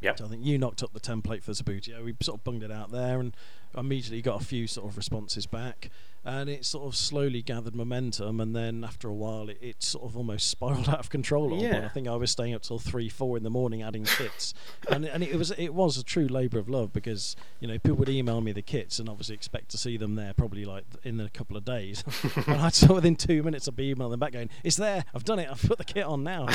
Yeah. 0.00 0.14
So 0.16 0.26
I 0.26 0.28
think 0.28 0.44
you 0.44 0.58
knocked 0.58 0.82
up 0.82 0.92
the 0.92 1.00
template 1.00 1.42
for 1.42 1.52
Subbuteo. 1.52 2.04
We 2.04 2.14
sort 2.20 2.38
of 2.38 2.44
bunged 2.44 2.62
it 2.62 2.70
out 2.70 2.90
there 2.90 3.20
and 3.20 3.34
immediately 3.76 4.20
got 4.22 4.40
a 4.40 4.44
few 4.44 4.66
sort 4.66 4.90
of 4.90 4.96
responses 4.96 5.46
back. 5.46 5.90
And 6.24 6.48
it 6.48 6.64
sort 6.64 6.86
of 6.86 6.96
slowly 6.96 7.42
gathered 7.42 7.74
momentum. 7.74 8.40
And 8.40 8.56
then 8.56 8.82
after 8.82 9.08
a 9.08 9.14
while, 9.14 9.48
it, 9.50 9.58
it 9.60 9.82
sort 9.82 10.04
of 10.04 10.16
almost 10.16 10.48
spiraled 10.56 10.88
out 10.88 10.98
of 11.00 11.10
control. 11.10 11.46
At 11.46 11.50
one 11.50 11.60
point. 11.60 11.72
Yeah. 11.74 11.84
I 11.84 11.88
think 11.88 12.08
I 12.08 12.16
was 12.16 12.30
staying 12.30 12.54
up 12.54 12.62
till 12.62 12.78
three, 12.78 13.08
four 13.08 13.36
in 13.36 13.42
the 13.42 13.50
morning 13.50 13.82
adding 13.82 14.04
kits. 14.04 14.54
and 14.90 15.04
and 15.04 15.22
it 15.22 15.36
was 15.36 15.50
it 15.52 15.74
was 15.74 15.98
a 15.98 16.04
true 16.04 16.26
labour 16.26 16.58
of 16.58 16.68
love 16.68 16.92
because 16.92 17.36
you 17.60 17.68
know 17.68 17.74
people 17.74 17.96
would 17.96 18.08
email 18.08 18.40
me 18.40 18.52
the 18.52 18.62
kits 18.62 18.98
and 18.98 19.08
obviously 19.08 19.34
expect 19.34 19.70
to 19.70 19.78
see 19.78 19.96
them 19.96 20.14
there 20.14 20.32
probably 20.32 20.64
like 20.64 20.84
in 21.02 21.20
a 21.20 21.28
couple 21.28 21.56
of 21.56 21.64
days. 21.64 22.02
and 22.46 22.56
I'd 22.60 22.74
sort 22.74 22.94
within 22.94 23.16
two 23.16 23.42
minutes 23.42 23.68
I'd 23.68 23.76
be 23.76 23.90
emailing 23.90 24.12
them 24.12 24.20
back 24.20 24.32
going, 24.32 24.50
"It's 24.62 24.76
there. 24.76 25.04
I've 25.14 25.24
done 25.24 25.38
it. 25.38 25.48
I've 25.50 25.62
put 25.62 25.78
the 25.78 25.84
kit 25.84 26.04
on 26.04 26.24
now." 26.24 26.48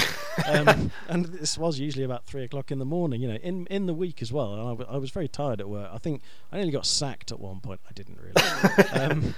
um, 0.47 0.91
and 1.07 1.25
this 1.25 1.57
was 1.57 1.79
usually 1.79 2.05
about 2.05 2.25
three 2.25 2.43
o'clock 2.43 2.71
in 2.71 2.79
the 2.79 2.85
morning. 2.85 3.21
You 3.21 3.27
know, 3.29 3.35
in 3.35 3.67
in 3.67 3.85
the 3.85 3.93
week 3.93 4.21
as 4.21 4.31
well. 4.33 4.53
And 4.53 4.61
I, 4.61 4.69
w- 4.71 4.89
I 4.89 4.97
was 4.97 5.11
very 5.11 5.27
tired 5.27 5.59
at 5.61 5.69
work. 5.69 5.89
I 5.93 5.97
think 5.97 6.21
I 6.51 6.57
nearly 6.57 6.71
got 6.71 6.85
sacked 6.85 7.31
at 7.31 7.39
one 7.39 7.59
point. 7.59 7.79
I 7.87 7.93
didn't 7.93 8.17
really. 8.19 8.89
um, 8.93 9.35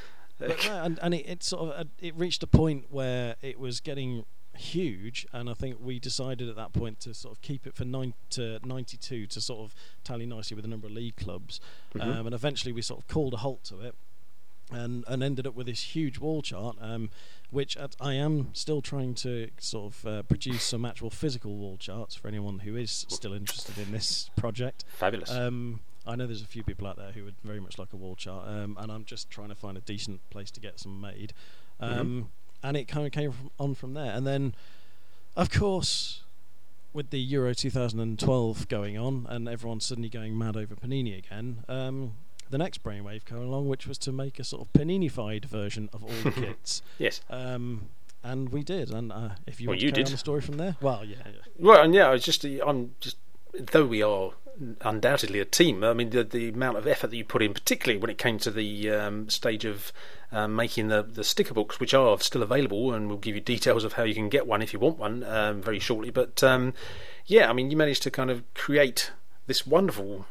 but 0.47 0.65
no, 0.65 0.83
and 0.83 0.99
and 1.01 1.13
it, 1.13 1.25
it 1.27 1.43
sort 1.43 1.69
of 1.69 1.79
uh, 1.79 1.89
it 1.99 2.15
reached 2.15 2.43
a 2.43 2.47
point 2.47 2.85
where 2.89 3.35
it 3.41 3.59
was 3.59 3.79
getting 3.79 4.25
huge, 4.57 5.25
and 5.33 5.49
I 5.49 5.53
think 5.53 5.77
we 5.81 5.97
decided 5.99 6.49
at 6.49 6.55
that 6.57 6.73
point 6.73 6.99
to 7.01 7.13
sort 7.13 7.33
of 7.35 7.41
keep 7.41 7.65
it 7.65 7.73
for 7.73 7.85
nine 7.85 8.13
to 8.31 8.59
92 8.65 9.25
to 9.27 9.41
sort 9.41 9.61
of 9.61 9.73
tally 10.03 10.25
nicely 10.25 10.55
with 10.55 10.63
the 10.63 10.69
number 10.69 10.87
of 10.87 10.93
league 10.93 11.15
clubs, 11.15 11.59
Mhm. 11.95 12.01
um, 12.19 12.25
and 12.27 12.35
eventually 12.35 12.71
we 12.73 12.81
sort 12.81 12.99
of 13.01 13.07
called 13.07 13.33
a 13.33 13.37
halt 13.37 13.63
to 13.65 13.79
it. 13.79 13.95
And, 14.73 15.03
and 15.09 15.21
ended 15.21 15.45
up 15.45 15.53
with 15.53 15.65
this 15.67 15.81
huge 15.95 16.17
wall 16.17 16.41
chart, 16.41 16.77
um, 16.79 17.09
which 17.49 17.75
at, 17.75 17.97
I 17.99 18.13
am 18.13 18.51
still 18.53 18.81
trying 18.81 19.15
to 19.15 19.49
sort 19.59 19.93
of 19.93 20.05
uh, 20.07 20.23
produce 20.23 20.63
some 20.63 20.85
actual 20.85 21.09
physical 21.09 21.57
wall 21.57 21.75
charts 21.75 22.15
for 22.15 22.29
anyone 22.29 22.59
who 22.59 22.77
is 22.77 23.05
still 23.09 23.33
interested 23.33 23.77
in 23.77 23.91
this 23.91 24.29
project. 24.37 24.85
Fabulous. 24.97 25.29
Um, 25.29 25.81
I 26.05 26.15
know 26.15 26.25
there's 26.25 26.41
a 26.41 26.45
few 26.47 26.63
people 26.63 26.87
out 26.87 26.97
there 26.97 27.11
who 27.11 27.23
would 27.25 27.35
very 27.43 27.59
much 27.59 27.77
like 27.77 27.93
a 27.93 27.95
wall 27.95 28.15
chart, 28.15 28.47
um, 28.47 28.77
and 28.79 28.91
I'm 28.91 29.05
just 29.05 29.29
trying 29.29 29.49
to 29.49 29.55
find 29.55 29.77
a 29.77 29.81
decent 29.81 30.27
place 30.29 30.49
to 30.51 30.59
get 30.59 30.79
some 30.79 30.99
made. 30.99 31.33
Um, 31.79 32.29
And 32.63 32.77
it 32.77 32.87
kind 32.87 33.05
of 33.07 33.11
came 33.11 33.31
from, 33.31 33.49
on 33.59 33.73
from 33.75 33.93
there. 33.95 34.11
And 34.13 34.25
then, 34.27 34.53
of 35.35 35.49
course, 35.51 36.21
with 36.93 37.09
the 37.09 37.19
Euro 37.19 37.53
2012 37.55 38.67
going 38.67 38.97
on, 38.97 39.25
and 39.29 39.47
everyone 39.49 39.79
suddenly 39.79 40.09
going 40.09 40.37
mad 40.37 40.55
over 40.57 40.75
Panini 40.75 41.17
again, 41.17 41.63
um, 41.67 42.13
the 42.49 42.57
next 42.57 42.83
brainwave 42.83 43.25
came 43.25 43.37
along, 43.39 43.67
which 43.69 43.87
was 43.87 43.97
to 43.99 44.11
make 44.11 44.37
a 44.39 44.43
sort 44.43 44.61
of 44.67 44.73
Panini-fied 44.73 45.45
version 45.45 45.89
of 45.93 46.03
all 46.03 46.09
the 46.23 46.31
kits. 46.41 46.81
yes. 46.99 47.21
Um, 47.29 47.89
and 48.23 48.49
we 48.49 48.61
did. 48.63 48.91
And 48.91 49.11
uh, 49.11 49.29
if 49.47 49.59
you 49.59 49.67
Well, 49.67 49.73
want 49.73 49.81
you 49.81 49.91
carry 49.91 50.03
did. 50.03 50.07
on 50.07 50.11
the 50.11 50.17
story 50.17 50.41
from 50.41 50.57
there, 50.57 50.75
well, 50.81 51.03
yeah, 51.03 51.15
yeah. 51.25 51.31
Well, 51.57 51.81
and 51.83 51.95
yeah, 51.95 52.07
I 52.09 52.11
was 52.11 52.23
just 52.23 52.43
I'm 52.43 52.93
just 52.99 53.17
though 53.53 53.85
we 53.85 54.03
are 54.03 54.31
undoubtedly 54.81 55.39
a 55.39 55.45
team. 55.45 55.83
I 55.83 55.93
mean, 55.93 56.09
the 56.09 56.23
the 56.23 56.49
amount 56.49 56.77
of 56.77 56.87
effort 56.87 57.07
that 57.07 57.17
you 57.17 57.25
put 57.25 57.41
in, 57.41 57.53
particularly 57.53 57.99
when 57.99 58.09
it 58.09 58.17
came 58.17 58.37
to 58.39 58.51
the 58.51 58.89
um, 58.91 59.29
stage 59.29 59.65
of 59.65 59.91
um, 60.31 60.55
making 60.55 60.87
the 60.87 61.03
the 61.03 61.23
sticker 61.23 61.53
books, 61.53 61.79
which 61.79 61.93
are 61.93 62.19
still 62.19 62.43
available, 62.43 62.93
and 62.93 63.07
we'll 63.07 63.17
give 63.17 63.35
you 63.35 63.41
details 63.41 63.83
of 63.83 63.93
how 63.93 64.03
you 64.03 64.13
can 64.13 64.29
get 64.29 64.47
one 64.47 64.61
if 64.61 64.73
you 64.73 64.79
want 64.79 64.97
one 64.97 65.23
um, 65.23 65.61
very 65.61 65.79
shortly. 65.79 66.09
But 66.09 66.43
um, 66.43 66.73
yeah, 67.25 67.49
I 67.49 67.53
mean, 67.53 67.71
you 67.71 67.77
managed 67.77 68.03
to 68.03 68.11
kind 68.11 68.29
of 68.29 68.43
create 68.53 69.11
this 69.47 69.65
wonderful 69.65 70.25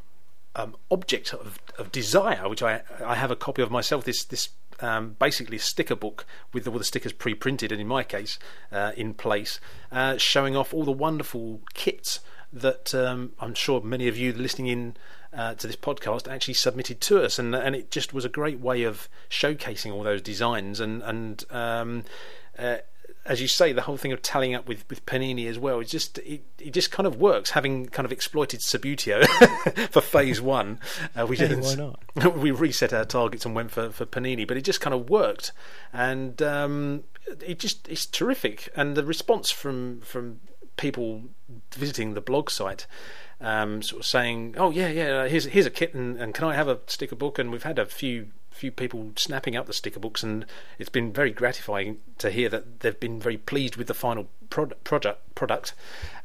um, 0.54 0.76
object 0.90 1.32
of, 1.34 1.58
of 1.78 1.92
desire, 1.92 2.48
which 2.48 2.62
I 2.62 2.82
I 3.04 3.14
have 3.16 3.30
a 3.30 3.36
copy 3.36 3.62
of 3.62 3.70
myself. 3.70 4.04
This 4.04 4.24
this 4.24 4.50
um, 4.80 5.16
basically 5.18 5.58
sticker 5.58 5.96
book 5.96 6.26
with 6.52 6.66
all 6.66 6.78
the 6.78 6.84
stickers 6.84 7.12
pre-printed, 7.12 7.72
and 7.72 7.80
in 7.80 7.86
my 7.86 8.02
case, 8.02 8.38
uh, 8.72 8.92
in 8.96 9.14
place, 9.14 9.60
uh, 9.92 10.16
showing 10.16 10.56
off 10.56 10.72
all 10.72 10.84
the 10.84 10.92
wonderful 10.92 11.60
kits 11.74 12.20
that 12.52 12.94
um, 12.94 13.32
I'm 13.40 13.54
sure 13.54 13.80
many 13.80 14.08
of 14.08 14.16
you 14.16 14.32
listening 14.32 14.66
in 14.68 14.96
uh, 15.32 15.54
to 15.54 15.66
this 15.66 15.76
podcast 15.76 16.28
actually 16.28 16.54
submitted 16.54 17.00
to 17.02 17.22
us, 17.22 17.38
and 17.38 17.54
and 17.54 17.74
it 17.76 17.90
just 17.90 18.12
was 18.12 18.24
a 18.24 18.28
great 18.28 18.60
way 18.60 18.82
of 18.82 19.08
showcasing 19.28 19.92
all 19.92 20.02
those 20.02 20.22
designs 20.22 20.80
and 20.80 21.02
and. 21.02 21.44
Um, 21.50 22.04
uh, 22.58 22.78
as 23.26 23.40
you 23.40 23.48
say, 23.48 23.72
the 23.72 23.82
whole 23.82 23.98
thing 23.98 24.12
of 24.12 24.22
tallying 24.22 24.54
up 24.54 24.66
with, 24.66 24.88
with 24.88 25.04
Panini 25.04 25.46
as 25.46 25.58
well, 25.58 25.80
it 25.80 25.88
just 25.88 26.16
it, 26.18 26.42
it 26.58 26.72
just 26.72 26.90
kind 26.90 27.06
of 27.06 27.16
works. 27.16 27.50
Having 27.50 27.86
kind 27.86 28.06
of 28.06 28.12
exploited 28.12 28.60
Subbuteo 28.60 29.26
for 29.90 30.00
phase 30.00 30.40
one, 30.40 30.80
uh, 31.14 31.26
we 31.26 31.36
Hey, 31.36 31.48
didn't. 31.48 31.64
why 31.64 31.74
not? 31.74 32.36
we 32.36 32.50
reset 32.50 32.94
our 32.94 33.04
targets 33.04 33.44
and 33.44 33.54
went 33.54 33.72
for, 33.72 33.90
for 33.90 34.06
Panini, 34.06 34.48
but 34.48 34.56
it 34.56 34.62
just 34.62 34.80
kind 34.80 34.94
of 34.94 35.10
worked, 35.10 35.52
and 35.92 36.40
um, 36.40 37.04
it 37.46 37.58
just 37.58 37.86
it's 37.88 38.06
terrific. 38.06 38.70
And 38.74 38.96
the 38.96 39.04
response 39.04 39.50
from 39.50 40.00
from 40.00 40.40
people 40.80 41.22
visiting 41.74 42.14
the 42.14 42.20
blog 42.20 42.50
site, 42.50 42.86
um, 43.40 43.82
sort 43.82 44.00
of 44.00 44.06
saying, 44.06 44.54
"Oh 44.56 44.70
yeah, 44.70 44.88
yeah, 44.88 45.28
here's 45.28 45.44
here's 45.44 45.66
a 45.66 45.70
kit, 45.70 45.94
and, 45.94 46.16
and 46.16 46.34
can 46.34 46.44
I 46.44 46.54
have 46.54 46.66
a 46.66 46.80
sticker 46.86 47.14
book?" 47.14 47.38
And 47.38 47.52
we've 47.52 47.62
had 47.62 47.78
a 47.78 47.86
few 47.86 48.28
few 48.50 48.72
people 48.72 49.12
snapping 49.16 49.56
up 49.56 49.66
the 49.66 49.72
sticker 49.72 50.00
books, 50.00 50.22
and 50.22 50.46
it's 50.78 50.90
been 50.90 51.12
very 51.12 51.30
gratifying 51.30 51.98
to 52.18 52.30
hear 52.30 52.48
that 52.48 52.80
they've 52.80 52.98
been 52.98 53.20
very 53.20 53.36
pleased 53.36 53.76
with 53.76 53.86
the 53.86 53.94
final 53.94 54.28
product 54.48 54.82
product 54.82 55.34
product, 55.34 55.74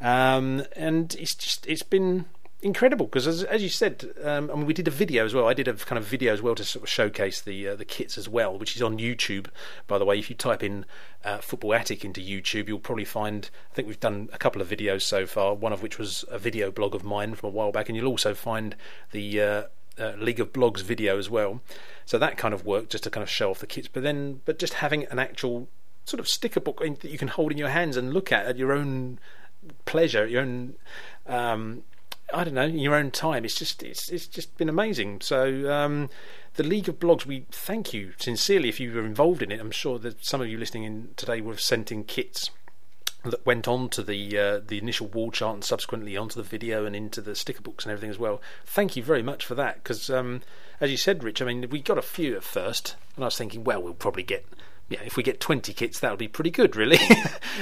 um, 0.01 0.63
and 0.75 1.15
it's 1.19 1.35
just 1.35 1.67
it's 1.67 1.83
been 1.83 2.25
incredible 2.65 3.05
because 3.05 3.27
as, 3.27 3.43
as 3.43 3.61
you 3.61 3.69
said 3.69 4.11
um, 4.23 4.49
I 4.49 4.55
mean 4.55 4.65
we 4.65 4.73
did 4.73 4.87
a 4.87 4.91
video 4.91 5.23
as 5.23 5.35
well. 5.35 5.47
I 5.47 5.53
did 5.53 5.67
a 5.67 5.73
kind 5.73 5.99
of 5.99 6.05
video 6.05 6.33
as 6.33 6.41
well 6.41 6.55
to 6.55 6.63
sort 6.63 6.81
of 6.81 6.89
showcase 6.89 7.39
the 7.39 7.67
uh, 7.67 7.75
the 7.75 7.85
kits 7.85 8.17
as 8.17 8.27
well 8.27 8.57
which 8.57 8.75
is 8.75 8.81
on 8.81 8.97
YouTube 8.97 9.47
by 9.85 9.99
the 9.99 10.05
way. 10.05 10.17
If 10.17 10.31
you 10.31 10.35
type 10.35 10.63
in 10.63 10.83
uh, 11.23 11.37
football 11.37 11.75
attic 11.75 12.03
into 12.03 12.21
YouTube 12.21 12.67
you'll 12.67 12.79
probably 12.79 13.05
find 13.05 13.51
I 13.71 13.75
think 13.75 13.87
we've 13.87 13.99
done 13.99 14.29
a 14.33 14.39
couple 14.39 14.63
of 14.63 14.67
videos 14.67 15.03
so 15.03 15.27
far 15.27 15.53
one 15.53 15.73
of 15.73 15.83
which 15.83 15.99
was 15.99 16.25
a 16.29 16.39
video 16.39 16.71
blog 16.71 16.95
of 16.95 17.03
mine 17.03 17.35
from 17.35 17.49
a 17.49 17.51
while 17.51 17.71
back 17.71 17.87
and 17.87 17.95
you'll 17.95 18.07
also 18.07 18.33
find 18.33 18.75
the 19.11 19.39
uh, 19.39 19.63
uh, 19.99 20.13
League 20.17 20.39
of 20.39 20.51
Blogs 20.51 20.81
video 20.81 21.19
as 21.19 21.29
well. 21.29 21.61
So 22.03 22.17
that 22.17 22.35
kind 22.35 22.53
of 22.53 22.65
worked 22.65 22.89
just 22.89 23.03
to 23.03 23.11
kind 23.11 23.21
of 23.21 23.29
show 23.29 23.51
off 23.51 23.59
the 23.59 23.67
kits 23.67 23.87
but 23.87 24.01
then 24.01 24.41
but 24.43 24.57
just 24.57 24.73
having 24.75 25.05
an 25.05 25.19
actual 25.19 25.69
sort 26.03 26.19
of 26.19 26.27
sticker 26.27 26.59
book 26.59 26.79
that 26.79 27.11
you 27.11 27.19
can 27.19 27.27
hold 27.27 27.51
in 27.51 27.59
your 27.59 27.69
hands 27.69 27.95
and 27.95 28.11
look 28.11 28.31
at 28.31 28.47
at 28.47 28.57
your 28.57 28.71
own 28.71 29.19
pleasure, 29.85 30.25
your 30.25 30.41
own 30.41 30.75
um, 31.27 31.83
I 32.33 32.43
don't 32.43 32.55
know, 32.55 32.63
in 32.63 32.79
your 32.79 32.95
own 32.95 33.11
time. 33.11 33.45
It's 33.45 33.55
just 33.55 33.83
it's 33.83 34.09
it's 34.09 34.27
just 34.27 34.57
been 34.57 34.69
amazing. 34.69 35.21
So 35.21 35.71
um, 35.71 36.09
the 36.55 36.63
League 36.63 36.89
of 36.89 36.99
Blogs, 36.99 37.25
we 37.25 37.45
thank 37.51 37.93
you 37.93 38.13
sincerely 38.17 38.69
if 38.69 38.79
you 38.79 38.93
were 38.93 39.05
involved 39.05 39.41
in 39.41 39.51
it. 39.51 39.59
I'm 39.59 39.71
sure 39.71 39.99
that 39.99 40.25
some 40.25 40.41
of 40.41 40.47
you 40.47 40.57
listening 40.57 40.83
in 40.83 41.09
today 41.15 41.41
have 41.41 41.61
sent 41.61 41.91
in 41.91 42.03
kits 42.03 42.49
that 43.23 43.45
went 43.45 43.67
on 43.67 43.89
to 43.89 44.03
the 44.03 44.37
uh, 44.37 44.59
the 44.65 44.77
initial 44.77 45.07
wall 45.07 45.31
chart 45.31 45.55
and 45.55 45.63
subsequently 45.63 46.15
onto 46.15 46.41
the 46.41 46.47
video 46.47 46.85
and 46.85 46.95
into 46.95 47.21
the 47.21 47.35
sticker 47.35 47.61
books 47.61 47.85
and 47.85 47.91
everything 47.91 48.09
as 48.09 48.19
well. 48.19 48.41
Thank 48.65 48.95
you 48.95 49.03
very 49.03 49.23
much 49.23 49.45
for 49.45 49.55
that 49.55 49.83
because, 49.83 50.09
um, 50.09 50.41
as 50.79 50.91
you 50.91 50.97
said, 50.97 51.23
Rich, 51.23 51.41
I 51.41 51.45
mean, 51.45 51.69
we 51.69 51.81
got 51.81 51.97
a 51.97 52.03
few 52.03 52.35
at 52.35 52.43
first, 52.43 52.95
and 53.15 53.23
I 53.23 53.27
was 53.27 53.37
thinking, 53.37 53.63
well, 53.63 53.81
we'll 53.81 53.93
probably 53.93 54.23
get. 54.23 54.45
Yeah, 54.87 54.99
if 55.03 55.17
we 55.17 55.23
get 55.23 55.39
20 55.39 55.73
kits, 55.73 55.99
that 56.01 56.11
would 56.11 56.19
be 56.19 56.27
pretty 56.27 56.51
good, 56.51 56.75
really. 56.75 56.99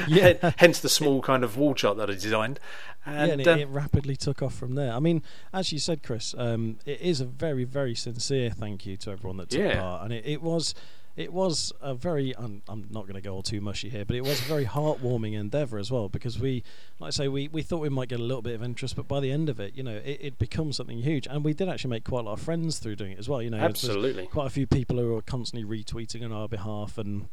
Yeah. 0.07 0.51
Hence 0.57 0.79
the 0.79 0.89
small 0.89 1.21
kind 1.21 1.43
of 1.43 1.55
wall 1.55 1.75
chart 1.75 1.97
that 1.97 2.09
I 2.09 2.13
designed. 2.13 2.59
And, 3.05 3.27
yeah, 3.27 3.33
and 3.33 3.41
it, 3.41 3.47
um, 3.47 3.59
it 3.59 3.67
rapidly 3.69 4.15
took 4.15 4.41
off 4.41 4.55
from 4.55 4.73
there. 4.75 4.91
I 4.91 4.99
mean, 4.99 5.21
as 5.53 5.71
you 5.71 5.77
said, 5.77 6.01
Chris, 6.03 6.33
um, 6.37 6.79
it 6.85 6.99
is 6.99 7.21
a 7.21 7.25
very, 7.25 7.63
very 7.63 7.93
sincere 7.95 8.49
thank 8.49 8.85
you 8.87 8.97
to 8.97 9.11
everyone 9.11 9.37
that 9.37 9.51
took 9.51 9.59
Yeah. 9.61 9.79
part, 9.79 10.03
and 10.05 10.11
it, 10.13 10.25
it 10.25 10.41
was, 10.41 10.73
it 11.15 11.31
was 11.31 11.71
a 11.81 11.93
very. 11.93 12.35
I'm, 12.35 12.63
I'm 12.67 12.87
not 12.89 13.03
going 13.03 13.15
to 13.15 13.21
go 13.21 13.33
all 13.35 13.43
too 13.43 13.61
mushy 13.61 13.89
here, 13.89 14.03
but 14.05 14.15
it 14.15 14.21
was 14.21 14.39
a 14.41 14.45
very 14.45 14.65
heartwarming 14.65 15.33
endeavour 15.39 15.77
as 15.77 15.91
well 15.91 16.09
because 16.09 16.39
we, 16.39 16.63
like 16.99 17.09
I 17.09 17.11
say, 17.11 17.27
we, 17.27 17.47
we 17.49 17.61
thought 17.61 17.79
we 17.79 17.89
might 17.89 18.09
get 18.09 18.19
a 18.19 18.23
little 18.23 18.41
bit 18.41 18.55
of 18.55 18.63
interest, 18.63 18.95
but 18.95 19.07
by 19.07 19.19
the 19.19 19.31
end 19.31 19.47
of 19.49 19.59
it, 19.59 19.75
you 19.75 19.83
know, 19.83 20.01
it, 20.03 20.17
it 20.21 20.39
becomes 20.39 20.77
something 20.77 20.99
huge, 20.99 21.27
and 21.27 21.43
we 21.43 21.53
did 21.53 21.69
actually 21.69 21.91
make 21.91 22.03
quite 22.03 22.21
a 22.21 22.23
lot 22.23 22.33
of 22.33 22.41
friends 22.41 22.79
through 22.79 22.95
doing 22.95 23.11
it 23.11 23.19
as 23.19 23.29
well. 23.29 23.41
You 23.41 23.51
know, 23.51 23.59
Absolutely. 23.59 24.25
quite 24.27 24.47
a 24.47 24.51
few 24.51 24.65
people 24.65 24.97
who 24.97 25.13
were 25.13 25.21
constantly 25.21 25.67
retweeting 25.67 26.23
on 26.25 26.31
our 26.31 26.47
behalf 26.47 26.97
and 26.97 27.27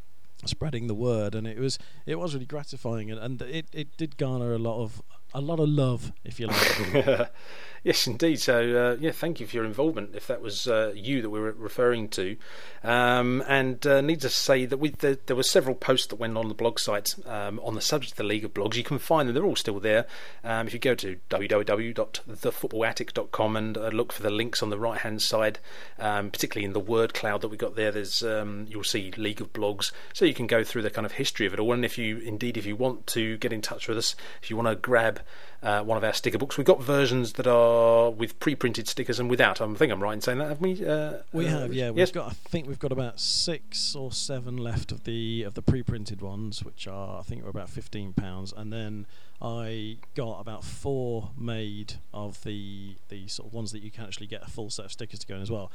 spreading 0.47 0.87
the 0.87 0.95
word 0.95 1.35
and 1.35 1.47
it 1.47 1.59
was 1.59 1.79
it 2.07 2.19
was 2.19 2.33
really 2.33 2.47
gratifying 2.47 3.11
and, 3.11 3.21
and 3.21 3.43
it, 3.43 3.67
it 3.75 3.95
did 3.99 4.17
garner 4.17 4.55
a 4.55 4.59
lot 4.59 4.81
of 4.81 5.03
a 5.35 5.41
lot 5.41 5.61
of 5.61 5.69
love, 5.69 6.13
if 6.25 6.41
you 6.41 6.49
like. 6.49 7.31
Yes, 7.83 8.07
indeed. 8.07 8.39
So, 8.41 8.59
uh, 8.59 8.97
yeah, 9.01 9.11
thank 9.11 9.41
you 9.41 9.47
for 9.47 9.57
your 9.57 9.65
involvement. 9.65 10.15
If 10.15 10.27
that 10.27 10.43
was 10.43 10.69
uh, 10.69 10.93
you 10.95 11.23
that 11.23 11.31
we 11.31 11.41
were 11.41 11.53
referring 11.53 12.11
to, 12.11 12.37
um, 12.85 13.43
and 13.49 13.87
uh, 13.87 14.03
need 14.03 14.21
to 14.21 14.29
say 14.29 14.67
that 14.67 14.77
we, 14.77 14.91
there, 14.91 15.17
there, 15.25 15.37
were 15.37 15.43
several 15.43 15.75
posts 15.75 16.09
that 16.09 16.17
went 16.17 16.37
on 16.37 16.49
the 16.49 16.55
blog 16.55 16.79
site 16.79 17.15
um, 17.27 17.59
on 17.61 17.75
the 17.75 17.81
subject 17.81 18.13
of 18.13 18.19
the 18.19 18.25
League 18.25 18.45
of 18.45 18.53
Blogs. 18.53 18.77
You 18.77 18.85
can 18.85 18.99
find 18.99 19.27
them; 19.27 19.35
they're 19.35 19.47
all 19.47 19.57
still 19.57 19.81
there. 19.81 20.05
Um, 20.45 20.67
if 20.67 20.75
you 20.75 20.79
go 20.79 20.95
to 20.97 21.17
www.thefootballattic.com 21.31 23.57
and 23.57 23.79
uh, 23.79 23.89
look 23.89 24.13
for 24.13 24.21
the 24.21 24.31
links 24.31 24.63
on 24.63 24.69
the 24.69 24.79
right-hand 24.79 25.23
side, 25.23 25.59
um, 25.99 26.31
particularly 26.31 26.67
in 26.67 26.75
the 26.75 26.81
word 26.81 27.15
cloud 27.15 27.41
that 27.41 27.49
we 27.49 27.57
got 27.57 27.77
there, 27.77 27.93
there's 27.93 28.23
um, 28.23 28.67
you'll 28.69 28.85
see 28.85 29.11
League 29.17 29.41
of 29.41 29.55
Blogs, 29.55 29.91
so 30.13 30.27
you 30.27 30.35
can 30.35 30.47
go 30.47 30.63
through 30.63 30.83
the 30.83 30.91
kind 30.91 31.07
of 31.07 31.13
history 31.13 31.47
of 31.47 31.55
it 31.55 31.61
all. 31.61 31.73
And 31.73 31.87
if 31.87 31.97
you 31.97 32.19
indeed, 32.19 32.59
if 32.59 32.67
you 32.67 32.77
want 32.77 33.07
to 33.09 33.39
get 33.39 33.55
in 33.55 33.63
touch 33.63 33.89
with 33.89 33.97
us, 33.97 34.15
if 34.43 34.51
you 34.51 34.57
want 34.57 34.69
to 34.69 34.77
grab 34.77 35.20
uh, 35.63 35.83
one 35.83 35.99
of 35.99 36.05
our 36.05 36.13
sticker 36.13 36.39
books, 36.39 36.57
we've 36.57 36.67
got 36.67 36.83
versions 36.83 37.35
that 37.35 37.47
are 37.47 38.11
with 38.11 38.39
pre-printed 38.41 38.89
stickers 38.89 39.21
and 39.21 39.29
without. 39.29 39.61
I 39.61 39.75
think 39.75 39.93
I'm 39.93 40.03
right 40.03 40.15
in 40.15 40.21
saying 40.21 40.39
that, 40.39 40.49
have 40.49 40.61
we? 40.61 40.85
Uh, 40.87 41.19
we 41.33 41.47
have, 41.47 41.73
yeah. 41.73 41.91
We've 41.91 41.99
yes. 41.99 42.11
got. 42.11 42.29
I 42.29 42.33
think 42.33 42.67
we've 42.67 42.79
got 42.79 42.93
about 42.93 43.21
six 43.21 43.95
or 43.95 44.13
seven 44.13 44.57
left 44.57 44.93
of 44.93 45.05
the 45.05 45.43
of 45.43 45.55
the 45.55 45.63
pre-printed 45.63 46.23
ones, 46.23 46.65
which 46.65 46.87
are 46.87 47.19
I 47.19 47.23
think 47.23 47.45
are 47.45 47.49
about 47.49 47.69
fifteen 47.71 48.13
pounds, 48.13 48.53
and 48.57 48.73
then 48.73 49.07
I 49.43 49.99
got 50.15 50.41
about 50.41 50.65
four 50.65 51.31
made 51.39 51.95
of 52.13 52.43
the 52.43 52.97
the 53.09 53.29
sort 53.29 53.49
of 53.49 53.55
ones 53.55 53.73
that 53.73 53.83
you 53.83 53.91
can 53.91 54.05
actually 54.05 54.27
get 54.27 54.43
a 54.43 54.51
full 54.51 54.71
set 54.71 54.87
of 54.87 54.93
stickers 54.93 55.21
to 55.21 55.27
go 55.27 55.37
in 55.37 55.43
as 55.43 55.51
well. 55.51 55.71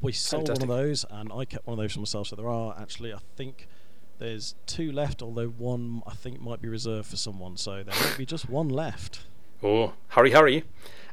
We 0.00 0.12
sold 0.12 0.46
Fantastic. 0.46 0.68
one 0.68 0.78
of 0.78 0.84
those, 0.84 1.04
and 1.10 1.32
I 1.32 1.44
kept 1.44 1.66
one 1.66 1.78
of 1.78 1.82
those 1.82 1.92
for 1.92 2.00
myself. 2.00 2.28
So 2.28 2.36
there 2.36 2.48
are 2.48 2.76
actually, 2.78 3.12
I 3.12 3.18
think. 3.36 3.68
There's 4.18 4.54
two 4.66 4.90
left, 4.90 5.22
although 5.22 5.46
one 5.48 6.02
I 6.06 6.14
think 6.14 6.40
might 6.40 6.60
be 6.60 6.68
reserved 6.68 7.08
for 7.08 7.16
someone, 7.16 7.56
so 7.56 7.82
there 7.82 7.94
might 7.94 8.16
be 8.18 8.26
just 8.26 8.48
one 8.48 8.68
left. 8.68 9.20
Oh, 9.62 9.94
hurry, 10.08 10.32
hurry! 10.32 10.64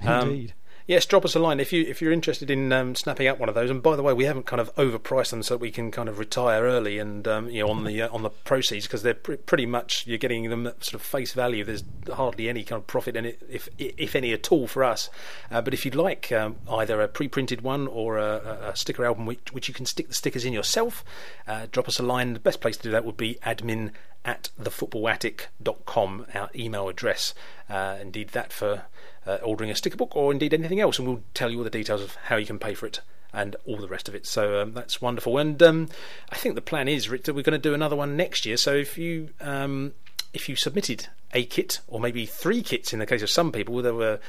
Indeed. 0.02 0.52
Um, 0.52 0.56
yes, 0.88 1.06
drop 1.06 1.26
us 1.26 1.36
a 1.36 1.40
line 1.40 1.60
if 1.60 1.74
you 1.74 1.84
if 1.84 2.02
you're 2.02 2.12
interested 2.12 2.50
in 2.50 2.72
um, 2.72 2.96
snapping 2.96 3.28
up 3.28 3.40
one 3.40 3.50
of 3.50 3.56
those. 3.56 3.70
And 3.70 3.82
by 3.82 3.96
the 3.96 4.04
way, 4.04 4.14
we 4.14 4.26
haven't 4.26 4.46
kind 4.46 4.60
of 4.60 4.74
overpriced 4.76 5.32
them 5.32 5.44
so 5.44 5.56
that 5.56 5.60
we 5.60 5.72
can 5.72 5.92
kind 5.92 6.10
of 6.10 6.20
retire 6.20 6.64
early 6.64 7.00
and 7.00 7.28
um, 7.28 7.50
you 7.50 7.64
know 7.64 7.70
on 7.70 7.84
the 7.84 8.02
uh, 8.02 8.10
on 8.14 8.24
the 8.24 8.30
proceeds 8.30 8.86
because 8.86 9.04
they're 9.04 9.14
pr- 9.14 9.36
pretty 9.36 9.66
much 9.66 10.06
you're 10.08 10.18
getting 10.18 10.50
them 10.50 10.68
at 10.68 10.84
sort 10.84 10.96
of 10.96 11.02
face 11.02 11.34
value. 11.34 11.64
There's 11.64 11.84
hardly 12.14 12.50
any 12.50 12.64
kind 12.64 12.80
of 12.80 12.88
profit 12.88 13.16
in 13.16 13.26
it, 13.26 13.42
if 13.50 13.70
if 13.78 14.16
any 14.16 14.34
at 14.34 14.52
all 14.52 14.68
for 14.68 14.84
us. 14.84 15.10
Uh, 15.52 15.62
but 15.62 15.74
if 15.74 15.86
you'd 15.86 15.96
like 15.96 16.32
um, 16.32 16.58
either 16.70 17.02
a 17.02 17.08
pre-printed 17.08 17.62
one 17.62 17.88
or 17.88 18.18
a, 18.18 18.72
a 18.72 18.76
sticker 18.76 19.06
album 19.06 19.26
which, 19.26 19.52
which, 19.52 19.68
you 19.68 19.74
can 19.74 19.86
stick 19.86 20.08
the 20.08 20.14
stickers 20.14 20.46
in 20.46 20.54
yourself, 20.54 21.04
uh, 21.48 21.68
drop 21.72 21.88
us 21.88 22.00
a 22.00 22.04
line. 22.04 22.34
The 22.34 22.40
best 22.40 22.62
place 22.62 22.78
to 22.78 22.84
do 22.84 22.92
that 22.92 23.06
would 23.06 23.18
be 23.18 23.36
admin 23.46 23.92
at 24.26 24.50
thefootballattic.com, 24.60 26.26
our 26.34 26.50
email 26.56 26.90
address. 26.90 27.34
Uh, 27.70 27.98
indeed, 28.02 28.30
that 28.30 28.52
for 28.52 28.86
uh, 29.26 29.38
ordering 29.44 29.72
a 29.72 29.76
sticker 29.76 29.96
book 29.96 30.16
or 30.16 30.32
indeed 30.32 30.54
anything 30.54 30.82
else, 30.82 31.00
and 31.00 31.08
we'll 31.08 31.24
tell 31.34 31.50
you 31.50 31.60
all 31.60 31.64
the 31.64 31.70
details 31.70 32.02
of 32.02 32.16
how 32.26 32.36
you 32.36 32.46
can 32.46 32.60
pay 32.60 32.74
for 32.74 32.88
it 32.88 33.02
and 33.32 33.56
all 33.66 33.78
the 33.78 33.88
rest 33.88 34.10
of 34.10 34.16
it. 34.16 34.26
So 34.26 34.62
um, 34.62 34.74
that's 34.74 35.02
wonderful. 35.02 35.38
And 35.38 35.62
um, 35.62 35.90
I 36.32 36.36
think 36.36 36.56
the 36.56 36.62
plan 36.62 36.88
is, 36.88 37.08
that 37.08 37.28
we're 37.28 37.44
going 37.44 37.52
to 37.52 37.58
do 37.58 37.74
another 37.74 37.96
one 37.96 38.18
next 38.18 38.46
year. 38.46 38.58
So 38.58 38.74
if 38.74 38.98
you 38.98 39.30
um, 39.42 39.94
if 40.34 40.50
you 40.50 40.56
submitted 40.56 41.08
a 41.34 41.46
kit 41.46 41.80
or 41.88 42.00
maybe 42.00 42.26
three 42.26 42.62
kits 42.62 42.94
in 42.94 43.00
the 43.00 43.06
case 43.06 43.22
of 43.22 43.30
some 43.30 43.52
people 43.52 43.82
that 43.82 43.94
were 43.94 44.20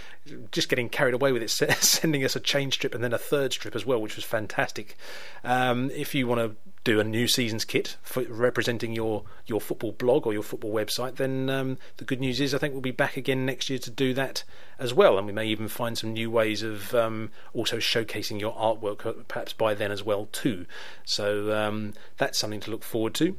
just 0.51 0.69
getting 0.69 0.89
carried 0.89 1.15
away 1.15 1.33
with 1.33 1.43
it, 1.43 1.51
sending 1.81 2.25
us 2.25 2.37
a 2.37 2.41
chain 2.41 2.71
strip 2.71 2.95
and 2.95 3.03
then 3.03 3.13
a 3.13 3.19
third 3.19 3.53
strip 3.53 3.77
as 3.77 3.87
well, 3.87 4.01
which 4.01 4.17
was 4.17 4.25
fantastic. 4.25 4.97
Um, 5.45 5.91
if 5.91 6.15
you 6.15 6.27
want 6.27 6.41
to 6.41 6.57
do 6.87 7.01
a 7.01 7.05
new 7.05 7.27
season's 7.27 7.65
kit 7.65 7.97
for 8.01 8.23
representing 8.23 8.93
your 8.93 9.25
your 9.45 9.61
football 9.61 9.91
blog 9.91 10.25
or 10.25 10.33
your 10.33 10.43
football 10.45 10.73
website, 10.73 11.17
then 11.17 11.51
um, 11.51 11.79
the 11.97 12.05
good 12.05 12.21
news 12.21 12.41
is 12.41 12.55
I 12.55 12.59
think 12.59 12.75
we'll 12.75 12.81
be 12.81 12.93
back 12.93 13.17
again 13.17 13.45
next 13.45 13.69
year 13.69 13.81
to 13.81 13.91
do 13.91 14.15
that 14.15 14.45
as 14.79 14.95
well, 14.95 15.19
and 15.19 15.27
we 15.27 15.33
may 15.33 15.47
even 15.47 15.67
find 15.67 15.99
some 15.99 16.13
new 16.13 16.31
ways 16.31 16.63
of 16.63 16.95
um, 16.95 17.31
also 17.53 17.79
showcasing 17.79 18.41
your 18.41 18.55
artwork 18.55 19.05
uh, 19.05 19.15
perhaps 19.27 19.53
by 19.53 19.75
then 19.75 19.91
as 19.91 20.05
well 20.05 20.29
too. 20.31 20.65
So 21.05 21.53
um, 21.53 21.93
that's 22.19 22.39
something 22.39 22.61
to 22.61 22.71
look 22.71 22.85
forward 22.85 23.15
to. 23.15 23.37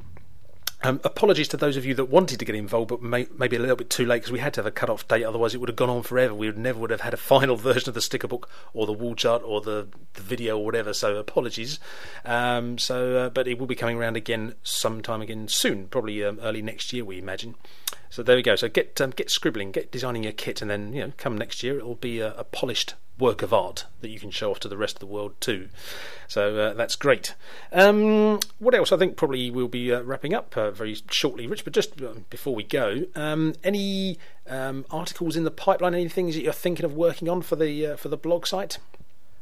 Um, 0.82 1.00
apologies 1.02 1.48
to 1.48 1.56
those 1.56 1.76
of 1.76 1.84
you 1.84 1.94
that 1.94 2.04
wanted 2.04 2.38
to 2.38 2.44
get 2.44 2.54
involved, 2.54 2.88
but 2.88 3.02
may, 3.02 3.26
maybe 3.36 3.56
a 3.56 3.58
little 3.58 3.74
bit 3.74 3.90
too 3.90 4.06
late 4.06 4.18
because 4.18 4.30
we 4.30 4.38
had 4.38 4.54
to 4.54 4.60
have 4.60 4.66
a 4.66 4.70
cut-off 4.70 5.08
date. 5.08 5.24
Otherwise, 5.24 5.54
it 5.54 5.58
would 5.58 5.68
have 5.68 5.76
gone 5.76 5.90
on 5.90 6.02
forever. 6.02 6.34
We 6.34 6.46
would 6.46 6.58
never 6.58 6.78
would 6.78 6.90
have 6.90 7.00
had 7.00 7.14
a 7.14 7.16
final 7.18 7.56
version 7.56 7.88
of 7.88 7.94
the 7.94 8.00
sticker 8.00 8.28
book 8.28 8.48
or 8.72 8.86
the 8.86 8.92
wall 8.92 9.16
chart 9.16 9.42
or 9.44 9.60
the, 9.60 9.88
the 10.14 10.22
video 10.22 10.56
or 10.56 10.64
whatever. 10.64 10.92
So 10.92 11.16
apologies. 11.16 11.80
Um, 12.24 12.78
so, 12.78 13.16
uh, 13.16 13.28
but 13.30 13.48
it 13.48 13.58
will 13.58 13.66
be 13.66 13.74
coming 13.74 13.96
around 13.96 14.16
again 14.16 14.54
sometime 14.62 15.20
again 15.20 15.48
soon, 15.48 15.88
probably 15.88 16.22
um, 16.22 16.38
early 16.40 16.62
next 16.62 16.92
year, 16.92 17.04
we 17.04 17.18
imagine. 17.18 17.56
So 18.10 18.22
there 18.22 18.36
we 18.36 18.42
go. 18.42 18.56
So 18.56 18.68
get 18.68 19.00
um, 19.00 19.10
get 19.10 19.30
scribbling, 19.30 19.72
get 19.72 19.90
designing 19.90 20.24
your 20.24 20.32
kit, 20.32 20.62
and 20.62 20.70
then 20.70 20.92
you 20.92 21.02
know, 21.02 21.12
come 21.16 21.36
next 21.36 21.62
year, 21.62 21.78
it 21.78 21.86
will 21.86 21.94
be 21.94 22.20
a, 22.20 22.34
a 22.34 22.44
polished 22.44 22.94
work 23.18 23.42
of 23.42 23.52
art 23.52 23.84
that 24.00 24.10
you 24.10 24.20
can 24.20 24.30
show 24.30 24.50
off 24.50 24.60
to 24.60 24.68
the 24.68 24.76
rest 24.76 24.96
of 24.96 25.00
the 25.00 25.06
world 25.06 25.34
too. 25.40 25.68
So 26.28 26.56
uh, 26.56 26.74
that's 26.74 26.94
great. 26.94 27.34
Um, 27.72 28.38
what 28.58 28.74
else? 28.74 28.92
I 28.92 28.96
think 28.96 29.16
probably 29.16 29.50
we'll 29.50 29.68
be 29.68 29.92
uh, 29.92 30.02
wrapping 30.02 30.34
up 30.34 30.56
uh, 30.56 30.70
very 30.70 30.96
shortly, 31.10 31.46
Rich. 31.46 31.64
But 31.64 31.72
just 31.72 32.00
uh, 32.00 32.14
before 32.30 32.54
we 32.54 32.62
go, 32.62 33.04
um, 33.14 33.54
any 33.64 34.18
um, 34.48 34.84
articles 34.90 35.36
in 35.36 35.44
the 35.44 35.50
pipeline? 35.50 35.94
Any 35.94 36.08
things 36.08 36.34
that 36.34 36.42
you're 36.42 36.52
thinking 36.52 36.84
of 36.84 36.94
working 36.94 37.28
on 37.28 37.42
for 37.42 37.56
the 37.56 37.86
uh, 37.86 37.96
for 37.96 38.08
the 38.08 38.16
blog 38.16 38.46
site? 38.46 38.78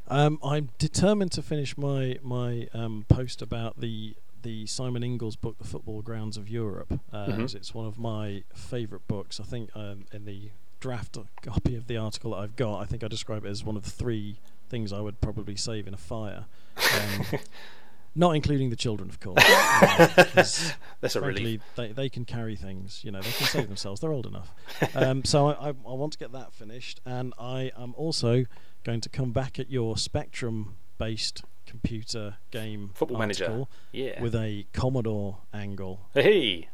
Um, 0.09 0.39
I'm 0.43 0.69
determined 0.77 1.31
to 1.33 1.41
finish 1.41 1.77
my 1.77 2.17
my 2.23 2.67
um, 2.73 3.05
post 3.09 3.41
about 3.41 3.79
the 3.79 4.15
the 4.47 4.65
Simon 4.65 5.03
Inglis 5.03 5.35
book, 5.35 5.57
The 5.57 5.65
Football 5.65 6.01
Grounds 6.01 6.37
of 6.37 6.47
Europe. 6.47 7.01
Uh, 7.11 7.25
mm-hmm. 7.25 7.57
It's 7.57 7.73
one 7.73 7.85
of 7.85 7.99
my 7.99 8.45
favourite 8.55 9.05
books. 9.05 9.41
I 9.41 9.43
think 9.43 9.69
um, 9.75 10.05
in 10.13 10.23
the 10.23 10.51
draft 10.79 11.17
copy 11.41 11.75
of 11.75 11.87
the 11.87 11.97
article 11.97 12.31
that 12.31 12.37
I've 12.37 12.55
got, 12.55 12.79
I 12.79 12.85
think 12.85 13.03
I 13.03 13.09
describe 13.09 13.43
it 13.43 13.49
as 13.49 13.65
one 13.65 13.75
of 13.75 13.83
three 13.83 14.39
things 14.69 14.93
I 14.93 15.01
would 15.01 15.19
probably 15.19 15.57
save 15.57 15.85
in 15.85 15.93
a 15.93 15.97
fire. 15.97 16.45
Um, 16.77 17.39
not 18.15 18.37
including 18.37 18.69
the 18.69 18.77
children, 18.77 19.09
of 19.09 19.19
course. 19.19 19.43
That's 21.01 21.15
a 21.17 21.19
relief. 21.19 21.59
They, 21.75 21.91
they 21.91 22.07
can 22.07 22.23
carry 22.23 22.55
things, 22.55 23.01
you 23.03 23.11
know, 23.11 23.19
they 23.19 23.31
can 23.31 23.47
save 23.47 23.67
themselves. 23.67 23.99
They're 23.99 24.13
old 24.13 24.27
enough. 24.27 24.55
Um, 24.95 25.25
so 25.25 25.47
I, 25.47 25.51
I, 25.51 25.67
I, 25.67 25.93
want 25.93 26.13
to 26.13 26.19
get 26.19 26.31
that 26.31 26.53
finished, 26.53 27.01
and 27.05 27.33
I 27.37 27.73
am 27.77 27.93
also 27.97 28.45
going 28.85 29.01
to 29.01 29.09
come 29.09 29.33
back 29.33 29.59
at 29.59 29.69
your 29.69 29.97
Spectrum 29.97 30.77
based 30.97 31.43
computer 31.67 32.37
game 32.51 32.91
football 32.93 33.19
manager 33.19 33.65
yeah. 33.91 34.21
with 34.21 34.33
a 34.33 34.65
Commodore 34.73 35.39
angle. 35.53 36.07
Hey, 36.13 36.69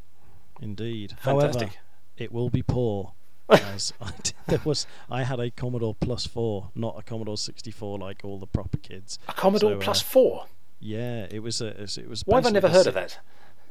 indeed. 0.62 1.16
Fantastic. 1.20 1.62
However, 1.62 1.78
it 2.18 2.32
will 2.32 2.50
be 2.50 2.62
poor 2.62 3.14
as 3.50 3.94
I 4.02 4.12
did, 4.24 4.34
there 4.48 4.62
was 4.64 4.88
I 5.10 5.24
had 5.24 5.40
a 5.40 5.52
Commodore 5.52 5.96
Plus 5.96 6.26
Four, 6.26 6.72
not 6.76 6.98
a 6.98 7.04
Commodore 7.04 7.38
64 7.38 8.00
like 8.00 8.22
all 8.24 8.40
the 8.40 8.48
proper 8.48 8.78
kids. 8.78 9.20
A 9.28 9.34
Commodore 9.34 9.74
so, 9.74 9.80
Plus 9.80 10.02
uh, 10.02 10.06
Four. 10.06 10.46
Yeah, 10.80 11.28
it 11.30 11.42
was 11.42 11.62
a. 11.62 11.82
It 11.82 12.10
was. 12.10 12.24
Why 12.26 12.38
have 12.38 12.46
I 12.46 12.50
never 12.50 12.70
heard 12.70 12.88
of 12.88 12.94
that? 12.96 13.20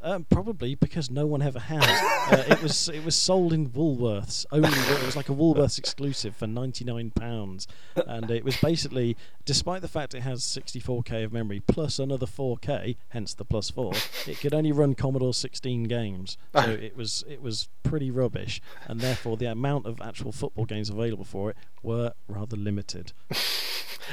Um, 0.05 0.24
probably 0.28 0.74
because 0.74 1.11
no 1.11 1.26
one 1.26 1.42
ever 1.42 1.61
has. 1.61 1.84
uh, 2.32 2.44
it 2.48 2.61
was 2.61 2.88
it 2.88 3.05
was 3.05 3.14
sold 3.14 3.53
in 3.53 3.70
Woolworths 3.70 4.44
only. 4.50 4.68
It 4.68 5.07
was 5.07 5.14
like 5.14 5.28
a 5.28 5.32
Woolworths 5.32 5.78
exclusive 5.78 6.34
for 6.34 6.48
ninety 6.48 6.84
nine 6.84 7.11
pounds, 7.11 7.68
and 7.94 8.28
it 8.30 8.44
was 8.44 8.57
basically, 8.57 9.16
despite 9.44 9.80
the 9.80 9.88
fact 9.88 10.14
it 10.14 10.22
has 10.22 10.42
64k 10.42 11.24
of 11.24 11.32
memory 11.32 11.61
plus 11.61 12.00
another 12.00 12.26
4k, 12.26 12.96
hence 13.11 13.34
the 13.34 13.44
plus 13.44 13.70
four, 13.70 13.92
it 14.26 14.40
could 14.40 14.55
only 14.55 14.72
run 14.72 14.94
Commodore 14.94 15.34
16 15.34 15.84
games. 15.84 16.36
So 16.55 16.70
it 16.70 16.96
was 16.96 17.24
it 17.28 17.40
was 17.40 17.68
pretty 17.84 18.11
rubbish, 18.11 18.61
and 18.86 19.00
therefore 19.00 19.36
the 19.36 19.46
amount 19.46 19.86
of 19.86 20.00
actual 20.00 20.32
football 20.32 20.64
games 20.64 20.90
available 20.90 21.24
for 21.24 21.50
it 21.50 21.57
were 21.82 22.12
rather 22.26 22.57
limited. 22.57 23.12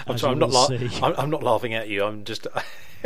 I'm 0.08 0.18
sorry, 0.18 0.34
I'm 0.34 0.40
not, 0.40 0.52
la- 0.52 0.68
I'm, 1.02 1.14
I'm, 1.18 1.30
not 1.30 1.44
laughing 1.44 1.74
at 1.74 1.90
you. 1.90 2.04
I'm 2.04 2.24
just, 2.24 2.48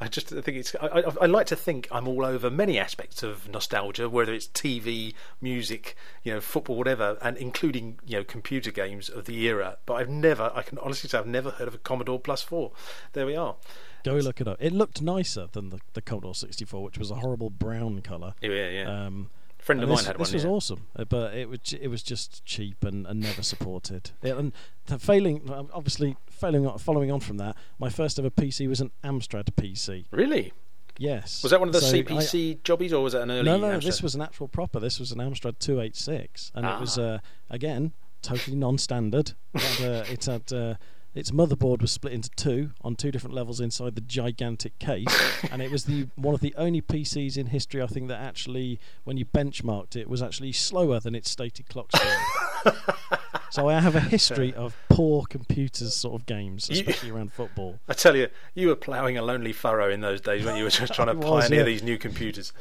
I 0.00 0.08
just 0.08 0.28
think 0.28 0.48
it's. 0.48 0.74
I, 0.80 0.86
I, 0.86 1.02
I, 1.22 1.26
like 1.26 1.46
to 1.46 1.56
think 1.56 1.88
I'm 1.90 2.06
all 2.14 2.24
over 2.24 2.50
many 2.50 2.78
aspects 2.78 3.22
of 3.22 3.48
nostalgia, 3.48 4.08
whether 4.08 4.32
it's 4.32 4.46
TV, 4.48 5.14
music, 5.40 5.96
you 6.22 6.32
know, 6.32 6.40
football, 6.40 6.76
whatever, 6.76 7.18
and 7.20 7.36
including 7.36 7.98
you 8.06 8.18
know 8.18 8.24
computer 8.24 8.70
games 8.70 9.08
of 9.08 9.24
the 9.24 9.42
era. 9.46 9.78
But 9.86 9.94
I've 9.94 10.08
never, 10.08 10.52
I 10.54 10.62
can 10.62 10.78
honestly 10.78 11.08
say, 11.08 11.18
I've 11.18 11.26
never 11.26 11.50
heard 11.50 11.68
of 11.68 11.74
a 11.74 11.78
Commodore 11.78 12.20
Plus 12.20 12.42
Four. 12.42 12.72
There 13.12 13.26
we 13.26 13.36
are. 13.36 13.56
Go 14.04 14.14
look 14.14 14.40
it 14.40 14.48
up. 14.48 14.58
It 14.60 14.72
looked 14.72 15.00
nicer 15.00 15.48
than 15.52 15.70
the, 15.70 15.80
the 15.94 16.02
Commodore 16.02 16.34
64, 16.34 16.82
which 16.82 16.98
was 16.98 17.10
a 17.10 17.16
horrible 17.16 17.50
brown 17.50 18.02
colour. 18.02 18.34
Yeah, 18.42 18.68
yeah. 18.68 19.06
Um, 19.06 19.30
friend 19.64 19.82
of 19.82 19.88
this, 19.88 20.00
mine 20.00 20.04
had 20.04 20.16
one. 20.16 20.24
this 20.24 20.34
was 20.34 20.44
yeah. 20.44 20.50
awesome, 20.50 20.86
uh, 20.94 21.04
but 21.04 21.34
it 21.34 21.48
was 21.48 21.72
it 21.72 21.88
was 21.88 22.02
just 22.02 22.44
cheap 22.44 22.84
and, 22.84 23.06
and 23.06 23.20
never 23.20 23.42
supported. 23.42 24.10
It, 24.22 24.36
and 24.36 24.52
failing, 24.98 25.50
obviously, 25.72 26.16
failing 26.28 26.68
following 26.78 27.10
on 27.10 27.20
from 27.20 27.38
that, 27.38 27.56
my 27.78 27.88
first 27.88 28.18
ever 28.18 28.30
PC 28.30 28.68
was 28.68 28.80
an 28.80 28.90
Amstrad 29.02 29.46
PC. 29.56 30.04
Really? 30.10 30.52
Yes. 30.98 31.42
Was 31.42 31.50
that 31.50 31.60
one 31.60 31.68
of 31.68 31.72
the 31.72 31.80
so 31.80 31.92
CPC 31.92 32.52
I, 32.52 32.58
jobbies, 32.62 32.92
or 32.92 33.02
was 33.02 33.14
it 33.14 33.22
an 33.22 33.30
early? 33.30 33.42
No, 33.42 33.56
no. 33.56 33.66
Amstrad? 33.66 33.84
This 33.84 34.02
was 34.02 34.14
an 34.14 34.22
actual 34.22 34.48
proper. 34.48 34.78
This 34.80 34.98
was 35.00 35.12
an 35.12 35.18
Amstrad 35.18 35.58
286, 35.58 36.52
and 36.54 36.66
ah. 36.66 36.76
it 36.76 36.80
was 36.80 36.98
uh, 36.98 37.18
again 37.50 37.92
totally 38.22 38.56
non-standard. 38.56 39.32
it 39.54 39.60
had, 39.60 39.88
uh, 39.88 40.04
it 40.10 40.24
had 40.24 40.52
uh, 40.52 40.74
its 41.14 41.30
motherboard 41.30 41.80
was 41.80 41.92
split 41.92 42.12
into 42.12 42.30
two 42.30 42.70
on 42.82 42.96
two 42.96 43.12
different 43.12 43.34
levels 43.34 43.60
inside 43.60 43.94
the 43.94 44.00
gigantic 44.00 44.78
case, 44.78 45.06
and 45.50 45.62
it 45.62 45.70
was 45.70 45.84
the 45.84 46.08
one 46.16 46.34
of 46.34 46.40
the 46.40 46.54
only 46.56 46.82
PCs 46.82 47.36
in 47.36 47.46
history 47.46 47.82
I 47.82 47.86
think 47.86 48.08
that 48.08 48.20
actually, 48.20 48.80
when 49.04 49.16
you 49.16 49.24
benchmarked 49.24 49.96
it, 49.96 50.08
was 50.08 50.22
actually 50.22 50.52
slower 50.52 51.00
than 51.00 51.14
its 51.14 51.30
stated 51.30 51.68
clock 51.68 51.90
speed. 51.94 52.74
so 53.50 53.68
I 53.68 53.80
have 53.80 53.94
a 53.94 54.00
history 54.00 54.52
of 54.54 54.76
poor 54.88 55.24
computers 55.28 55.94
sort 55.94 56.20
of 56.20 56.26
games, 56.26 56.68
You- 56.68 56.76
especially 56.76 57.10
around 57.10 57.32
football. 57.32 57.78
I 57.88 57.94
tell 57.94 58.16
you, 58.16 58.28
you 58.54 58.68
were 58.68 58.76
ploughing 58.76 59.16
a 59.18 59.22
lonely 59.22 59.52
furrow 59.52 59.90
in 59.90 60.00
those 60.00 60.20
days 60.20 60.44
when 60.44 60.56
you 60.56 60.64
were 60.64 60.70
just 60.70 60.94
trying 60.94 61.08
to 61.08 61.14
was, 61.26 61.44
pioneer 61.44 61.60
yeah. 61.60 61.64
these 61.64 61.82
new 61.82 61.98
computers. 61.98 62.52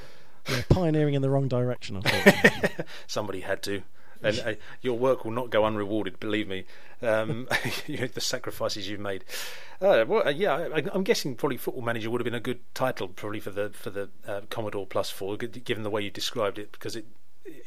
Yeah, 0.50 0.62
pioneering 0.70 1.14
in 1.14 1.22
the 1.22 1.30
wrong 1.30 1.48
direction, 1.48 1.96
unfortunately. 1.96 2.86
Somebody 3.08 3.42
had 3.42 3.64
to. 3.64 3.84
And 4.22 4.40
uh, 4.40 4.54
your 4.82 4.98
work 4.98 5.26
will 5.26 5.34
not 5.34 5.50
go 5.50 5.66
unrewarded, 5.66 6.20
believe 6.20 6.48
me. 6.48 6.64
Um, 7.02 7.48
the 7.88 8.22
sacrifices 8.22 8.88
you've 8.88 9.02
made. 9.02 9.26
Uh, 9.82 10.06
well, 10.08 10.26
uh, 10.26 10.32
yeah, 10.32 10.70
I, 10.74 10.84
I'm 10.94 11.04
guessing 11.04 11.36
probably 11.36 11.58
Football 11.58 11.84
Manager 11.84 12.10
would 12.10 12.22
have 12.22 12.26
been 12.26 12.34
a 12.34 12.40
good 12.40 12.62
title, 12.74 13.10
probably 13.10 13.42
for 13.42 13.52
the 13.52 13.72
for 13.72 13.90
the 13.90 14.10
uh, 14.26 14.42
Commodore 14.50 14.88
Plus 14.88 15.10
Four, 15.10 15.36
given 15.36 15.84
the 15.84 15.90
way 15.90 16.02
you 16.02 16.10
described 16.10 16.58
it, 16.58 16.72
because 16.72 16.96
it. 16.96 17.06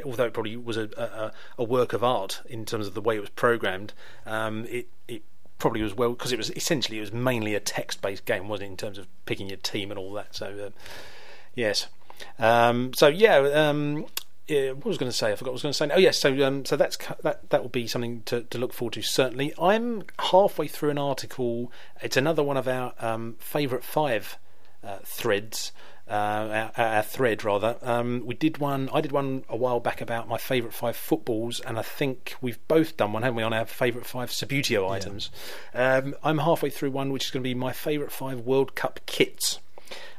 Although 0.04 0.24
it 0.24 0.32
probably 0.32 0.56
was 0.56 0.76
a, 0.76 0.88
a, 0.96 1.32
a 1.58 1.64
work 1.64 1.92
of 1.92 2.02
art 2.02 2.40
in 2.46 2.64
terms 2.64 2.86
of 2.86 2.94
the 2.94 3.00
way 3.00 3.16
it 3.16 3.20
was 3.20 3.30
programmed, 3.30 3.92
um, 4.24 4.66
it 4.68 4.88
it 5.06 5.22
probably 5.58 5.82
was 5.82 5.94
well 5.94 6.10
because 6.10 6.32
it 6.32 6.38
was 6.38 6.50
essentially 6.50 6.98
it 6.98 7.02
was 7.02 7.12
mainly 7.12 7.54
a 7.54 7.60
text-based 7.60 8.24
game, 8.24 8.48
wasn't 8.48 8.68
it? 8.68 8.70
In 8.70 8.76
terms 8.76 8.98
of 8.98 9.06
picking 9.26 9.48
your 9.48 9.58
team 9.58 9.90
and 9.90 9.98
all 9.98 10.12
that. 10.14 10.34
So, 10.34 10.46
uh, 10.46 10.70
yes. 11.54 11.88
Um, 12.38 12.92
so 12.94 13.08
yeah, 13.08 13.36
um, 13.36 14.06
yeah, 14.48 14.70
what 14.72 14.86
was 14.86 14.96
I 14.96 15.00
going 15.00 15.10
to 15.10 15.16
say? 15.16 15.32
I 15.32 15.36
forgot 15.36 15.52
what 15.52 15.64
I 15.64 15.68
was 15.68 15.78
going 15.78 15.88
to 15.90 15.94
say. 15.94 15.94
Oh 15.94 15.98
yes, 15.98 16.18
so 16.18 16.46
um, 16.46 16.64
so 16.64 16.76
that's 16.76 16.96
that 17.22 17.50
that 17.50 17.62
will 17.62 17.68
be 17.68 17.86
something 17.86 18.22
to, 18.26 18.42
to 18.42 18.58
look 18.58 18.72
forward 18.72 18.94
to. 18.94 19.02
Certainly, 19.02 19.54
I'm 19.60 20.04
halfway 20.18 20.68
through 20.68 20.90
an 20.90 20.98
article. 20.98 21.72
It's 22.00 22.16
another 22.16 22.42
one 22.42 22.56
of 22.56 22.68
our 22.68 22.94
um, 23.00 23.36
favourite 23.38 23.84
five 23.84 24.38
uh, 24.84 24.98
threads. 25.04 25.72
Uh, 26.08 26.70
our, 26.76 26.84
our 26.84 27.02
thread 27.02 27.42
rather. 27.42 27.76
Um, 27.82 28.22
we 28.24 28.36
did 28.36 28.58
one. 28.58 28.88
I 28.92 29.00
did 29.00 29.10
one 29.10 29.44
a 29.48 29.56
while 29.56 29.80
back 29.80 30.00
about 30.00 30.28
my 30.28 30.38
favourite 30.38 30.72
five 30.72 30.96
footballs, 30.96 31.58
and 31.58 31.76
I 31.80 31.82
think 31.82 32.36
we've 32.40 32.60
both 32.68 32.96
done 32.96 33.12
one, 33.12 33.24
haven't 33.24 33.36
we, 33.36 33.42
on 33.42 33.52
our 33.52 33.66
favourite 33.66 34.06
five 34.06 34.30
Subbuteo 34.30 34.88
items. 34.88 35.30
Um, 35.74 36.14
I'm 36.22 36.38
halfway 36.38 36.70
through 36.70 36.92
one, 36.92 37.10
which 37.10 37.24
is 37.24 37.30
going 37.32 37.42
to 37.42 37.48
be 37.48 37.54
my 37.54 37.72
favourite 37.72 38.12
five 38.12 38.38
World 38.40 38.76
Cup 38.76 39.00
kits. 39.06 39.58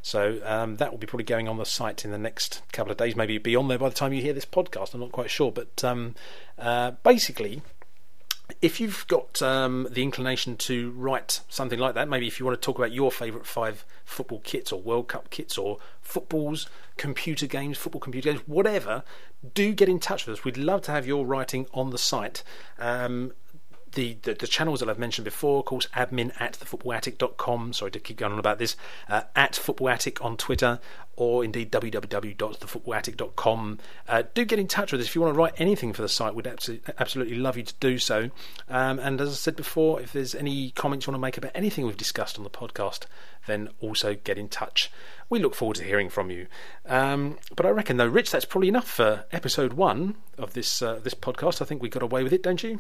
So 0.02 0.40
um, 0.46 0.78
that 0.78 0.92
will 0.92 0.98
be 0.98 1.08
probably 1.08 1.26
going 1.26 1.48
on 1.48 1.58
the 1.58 1.66
site 1.66 2.06
in 2.06 2.12
the 2.12 2.18
next 2.18 2.62
couple 2.72 2.92
of 2.92 2.98
days. 2.98 3.16
Maybe 3.16 3.38
be 3.38 3.56
on 3.56 3.68
there 3.68 3.78
by 3.78 3.90
the 3.90 3.96
time 3.96 4.14
you 4.14 4.22
hear 4.22 4.34
this 4.34 4.46
podcast. 4.46 4.94
I'm 4.94 5.00
not 5.00 5.12
quite 5.12 5.30
sure, 5.30 5.52
but 5.52 5.84
um, 5.84 6.16
uh, 6.58 6.92
basically, 7.04 7.62
if 8.62 8.80
you've 8.80 9.06
got 9.08 9.42
um, 9.42 9.88
the 9.92 10.04
inclination 10.04 10.56
to 10.58 10.92
write 10.92 11.42
something 11.50 11.80
like 11.80 11.96
that, 11.96 12.08
maybe 12.08 12.28
if 12.28 12.40
you 12.40 12.46
want 12.46 12.60
to 12.60 12.66
talk 12.66 12.78
about 12.78 12.92
your 12.92 13.12
favourite 13.12 13.46
five 13.46 13.86
football 14.06 14.40
kits 14.40 14.72
or 14.72 14.82
World 14.82 15.08
Cup 15.08 15.30
kits 15.30 15.58
or 15.58 15.78
footballs, 16.02 16.68
computer 16.96 17.46
games, 17.46 17.78
football 17.78 18.00
computer 18.02 18.32
games, 18.32 18.48
whatever, 18.48 19.04
do 19.54 19.74
get 19.74 19.90
in 19.90 20.00
touch 20.00 20.26
with 20.26 20.40
us. 20.40 20.46
We'd 20.46 20.58
love 20.58 20.82
to 20.84 20.92
have 20.92 21.06
your 21.06 21.26
writing 21.26 21.68
on 21.74 21.90
the 21.90 21.98
site. 21.98 22.44
Um, 22.80 23.34
the, 23.98 24.16
the, 24.22 24.34
the 24.36 24.46
channels 24.46 24.80
that 24.80 24.88
I've 24.90 25.00
mentioned 25.00 25.26
before, 25.26 25.58
of 25.58 25.66
course, 25.66 25.88
admin 25.88 26.32
at 26.40 26.54
thefootballattic.com. 26.54 27.74
Sorry 27.74 27.90
to 27.90 28.00
keep 28.00 28.18
going 28.18 28.32
on 28.32 28.38
about 28.38 28.60
this. 28.60 28.76
Uh, 29.10 29.24
at 29.36 29.54
footballattic 29.54 30.24
on 30.24 30.38
Twitter, 30.38 30.80
or 31.16 31.44
indeed 31.44 31.72
www.thefootballattic.com. 31.72 33.80
Uh, 34.08 34.22
do 34.36 34.46
get 34.46 34.60
in 34.60 34.68
touch 34.68 34.92
with 34.92 35.02
us 35.02 35.08
if 35.08 35.16
you 35.16 35.22
want 35.22 35.34
to 35.34 35.38
write 35.38 35.56
anything 35.58 35.94
for 35.94 36.04
the 36.04 36.10
site. 36.10 36.36
We'd 36.36 36.46
absolutely, 36.46 36.94
absolutely 37.00 37.38
love 37.38 37.58
you 37.58 37.64
to 37.64 37.74
do 37.80 37.98
so. 37.98 38.30
Um, 38.70 39.00
and 39.00 39.20
as 39.20 39.30
I 39.30 39.34
said 39.34 39.56
before, 39.56 40.00
if 40.00 40.14
there's 40.14 40.36
any 40.36 40.70
comments 40.72 41.08
you 41.08 41.12
want 41.12 41.20
to 41.20 41.26
make 41.26 41.40
about 41.40 41.54
anything 41.56 41.88
we've 41.88 41.98
discussed 41.98 42.38
on 42.38 42.44
the 42.44 42.52
podcast, 42.52 43.06
then 43.48 43.70
also 43.82 44.14
get 44.14 44.38
in 44.38 44.48
touch. 44.48 44.92
We 45.28 45.40
look 45.40 45.56
forward 45.56 45.78
to 45.78 45.84
hearing 45.84 46.12
from 46.12 46.30
you. 46.30 46.46
Um, 46.86 47.40
but 47.56 47.66
I 47.66 47.70
reckon, 47.70 47.98
though, 47.98 48.06
Rich, 48.06 48.30
that's 48.30 48.46
probably 48.46 48.68
enough 48.68 48.88
for 48.88 49.26
episode 49.32 49.74
one 49.74 50.18
of 50.38 50.54
this 50.54 50.84
uh, 50.84 51.00
this 51.04 51.16
podcast. 51.16 51.64
I 51.64 51.66
think 51.66 51.82
we 51.82 51.90
got 51.90 52.04
away 52.04 52.22
with 52.22 52.32
it, 52.32 52.44
don't 52.44 52.62
you? 52.62 52.80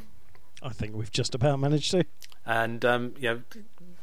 I 0.61 0.69
think 0.69 0.95
we've 0.95 1.11
just 1.11 1.35
about 1.35 1.59
managed 1.59 1.91
to. 1.91 2.05
and 2.45 2.83
um, 2.83 3.13
you 3.19 3.29
know, 3.29 3.41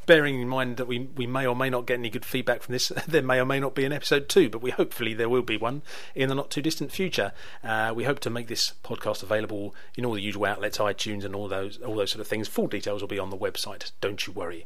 bearing 0.05 0.39
in 0.39 0.47
mind 0.47 0.77
that 0.77 0.85
we 0.85 0.99
we 0.99 1.27
may 1.27 1.45
or 1.45 1.55
may 1.55 1.69
not 1.69 1.85
get 1.85 1.95
any 1.95 2.09
good 2.09 2.25
feedback 2.25 2.61
from 2.61 2.73
this, 2.73 2.89
there 3.07 3.21
may 3.21 3.39
or 3.39 3.45
may 3.45 3.59
not 3.59 3.75
be 3.75 3.85
an 3.85 3.91
episode 3.91 4.29
two, 4.29 4.49
but 4.49 4.61
we 4.61 4.71
hopefully 4.71 5.13
there 5.13 5.29
will 5.29 5.41
be 5.41 5.57
one 5.57 5.81
in 6.13 6.29
the 6.29 6.35
not 6.35 6.49
too 6.49 6.61
distant 6.61 6.91
future. 6.91 7.33
Uh, 7.63 7.91
we 7.95 8.03
hope 8.03 8.19
to 8.19 8.29
make 8.29 8.47
this 8.47 8.73
podcast 8.83 9.23
available 9.23 9.75
in 9.95 10.05
all 10.05 10.13
the 10.13 10.21
usual 10.21 10.45
outlets, 10.45 10.77
iTunes, 10.77 11.23
and 11.23 11.35
all 11.35 11.47
those 11.47 11.77
all 11.79 11.95
those 11.95 12.11
sort 12.11 12.21
of 12.21 12.27
things. 12.27 12.47
Full 12.47 12.67
details 12.67 13.01
will 13.01 13.07
be 13.07 13.19
on 13.19 13.29
the 13.29 13.37
website. 13.37 13.91
Don't 14.01 14.25
you 14.25 14.33
worry. 14.33 14.65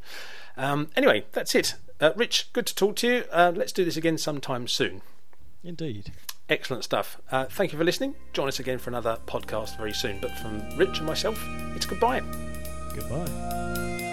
Um, 0.58 0.90
anyway, 0.96 1.26
that's 1.32 1.56
it. 1.56 1.76
Uh, 2.02 2.12
Rich, 2.16 2.52
good 2.54 2.66
to 2.66 2.76
talk 2.76 2.96
to 2.98 3.08
you. 3.08 3.24
Uh, 3.32 3.52
let's 3.56 3.72
do 3.72 3.84
this 3.86 3.98
again 3.98 4.18
sometime 4.18 4.68
soon. 4.68 5.02
Indeed. 5.64 6.12
Excellent 6.50 6.84
stuff. 6.84 7.22
Uh, 7.32 7.46
thank 7.46 7.72
you 7.72 7.78
for 7.78 7.86
listening. 7.86 8.16
Join 8.34 8.48
us 8.48 8.60
again 8.60 8.80
for 8.80 8.90
another 8.90 9.20
podcast 9.28 9.78
very 9.78 9.94
soon. 9.94 10.20
But 10.20 10.32
from 10.40 10.68
Rich 10.78 10.98
and 10.98 11.06
myself, 11.06 11.40
it's 11.76 11.86
goodbye. 11.86 12.22
Goodbye. 12.96 14.09